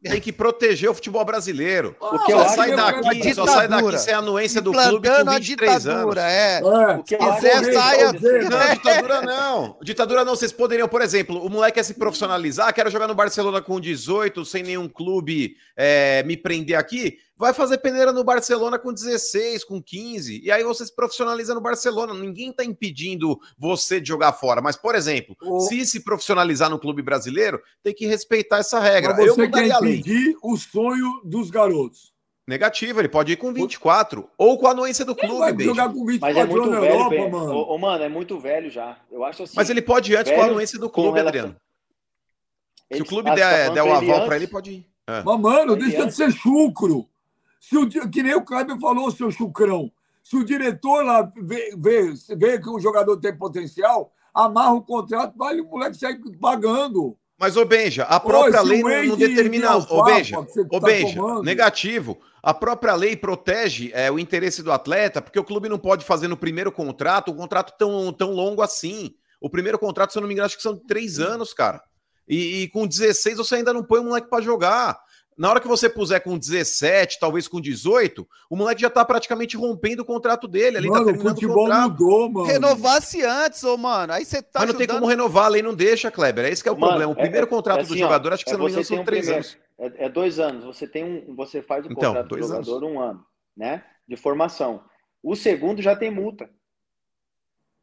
[0.03, 1.97] Tem que proteger o futebol brasileiro.
[2.01, 5.31] Ah, o que só sai daqui, só sai daqui sem a anuência do clube com
[5.31, 6.17] 23 anos.
[6.17, 6.59] É.
[6.59, 6.63] é.
[6.97, 8.13] O que quiser, saia.
[8.13, 9.77] Não, ditadura não.
[9.83, 10.37] Ditadura não.
[10.37, 14.45] Vocês poderiam, por exemplo, o moleque quer se profissionalizar, quero jogar no Barcelona com 18,
[14.45, 19.83] sem nenhum clube é, me prender aqui vai fazer peneira no Barcelona com 16, com
[19.83, 22.15] 15, e aí você se profissionaliza no Barcelona.
[22.15, 24.61] Ninguém está impedindo você de jogar fora.
[24.61, 25.61] Mas, por exemplo, o...
[25.61, 29.15] se se profissionalizar no clube brasileiro, tem que respeitar essa regra.
[29.15, 32.13] Mas você Eu quer impedir o sonho dos garotos.
[32.47, 36.05] Negativo, ele pode ir com 24 ou com a anuência do clube, vai jogar com
[36.05, 37.53] 24 Mas é muito na velho, Europa, mano.
[37.55, 38.99] Ô, mano, é muito velho já.
[39.11, 39.55] Eu acho assim.
[39.57, 41.57] Mas ele pode ir antes com a anuência do clube, Adriano.
[42.93, 44.87] Se o clube der, der o aval para ele, pode ir.
[45.09, 45.23] É.
[45.23, 47.09] Mas, mano, deixa de ser chucro.
[47.69, 49.91] Se o, que nem o Kleber falou, seu chucrão.
[50.23, 55.37] Se o diretor lá vê, vê, vê que o jogador tem potencial, amarra o contrato,
[55.37, 57.17] vai o moleque sair pagando.
[57.39, 59.77] Mas, ô Benja, a própria lei não, não determina.
[59.77, 62.19] Ô Benja, ô tá Benja negativo.
[62.43, 66.29] A própria lei protege é, o interesse do atleta, porque o clube não pode fazer
[66.29, 69.15] no primeiro contrato um contrato tão, tão longo assim.
[69.41, 71.83] O primeiro contrato, se eu não me engano, acho que são três anos, cara.
[72.29, 74.99] E, e com 16 você ainda não põe o moleque para jogar.
[75.37, 79.57] Na hora que você puser com 17, talvez com 18, o moleque já tá praticamente
[79.57, 80.77] rompendo o contrato dele.
[80.77, 82.47] Ele tá mano, tá o futebol o mudou, mano.
[82.47, 84.13] Renovasse antes, ô, mano.
[84.13, 84.79] Aí você tá Mas não ajudando...
[84.79, 86.45] tem como renovar, a lei não deixa, Kleber.
[86.45, 87.13] É esse que é o mano, problema.
[87.13, 88.85] O primeiro é, contrato é assim, do jogador, acho que é, se não me engano,
[88.85, 89.59] são um três primeiro, anos.
[89.79, 90.65] É, é, dois anos.
[90.65, 91.35] Você tem um.
[91.35, 92.91] Você faz o então, contrato do jogador anos.
[92.91, 93.85] um ano, né?
[94.07, 94.85] De formação.
[95.21, 96.49] O segundo já tem multa.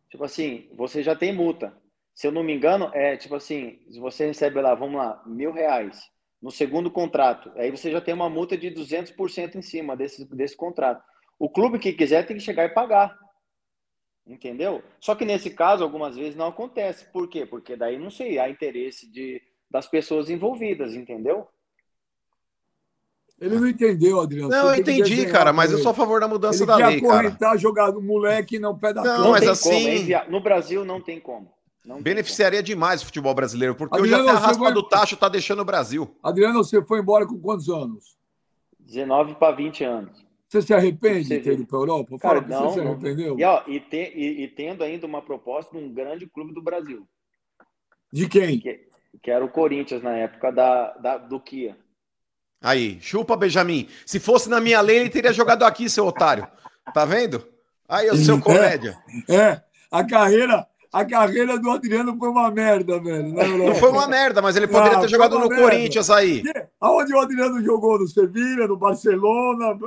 [0.09, 1.73] Tipo assim, você já tem multa.
[2.13, 5.51] Se eu não me engano, é tipo assim, se você recebe lá, vamos lá, mil
[5.51, 5.99] reais
[6.41, 7.51] no segundo contrato.
[7.55, 11.03] Aí você já tem uma multa de 200% em cima desse, desse contrato.
[11.37, 13.17] O clube que quiser tem que chegar e pagar.
[14.25, 14.83] Entendeu?
[14.99, 17.05] Só que nesse caso, algumas vezes não acontece.
[17.11, 17.45] Por quê?
[17.45, 21.47] Porque daí, não sei, há interesse de, das pessoas envolvidas, entendeu?
[23.39, 24.49] Ele não entendeu, Adriano.
[24.49, 27.27] Não, eu entendi, cara, mas eu sou a favor da mudança ele da lei, cara.
[27.27, 30.07] Ele quer jogar o moleque no pé da Não, mas assim...
[30.07, 31.51] Como, no Brasil não tem como.
[31.85, 34.73] Não Beneficiaria demais o futebol brasileiro, porque Adriano, hoje até a raspa foi...
[34.73, 36.15] do tacho tá deixando o Brasil.
[36.21, 38.15] Adriano, você foi embora com quantos anos?
[38.79, 40.25] 19 para 20 anos.
[40.47, 42.19] Você se arrepende de ter ido para a Europa?
[42.19, 43.39] Cara, Fala, não, você se arrependeu.
[43.39, 46.61] E, ó, e, te, e, e, tendo ainda uma proposta de um grande clube do
[46.61, 47.07] Brasil.
[48.11, 48.59] De quem?
[48.59, 48.87] Que,
[49.23, 51.77] que era o Corinthians na época da, da, do Kia.
[52.61, 53.87] Aí, chupa, Benjamin.
[54.05, 56.45] Se fosse na minha lei, ele teria jogado aqui, seu otário.
[56.93, 57.47] Tá vendo?
[57.87, 58.97] Aí, o seu é, comédia.
[59.29, 63.33] É, é a carreira a carreira do Adriano foi uma merda, velho.
[63.33, 65.63] Não foi uma merda, mas ele poderia ah, ter jogado no merda.
[65.63, 66.43] Corinthians aí.
[66.81, 67.97] Aonde o Adriano jogou?
[67.97, 69.77] No Sevilha, no Barcelona?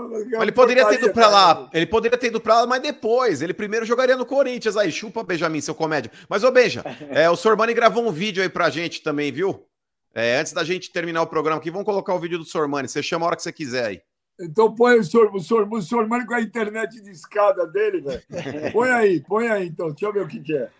[0.40, 1.68] Ele poderia ter ido pra lá.
[1.74, 3.42] Ele poderia ter ido pra lá, mas depois.
[3.42, 4.90] Ele primeiro jogaria no Corinthians aí.
[4.90, 6.10] Chupa, Benjamin, seu comédia.
[6.26, 9.62] Mas, ô, Benja, é, o Sormani gravou um vídeo aí pra gente também, viu?
[10.14, 12.88] É, antes da gente terminar o programa aqui, vamos colocar o vídeo do Sormani.
[12.88, 14.00] Você chama a hora que você quiser aí.
[14.40, 18.22] Então põe o Sor, o Sor, o Sormani com a internet de escada dele, velho.
[18.72, 19.90] Põe aí, põe aí então.
[19.90, 20.70] Deixa eu ver o que, que é.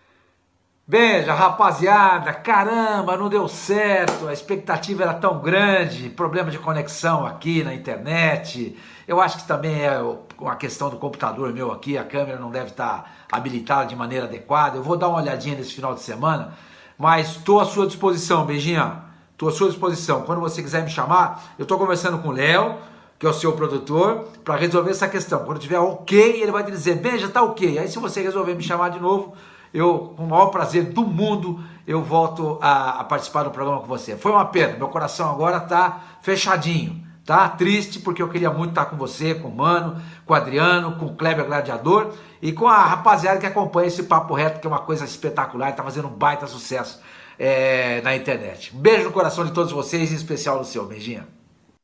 [0.87, 7.63] Beija, rapaziada, caramba, não deu certo, a expectativa era tão grande, problema de conexão aqui
[7.63, 8.77] na internet.
[9.07, 9.99] Eu acho que também é
[10.37, 14.77] uma questão do computador meu aqui, a câmera não deve estar habilitada de maneira adequada.
[14.77, 16.53] Eu vou dar uma olhadinha nesse final de semana,
[16.99, 19.05] mas estou à sua disposição, beijinha.
[19.31, 20.21] Estou à sua disposição.
[20.21, 22.77] Quando você quiser me chamar, eu estou conversando com o Léo,
[23.17, 25.45] que é o seu produtor, para resolver essa questão.
[25.45, 27.79] Quando tiver ok, ele vai dizer, beija, tá ok.
[27.79, 29.33] Aí se você resolver me chamar de novo,
[29.75, 33.87] eu, com o maior prazer do mundo, eu volto a, a participar do programa com
[33.87, 34.15] você.
[34.15, 37.49] Foi uma pena, meu coração agora está fechadinho, tá?
[37.49, 41.07] Triste, porque eu queria muito estar com você, com o Mano, com o Adriano, com
[41.07, 44.79] o Kleber Gladiador e com a rapaziada que acompanha esse Papo Reto, que é uma
[44.79, 47.01] coisa espetacular, está fazendo um baita sucesso
[47.37, 48.73] é, na internet.
[48.73, 50.85] Um beijo no coração de todos vocês, em especial no seu.
[50.85, 51.27] Beijinho.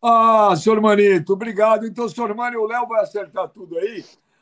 [0.01, 1.85] Ah, senhor Manito, obrigado.
[1.85, 4.01] Então, senhor Mani, o Léo vai acertar tudo aí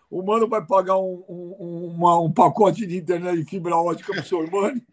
[0.10, 4.22] o Mano vai pagar um, um, uma, um pacote de internet de fibra ótica para
[4.22, 4.84] o senhor Mani.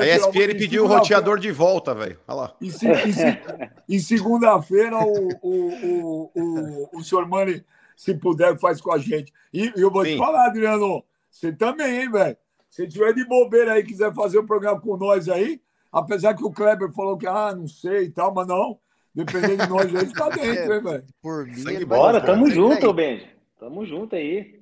[0.00, 2.18] A ESPN pediu o roteador de volta, velho.
[2.26, 2.56] Olha lá.
[2.60, 3.40] E, se, e, se,
[3.88, 7.64] e segunda-feira o, o, o, o, o senhor Mani,
[7.96, 9.32] se puder, faz com a gente.
[9.52, 10.12] E eu vou Sim.
[10.12, 12.36] te falar, Adriano, você também, hein, velho?
[12.68, 15.60] Se tiver de bobeira aí, quiser fazer um programa com nós aí,
[15.90, 18.78] apesar que o Kleber falou que, ah, não sei e tal, mas não,
[19.14, 21.04] dependendo de nós, a gente tá dentro, hein, velho?
[21.22, 23.35] Por mim, bora, tamo junto, Benji.
[23.66, 24.60] Tamo junto aí.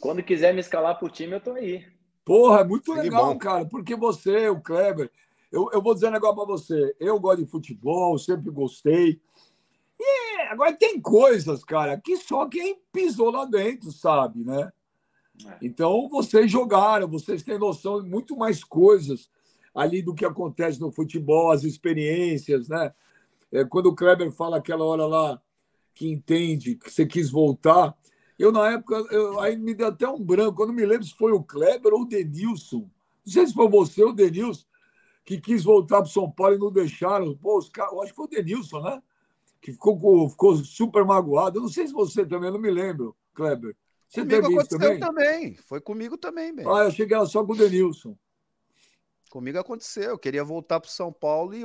[0.00, 1.86] Quando quiser me escalar pro time, eu tô aí.
[2.24, 3.38] Porra, é muito legal, bom.
[3.38, 5.08] cara, porque você, o Kleber,
[5.52, 6.96] eu, eu vou dizer um negócio pra você.
[6.98, 9.20] Eu gosto de futebol, sempre gostei.
[10.00, 14.72] E agora tem coisas, cara, que só quem pisou lá dentro sabe, né?
[15.46, 15.58] É.
[15.62, 19.30] Então, vocês jogaram, vocês têm noção de muito mais coisas
[19.72, 22.92] ali do que acontece no futebol, as experiências, né?
[23.52, 25.40] É, quando o Kleber fala aquela hora lá
[25.94, 27.96] que entende que você quis voltar,
[28.38, 30.62] eu, na época, eu, aí me deu até um branco.
[30.62, 32.90] Eu não me lembro se foi o Kleber ou o Denilson.
[33.24, 34.64] Não sei se foi você ou o Denilson
[35.24, 37.34] que quis voltar para São Paulo e não deixaram.
[37.36, 39.02] Pô, os caras, eu acho que foi o Denilson, né?
[39.60, 41.58] Que ficou, ficou super magoado.
[41.58, 43.74] Eu não sei se você também, eu não me lembro, Kleber.
[44.06, 45.00] Você comigo teve isso também?
[45.00, 45.54] também?
[45.56, 46.66] Foi comigo também, bem.
[46.68, 48.16] Ah, eu cheguei só com o Denilson.
[49.30, 50.10] Comigo aconteceu.
[50.10, 51.64] Eu queria voltar para São Paulo e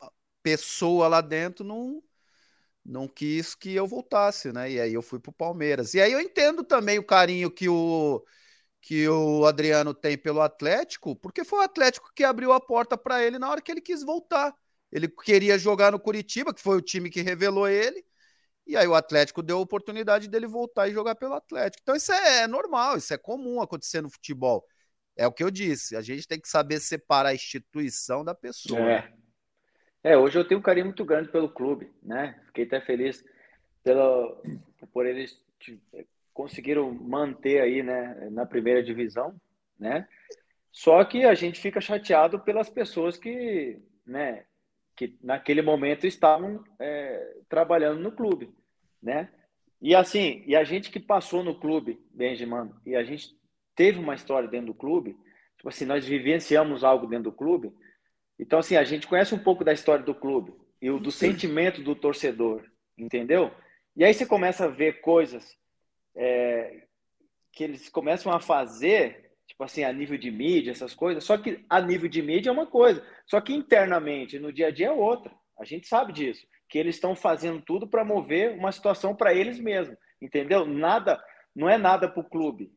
[0.00, 0.10] a
[0.42, 2.02] pessoa lá dentro não
[2.86, 4.70] não quis que eu voltasse, né?
[4.70, 5.94] E aí eu fui pro Palmeiras.
[5.94, 8.24] E aí eu entendo também o carinho que o
[8.80, 13.20] que o Adriano tem pelo Atlético, porque foi o Atlético que abriu a porta para
[13.20, 14.54] ele na hora que ele quis voltar.
[14.92, 18.04] Ele queria jogar no Curitiba, que foi o time que revelou ele,
[18.64, 21.80] e aí o Atlético deu a oportunidade dele voltar e jogar pelo Atlético.
[21.82, 24.64] Então isso é normal, isso é comum acontecer no futebol.
[25.16, 28.78] É o que eu disse, a gente tem que saber separar a instituição da pessoa.
[28.80, 29.12] É.
[30.06, 32.40] É, hoje eu tenho um carinho muito grande pelo clube, né?
[32.46, 33.24] Fiquei até feliz
[33.82, 34.40] pelo,
[34.92, 35.36] por eles
[36.32, 39.34] conseguiram manter aí, né, na primeira divisão,
[39.76, 40.06] né?
[40.70, 44.44] Só que a gente fica chateado pelas pessoas que, né,
[44.94, 48.54] que naquele momento estavam é, trabalhando no clube,
[49.02, 49.28] né?
[49.82, 53.36] E assim, e a gente que passou no clube, Benjamin, e a gente
[53.74, 55.16] teve uma história dentro do clube,
[55.56, 57.74] tipo assim, nós vivenciamos algo dentro do clube.
[58.38, 61.82] Então assim, a gente conhece um pouco da história do clube e o do sentimento
[61.82, 62.64] do torcedor,
[62.98, 63.50] entendeu?
[63.96, 65.56] E aí você começa a ver coisas
[66.14, 66.82] é,
[67.52, 71.24] que eles começam a fazer tipo assim, a nível de mídia, essas coisas.
[71.24, 74.70] Só que a nível de mídia é uma coisa, só que internamente, no dia a
[74.70, 75.32] dia é outra.
[75.58, 79.58] A gente sabe disso, que eles estão fazendo tudo para mover uma situação para eles
[79.58, 80.66] mesmos, entendeu?
[80.66, 81.22] Nada,
[81.54, 82.72] não é nada para o clube.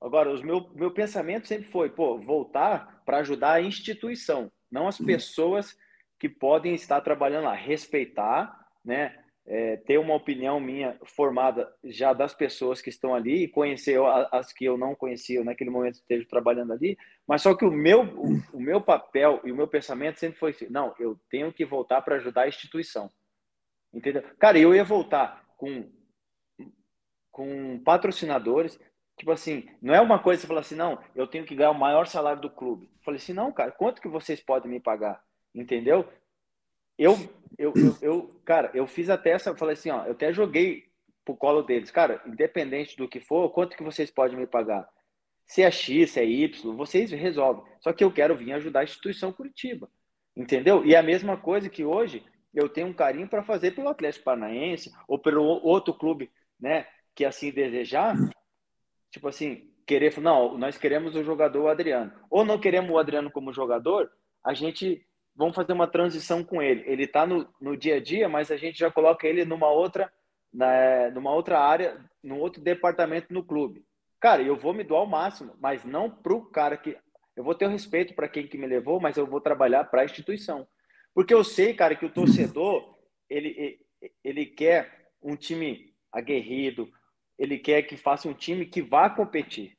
[0.00, 4.98] Agora, o meu, meu pensamento sempre foi, pô, voltar para ajudar a instituição, não as
[4.98, 5.74] pessoas
[6.18, 9.24] que podem estar trabalhando lá, respeitar, né?
[9.46, 14.00] é, ter uma opinião minha formada já das pessoas que estão ali e conhecer
[14.32, 16.96] as que eu não conhecia naquele momento esteja trabalhando ali,
[17.26, 20.50] mas só que o meu, o, o, meu papel e o meu pensamento sempre foi
[20.50, 23.10] assim, não, eu tenho que voltar para ajudar a instituição.
[23.92, 24.22] Entendeu?
[24.38, 25.90] Cara, eu ia voltar com
[27.30, 28.78] com patrocinadores,
[29.16, 31.78] tipo assim, não é uma coisa você fala assim, não, eu tenho que ganhar o
[31.78, 32.86] maior salário do clube.
[32.86, 35.22] Eu falei assim, não, cara, quanto que vocês podem me pagar?
[35.54, 36.08] Entendeu?
[36.98, 37.18] Eu
[37.58, 40.84] eu, eu, eu, cara, eu fiz até essa, eu falei assim, ó, eu até joguei
[41.24, 44.88] pro colo deles, cara, independente do que for, quanto que vocês podem me pagar?
[45.46, 47.64] Se é X, se é Y, vocês resolvem.
[47.80, 49.88] Só que eu quero vir ajudar a instituição Curitiba,
[50.36, 50.84] entendeu?
[50.84, 52.24] E é a mesma coisa que hoje
[52.54, 57.24] eu tenho um carinho para fazer pelo Atlético Paranaense ou pelo outro clube, né, que
[57.24, 58.14] assim desejar,
[59.14, 62.12] tipo assim, querer, não, nós queremos o jogador Adriano.
[62.28, 64.10] Ou não queremos o Adriano como jogador,
[64.42, 66.82] a gente vamos fazer uma transição com ele.
[66.84, 70.12] Ele está no, no dia a dia, mas a gente já coloca ele numa outra,
[70.52, 73.84] na, numa outra área, num outro departamento no clube.
[74.20, 76.98] Cara, eu vou me doar ao máximo, mas não para o cara que.
[77.36, 80.02] Eu vou ter o respeito para quem que me levou, mas eu vou trabalhar para
[80.02, 80.66] a instituição.
[81.14, 82.96] Porque eu sei, cara, que o torcedor,
[83.28, 83.78] ele,
[84.24, 86.88] ele quer um time aguerrido,
[87.38, 89.76] ele quer que faça um time que vá competir,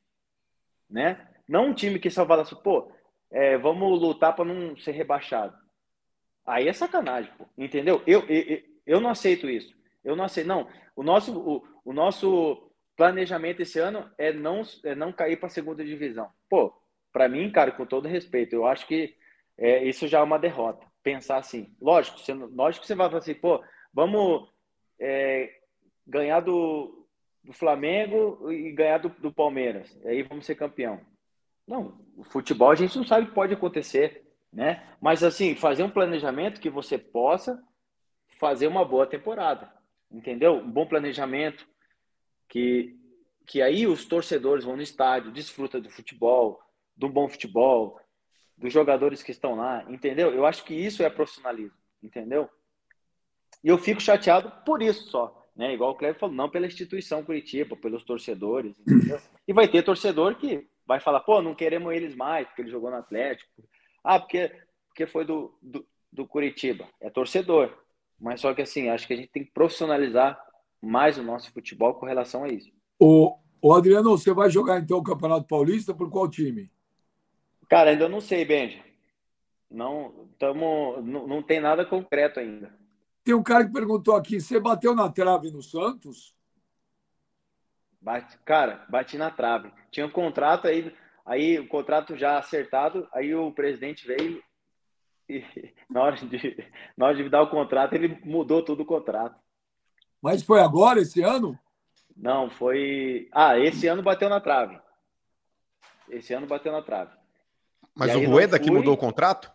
[0.88, 1.28] né?
[1.48, 2.90] Não um time que só fala assim, pô,
[3.30, 5.56] é, vamos lutar para não ser rebaixado.
[6.44, 8.02] Aí é sacanagem, pô, entendeu?
[8.06, 9.74] Eu, eu, eu não aceito isso.
[10.04, 10.46] Eu não aceito.
[10.46, 15.46] Não, o nosso, o, o nosso planejamento esse ano é não, é não cair para
[15.46, 16.30] a segunda divisão.
[16.48, 16.72] Pô,
[17.12, 19.16] para mim, cara, com todo respeito, eu acho que
[19.58, 20.86] é, isso já é uma derrota.
[21.02, 21.74] Pensar assim.
[21.80, 23.62] Lógico, você, lógico que você vai falar assim, pô,
[23.92, 24.48] vamos
[25.00, 25.52] é,
[26.06, 27.05] ganhar do,
[27.46, 29.96] do Flamengo e ganhar do, do Palmeiras.
[30.04, 31.00] Aí vamos ser campeão.
[31.66, 34.84] Não, o futebol a gente não sabe o que pode acontecer, né?
[35.00, 37.62] Mas assim, fazer um planejamento que você possa
[38.38, 39.72] fazer uma boa temporada,
[40.10, 40.54] entendeu?
[40.54, 41.66] Um bom planejamento
[42.48, 42.94] que
[43.46, 46.60] que aí os torcedores vão no estádio, desfruta do futebol,
[46.96, 47.96] do bom futebol,
[48.58, 50.32] dos jogadores que estão lá, entendeu?
[50.34, 52.50] Eu acho que isso é profissionalismo, entendeu?
[53.62, 55.72] E eu fico chateado por isso só, né?
[55.72, 59.18] Igual o Cleber falou, não pela instituição Curitiba, pelos torcedores, entendeu?
[59.48, 62.90] E vai ter torcedor que vai falar, pô, não queremos eles mais, porque ele jogou
[62.90, 63.50] no Atlético.
[64.04, 64.52] Ah, porque,
[64.88, 66.86] porque foi do, do, do Curitiba.
[67.00, 67.76] É torcedor.
[68.20, 70.38] Mas só que assim, acho que a gente tem que profissionalizar
[70.80, 72.70] mais o nosso futebol com relação a isso.
[72.98, 76.70] O, o Adriano, você vai jogar então o Campeonato Paulista por qual time?
[77.68, 78.82] Cara, ainda não sei, Benji.
[79.70, 82.72] Não, tamo, não, não tem nada concreto ainda.
[83.26, 86.32] Tem um cara que perguntou aqui: você bateu na trave no Santos?
[88.00, 89.72] Bate, cara, bati na trave.
[89.90, 90.94] Tinha um contrato aí,
[91.24, 94.40] aí o contrato já acertado, aí o presidente veio
[95.28, 95.42] e
[95.90, 99.34] na hora de, na hora de dar o contrato, ele mudou todo o contrato.
[100.22, 101.58] Mas foi agora, esse ano?
[102.16, 103.28] Não, foi.
[103.32, 104.78] Ah, esse ano bateu na trave.
[106.08, 107.10] Esse ano bateu na trave.
[107.92, 108.66] Mas o Rueda fui...
[108.66, 109.50] que mudou o contrato?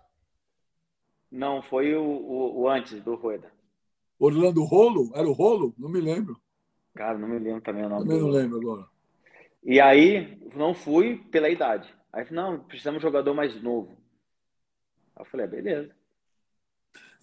[1.32, 3.61] Não, foi o, o, o antes do Rueda.
[4.22, 5.12] Orlando Rolo?
[5.16, 5.74] Era o Rolo?
[5.76, 6.40] Não me lembro.
[6.94, 8.04] Cara, não me lembro também o nome.
[8.04, 8.86] Também não lembro agora.
[9.64, 11.92] E aí, não fui pela idade.
[12.14, 13.98] Aí, não, precisamos de um jogador mais novo.
[15.16, 15.92] Aí eu falei, ah, beleza.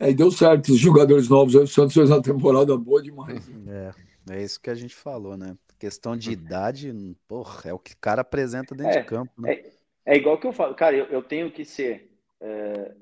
[0.00, 0.72] É, e deu certo.
[0.72, 3.48] Os jogadores novos, o Santos fez uma temporada boa demais.
[4.30, 5.56] É, é isso que a gente falou, né?
[5.78, 6.92] Questão de idade,
[7.28, 9.52] porra, é o que o cara apresenta dentro é, de campo, né?
[9.52, 9.70] É,
[10.04, 12.10] é, igual que eu falo, cara, eu, eu tenho que ser.
[12.40, 12.94] É,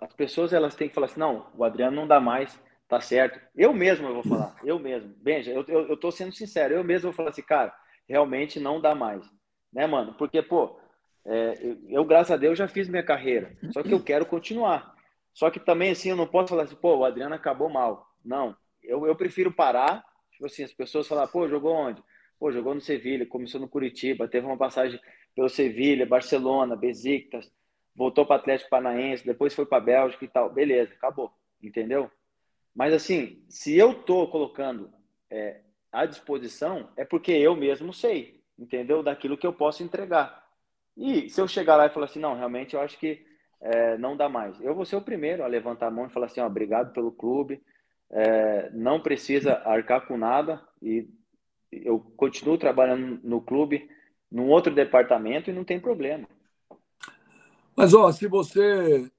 [0.00, 2.58] as pessoas elas têm que falar assim, não, o Adriano não dá mais
[2.88, 3.40] Tá certo.
[3.54, 5.12] Eu mesmo eu vou falar, eu mesmo.
[5.18, 7.74] Benja, eu, eu, eu tô sendo sincero, eu mesmo vou falar assim, cara,
[8.08, 9.24] realmente não dá mais.
[9.72, 10.14] Né, mano?
[10.14, 10.78] Porque, pô,
[11.24, 13.56] é, eu, graças a Deus, já fiz minha carreira.
[13.72, 14.94] Só que eu quero continuar.
[15.34, 18.06] Só que também, assim, eu não posso falar assim, pô, o Adriano acabou mal.
[18.24, 18.56] Não.
[18.82, 22.02] Eu, eu prefiro parar, tipo assim, as pessoas falar, pô, jogou onde?
[22.38, 25.00] Pô, jogou no Sevilha, começou no Curitiba, teve uma passagem
[25.34, 27.52] pelo Sevilha, Barcelona, Besiktas,
[27.94, 30.50] voltou para Atlético Paranaense, depois foi para Bélgica e tal.
[30.50, 31.32] Beleza, acabou,
[31.62, 32.10] entendeu?
[32.76, 34.90] Mas assim, se eu tô colocando
[35.30, 39.02] é, à disposição, é porque eu mesmo sei, entendeu?
[39.02, 40.46] Daquilo que eu posso entregar.
[40.94, 43.24] E se eu chegar lá e falar assim, não, realmente eu acho que
[43.62, 44.60] é, não dá mais.
[44.60, 47.10] Eu vou ser o primeiro a levantar a mão e falar assim, ó, obrigado pelo
[47.10, 47.62] clube,
[48.10, 51.08] é, não precisa arcar com nada e
[51.72, 53.88] eu continuo trabalhando no clube,
[54.30, 56.28] num outro departamento e não tem problema.
[57.74, 59.10] Mas, ó, se você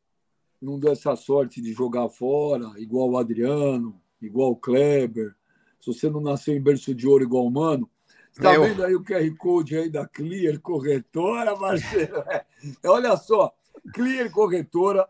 [0.62, 5.36] não der essa sorte de jogar fora, igual o Adriano, igual o Kleber,
[5.80, 7.90] se você não nasceu em berço de ouro igual o Mano,
[8.32, 12.24] Está vendo aí o QR Code aí da Clear Corretora, Marcelo?
[12.84, 13.54] É, olha só,
[13.94, 15.08] Clear Corretora,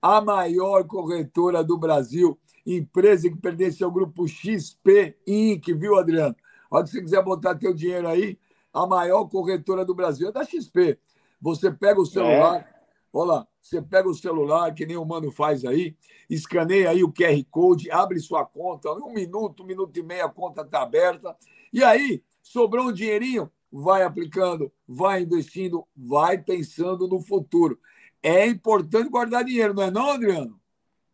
[0.00, 6.36] a maior corretora do Brasil, empresa que pertence ao grupo XP Inc., viu, Adriano?
[6.70, 8.38] Olha, se você quiser botar teu dinheiro aí,
[8.72, 10.98] a maior corretora do Brasil é da XP.
[11.40, 12.77] Você pega o celular, é.
[13.18, 15.96] Olha lá, você pega o celular, que nem o mano faz aí,
[16.30, 20.30] escaneia aí o QR Code, abre sua conta, um minuto, um minuto e meio a
[20.30, 21.36] conta está aberta,
[21.72, 27.78] e aí sobrou um dinheirinho, vai aplicando, vai investindo, vai pensando no futuro.
[28.22, 30.58] É importante guardar dinheiro, não é não, Adriano?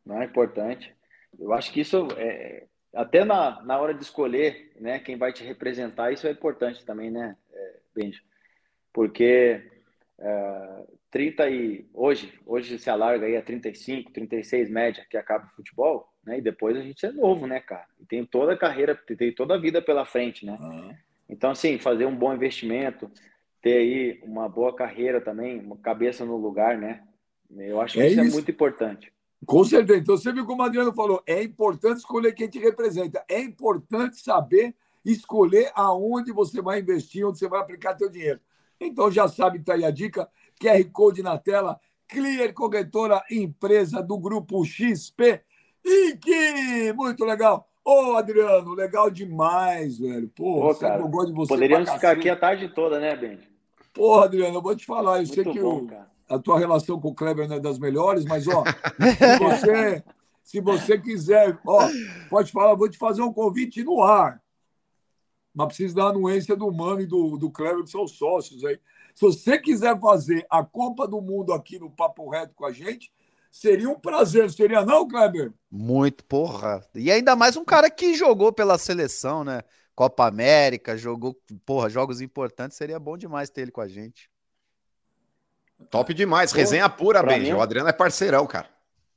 [0.05, 0.95] Não é importante.
[1.39, 5.43] Eu acho que isso é, até na, na hora de escolher né, quem vai te
[5.43, 8.23] representar, isso é importante também, né, é, Benjo?
[8.93, 9.61] Porque
[10.19, 15.55] é, 30 e hoje, hoje se alarga aí a 35, 36 média que acaba o
[15.55, 16.39] futebol, né?
[16.39, 17.87] E depois a gente é novo, né, cara?
[18.01, 20.59] E tem toda a carreira, tem toda a vida pela frente, né?
[20.61, 20.93] Uhum.
[21.29, 23.09] Então, assim, fazer um bom investimento,
[23.63, 27.05] ter aí uma boa carreira também, uma cabeça no lugar, né?
[27.57, 29.13] Eu acho que é isso, é isso, é muito importante.
[29.47, 30.01] Com certeza.
[30.01, 33.25] Então, você viu como o Adriano falou, é importante escolher quem te representa.
[33.29, 34.75] É importante saber
[35.05, 38.41] escolher aonde você vai investir, onde você vai aplicar seu dinheiro.
[38.81, 40.29] Então, já sabe, tá aí a dica.
[40.61, 41.79] QR Code na tela.
[42.09, 45.41] Clear Corretora, empresa do Grupo XP.
[45.85, 47.69] E que muito legal.
[47.85, 50.29] Ô, Adriano, legal demais, velho.
[50.29, 51.49] Pô, Pô cara, eu gosto de você.
[51.53, 53.39] Poderíamos ficar aqui a tarde toda, né, Ben?
[53.93, 55.19] Pô, Adriano, eu vou te falar.
[55.19, 57.79] Eu Muito sei que bom, o, a tua relação com o Kleber não é das
[57.79, 60.05] melhores, mas, ó, se você,
[60.43, 61.87] se você quiser, ó,
[62.31, 64.43] pode falar, vou te fazer um convite no ar.
[65.55, 68.81] Mas precisa da anuência do Mano e do, do Kleber, que são sócios aí.
[69.15, 73.13] Se você quiser fazer a Copa do Mundo aqui no Papo Reto com a gente,
[73.55, 75.53] Seria um prazer, seria não, Kleber?
[75.71, 76.85] Muito, porra.
[76.93, 79.63] E ainda mais um cara que jogou pela seleção, né?
[79.95, 84.29] Copa América, jogou, porra, jogos importantes, seria bom demais ter ele com a gente.
[85.89, 87.53] Top demais, Pô, resenha pura, Benji.
[87.53, 87.55] É...
[87.55, 88.69] O Adriano é parceirão, cara.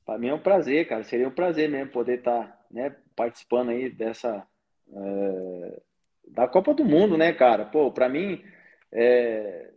[0.05, 1.03] Para mim é um prazer, cara.
[1.03, 4.45] Seria um prazer mesmo poder estar tá, né, participando aí dessa.
[4.93, 5.81] É...
[6.27, 7.65] da Copa do Mundo, né, cara?
[7.65, 8.43] Pô, para mim,
[8.91, 9.71] é...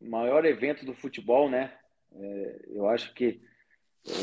[0.00, 1.72] maior evento do futebol, né?
[2.12, 2.60] É...
[2.68, 3.40] eu acho que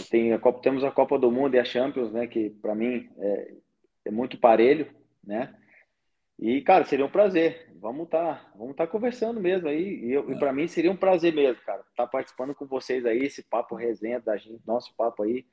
[0.09, 2.27] tem a Copa, temos a Copa do Mundo e a Champions, né?
[2.27, 3.53] Que para mim é,
[4.05, 4.87] é, muito parelho,
[5.23, 5.55] né?
[6.39, 7.67] E cara, seria um prazer.
[7.79, 10.05] Vamos estar, tá, vamos estar tá conversando mesmo aí.
[10.05, 10.19] E, é.
[10.19, 13.43] e para mim seria um prazer mesmo, cara, estar tá participando com vocês aí, esse
[13.43, 15.45] papo resenha da gente, nosso papo aí.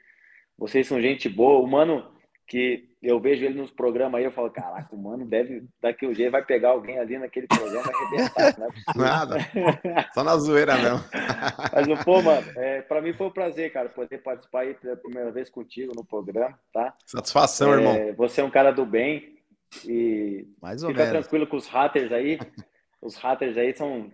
[0.57, 1.61] Vocês são gente boa.
[1.61, 2.11] O mano
[2.47, 6.15] que eu vejo ele nos programas aí, eu falo, caraca, o mano deve, daqui o
[6.15, 9.37] jeito vai pegar alguém ali naquele programa e arrebentar, não é Nada,
[10.12, 11.01] só na zoeira mesmo.
[11.73, 15.31] Mas, pô, mano, é, pra mim foi um prazer, cara, poder participar aí pela primeira
[15.33, 16.95] vez contigo no programa, tá?
[17.07, 18.15] Satisfação, é, irmão.
[18.16, 19.39] Você é um cara do bem
[19.87, 21.21] e Mais ou fica menos.
[21.21, 22.39] tranquilo com os haters aí,
[23.01, 24.11] os haters aí são,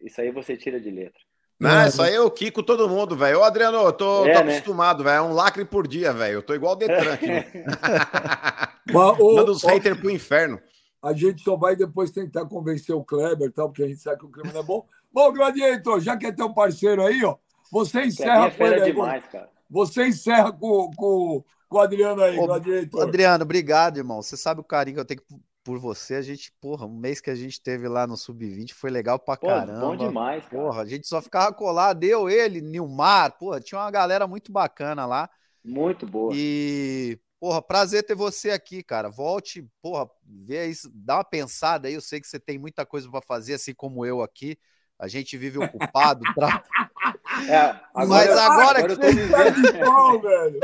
[0.00, 1.20] isso aí você tira de letra.
[1.60, 3.40] Não, isso aí eu quico todo mundo, velho.
[3.40, 4.52] Ô, Adriano, eu tô, é, tô né?
[4.52, 5.16] acostumado, velho.
[5.16, 6.36] É um lacre por dia, velho.
[6.36, 7.26] Eu tô igual o Detran aqui.
[8.90, 10.58] Manda os haters pro inferno.
[11.02, 14.24] A gente só vai depois tentar convencer o Kleber, tal, porque a gente sabe que
[14.24, 14.86] o Kleber não é bom.
[15.12, 17.36] Bom, Gladiator, já que é teu parceiro aí, ó,
[17.70, 18.92] você encerra com ele aí.
[18.92, 19.48] Demais, cara.
[19.68, 23.02] Você encerra com, com, com o Adriano aí, Ô, Gladiator.
[23.02, 24.22] Adriano, obrigado, irmão.
[24.22, 25.22] Você sabe o carinho que eu tenho
[25.62, 26.14] por você.
[26.14, 29.36] A gente, porra, um mês que a gente teve lá no Sub-20 foi legal pra
[29.36, 29.80] Pô, caramba.
[29.80, 30.62] Bom demais, cara.
[30.62, 35.06] Porra, a gente só ficava colado, eu, ele, Nilmar, porra, tinha uma galera muito bacana
[35.06, 35.28] lá.
[35.64, 36.32] Muito boa.
[36.34, 39.08] E, porra, prazer ter você aqui, cara.
[39.08, 41.94] Volte, porra, vê isso, dá uma pensada aí.
[41.94, 44.58] Eu sei que você tem muita coisa para fazer, assim como eu aqui.
[44.98, 46.20] A gente vive ocupado.
[46.34, 46.62] Tra...
[47.48, 47.56] É,
[47.94, 50.60] agora, Mas agora, agora que bom, velho.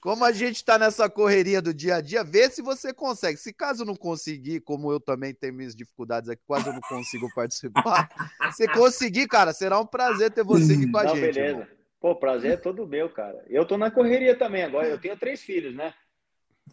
[0.00, 3.38] Como a gente está nessa correria do dia a dia, vê se você consegue.
[3.38, 7.28] Se caso não conseguir, como eu também tenho minhas dificuldades aqui, quase eu não consigo
[7.34, 8.08] participar.
[8.54, 11.34] se conseguir, cara, será um prazer ter você aqui com a não, gente.
[11.34, 11.60] Beleza.
[11.60, 11.66] Irmão.
[12.04, 13.42] Pô, prazer é todo meu, cara.
[13.48, 14.86] Eu tô na correria também agora.
[14.86, 15.94] Eu tenho três filhos, né?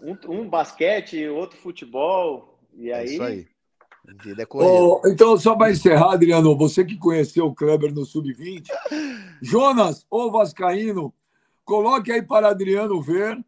[0.01, 2.59] Um, um basquete, outro futebol.
[2.73, 3.47] E aí, é isso aí.
[4.23, 8.67] Vida é oh, então, só para encerrar, Adriano, você que conheceu o Kleber no Sub-20,
[9.41, 11.13] Jonas, ou Vascaíno,
[11.63, 13.39] coloque aí para Adriano ver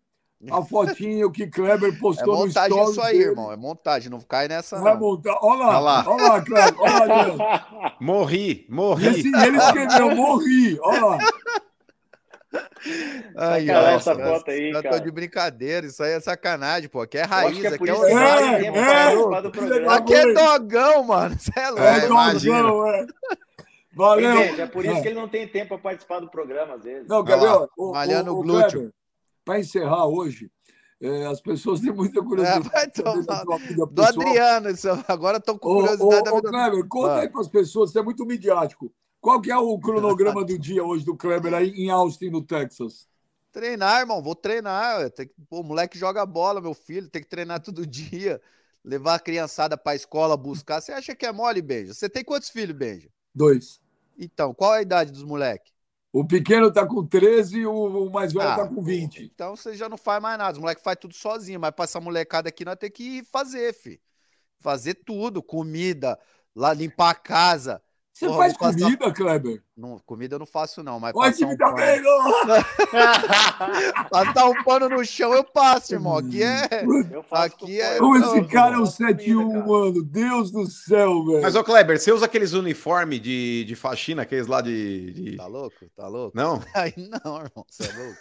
[0.51, 2.91] a fotinho que Kleber postou é montagem no story.
[2.91, 3.30] isso aí, dele.
[3.30, 3.51] irmão.
[3.51, 4.80] É montagem, não cai nessa.
[4.80, 4.88] Não.
[4.88, 5.30] É monta...
[5.41, 9.07] Olha lá, olha lá, olha lá, Kleber, olha lá, Morri, morri.
[9.07, 11.17] Esse, ele escreveu, morri, olha lá.
[13.35, 14.88] Ai, essa foto aí, cara.
[14.88, 17.01] Eu tô de brincadeira, isso aí é sacanagem, pô.
[17.01, 21.35] Aqui é raiz, é aqui é, é, é, Aqui é dogão, mano.
[21.38, 21.84] Você é louco.
[21.84, 23.05] É, dogão, é.
[23.95, 24.39] Valeu.
[24.39, 27.07] é por isso que ele não tem tempo para participar do programa, às vezes.
[27.07, 28.91] Não, Gabriel, malhando o, glúteo
[29.45, 30.49] para encerrar hoje,
[31.01, 32.67] é, as pessoas têm muita curiosidade.
[32.67, 33.43] É, vai tomar.
[33.91, 36.30] Do Adriano, isso, agora estou com curiosidade.
[36.30, 37.19] Ô, ô, ô Kleber, conta ah.
[37.21, 38.91] aí para as pessoas, você é muito midiático.
[39.23, 43.07] Qual que é o cronograma do dia hoje do Kleber aí em Austin, no Texas?
[43.53, 45.09] Treinar, irmão, vou treinar.
[45.11, 48.41] Tem que, pô, o moleque joga bola, meu filho, tem que treinar todo dia.
[48.83, 50.81] Levar a criançada para a escola buscar.
[50.81, 51.93] Você acha que é mole, Benja?
[51.93, 53.07] Você tem quantos filhos, Benja?
[53.33, 53.79] Dois.
[54.19, 55.71] Então, qual é a idade dos moleques?
[56.11, 59.31] O pequeno tá com 13 e o mais velho ah, tá com 20.
[59.33, 60.51] Então você já não faz mais nada.
[60.51, 64.01] Os moleques faz tudo sozinho, mas para essa molecada aqui nós temos que fazer, fi.
[64.59, 66.19] Fazer tudo, comida,
[66.53, 67.81] lá limpar a casa.
[68.14, 69.14] Você Porra, faz comida, passar...
[69.14, 69.64] Kleber?
[69.76, 70.99] Não, comida eu não faço, não.
[70.99, 72.31] Mas Pode me um também, não!
[74.07, 76.18] passar um pano no chão eu passo, irmão.
[76.18, 76.69] Aqui é.
[77.31, 77.98] Aqui é.
[77.98, 80.03] Como esse cara é um 7-1, mano.
[80.03, 81.41] Deus do céu, velho.
[81.41, 85.35] Mas, ô, Kleber, você usa aqueles uniformes de, de faxina, aqueles lá de, de.
[85.35, 85.76] Tá louco?
[85.95, 86.38] Tá louco?
[86.38, 86.61] Não?
[86.76, 87.65] Aí não, irmão.
[87.68, 88.19] Você é louco.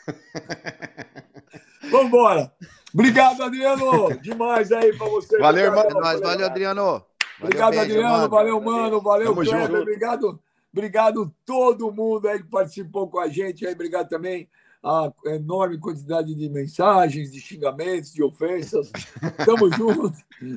[1.90, 2.50] Vambora.
[2.94, 4.14] Obrigado, Adriano.
[4.20, 5.38] Demais aí pra você.
[5.38, 5.84] Valeu, irmão.
[5.84, 7.04] É valeu, Adriano.
[7.40, 8.12] Obrigado, beijo, Adriano.
[8.12, 8.28] Mano.
[8.28, 9.00] Valeu, mano.
[9.00, 9.80] Valeu, Kleber.
[9.80, 10.40] Obrigado.
[10.72, 13.66] Obrigado todo mundo aí que participou com a gente.
[13.66, 14.48] Aí, obrigado também
[14.82, 18.90] a enorme quantidade de mensagens, de xingamentos, de ofensas.
[19.46, 20.12] Tamo junto.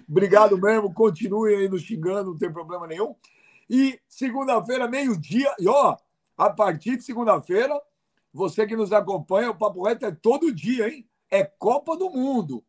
[0.09, 0.93] Obrigado mesmo.
[0.93, 3.15] Continue aí nos xingando, não tem problema nenhum.
[3.69, 5.53] E segunda-feira, meio-dia.
[5.59, 5.95] E ó,
[6.37, 7.79] a partir de segunda-feira,
[8.33, 11.07] você que nos acompanha, o Papo Reto é todo dia, hein?
[11.29, 12.63] É Copa do Mundo.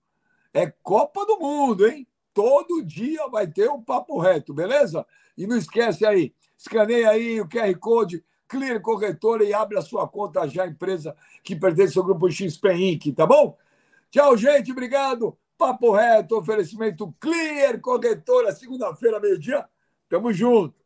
[0.53, 2.07] É Copa do Mundo, hein?
[2.37, 5.07] Todo dia vai ter um papo reto, beleza?
[5.39, 10.07] E não esquece aí, escaneia aí o QR Code, Clear Corretora e abre a sua
[10.07, 13.57] conta já, empresa que pertence ao grupo XP Inc., tá bom?
[14.11, 15.35] Tchau, gente, obrigado.
[15.57, 19.67] Papo reto, oferecimento Clear Corretora, segunda-feira, meio-dia.
[20.07, 20.86] Tamo junto.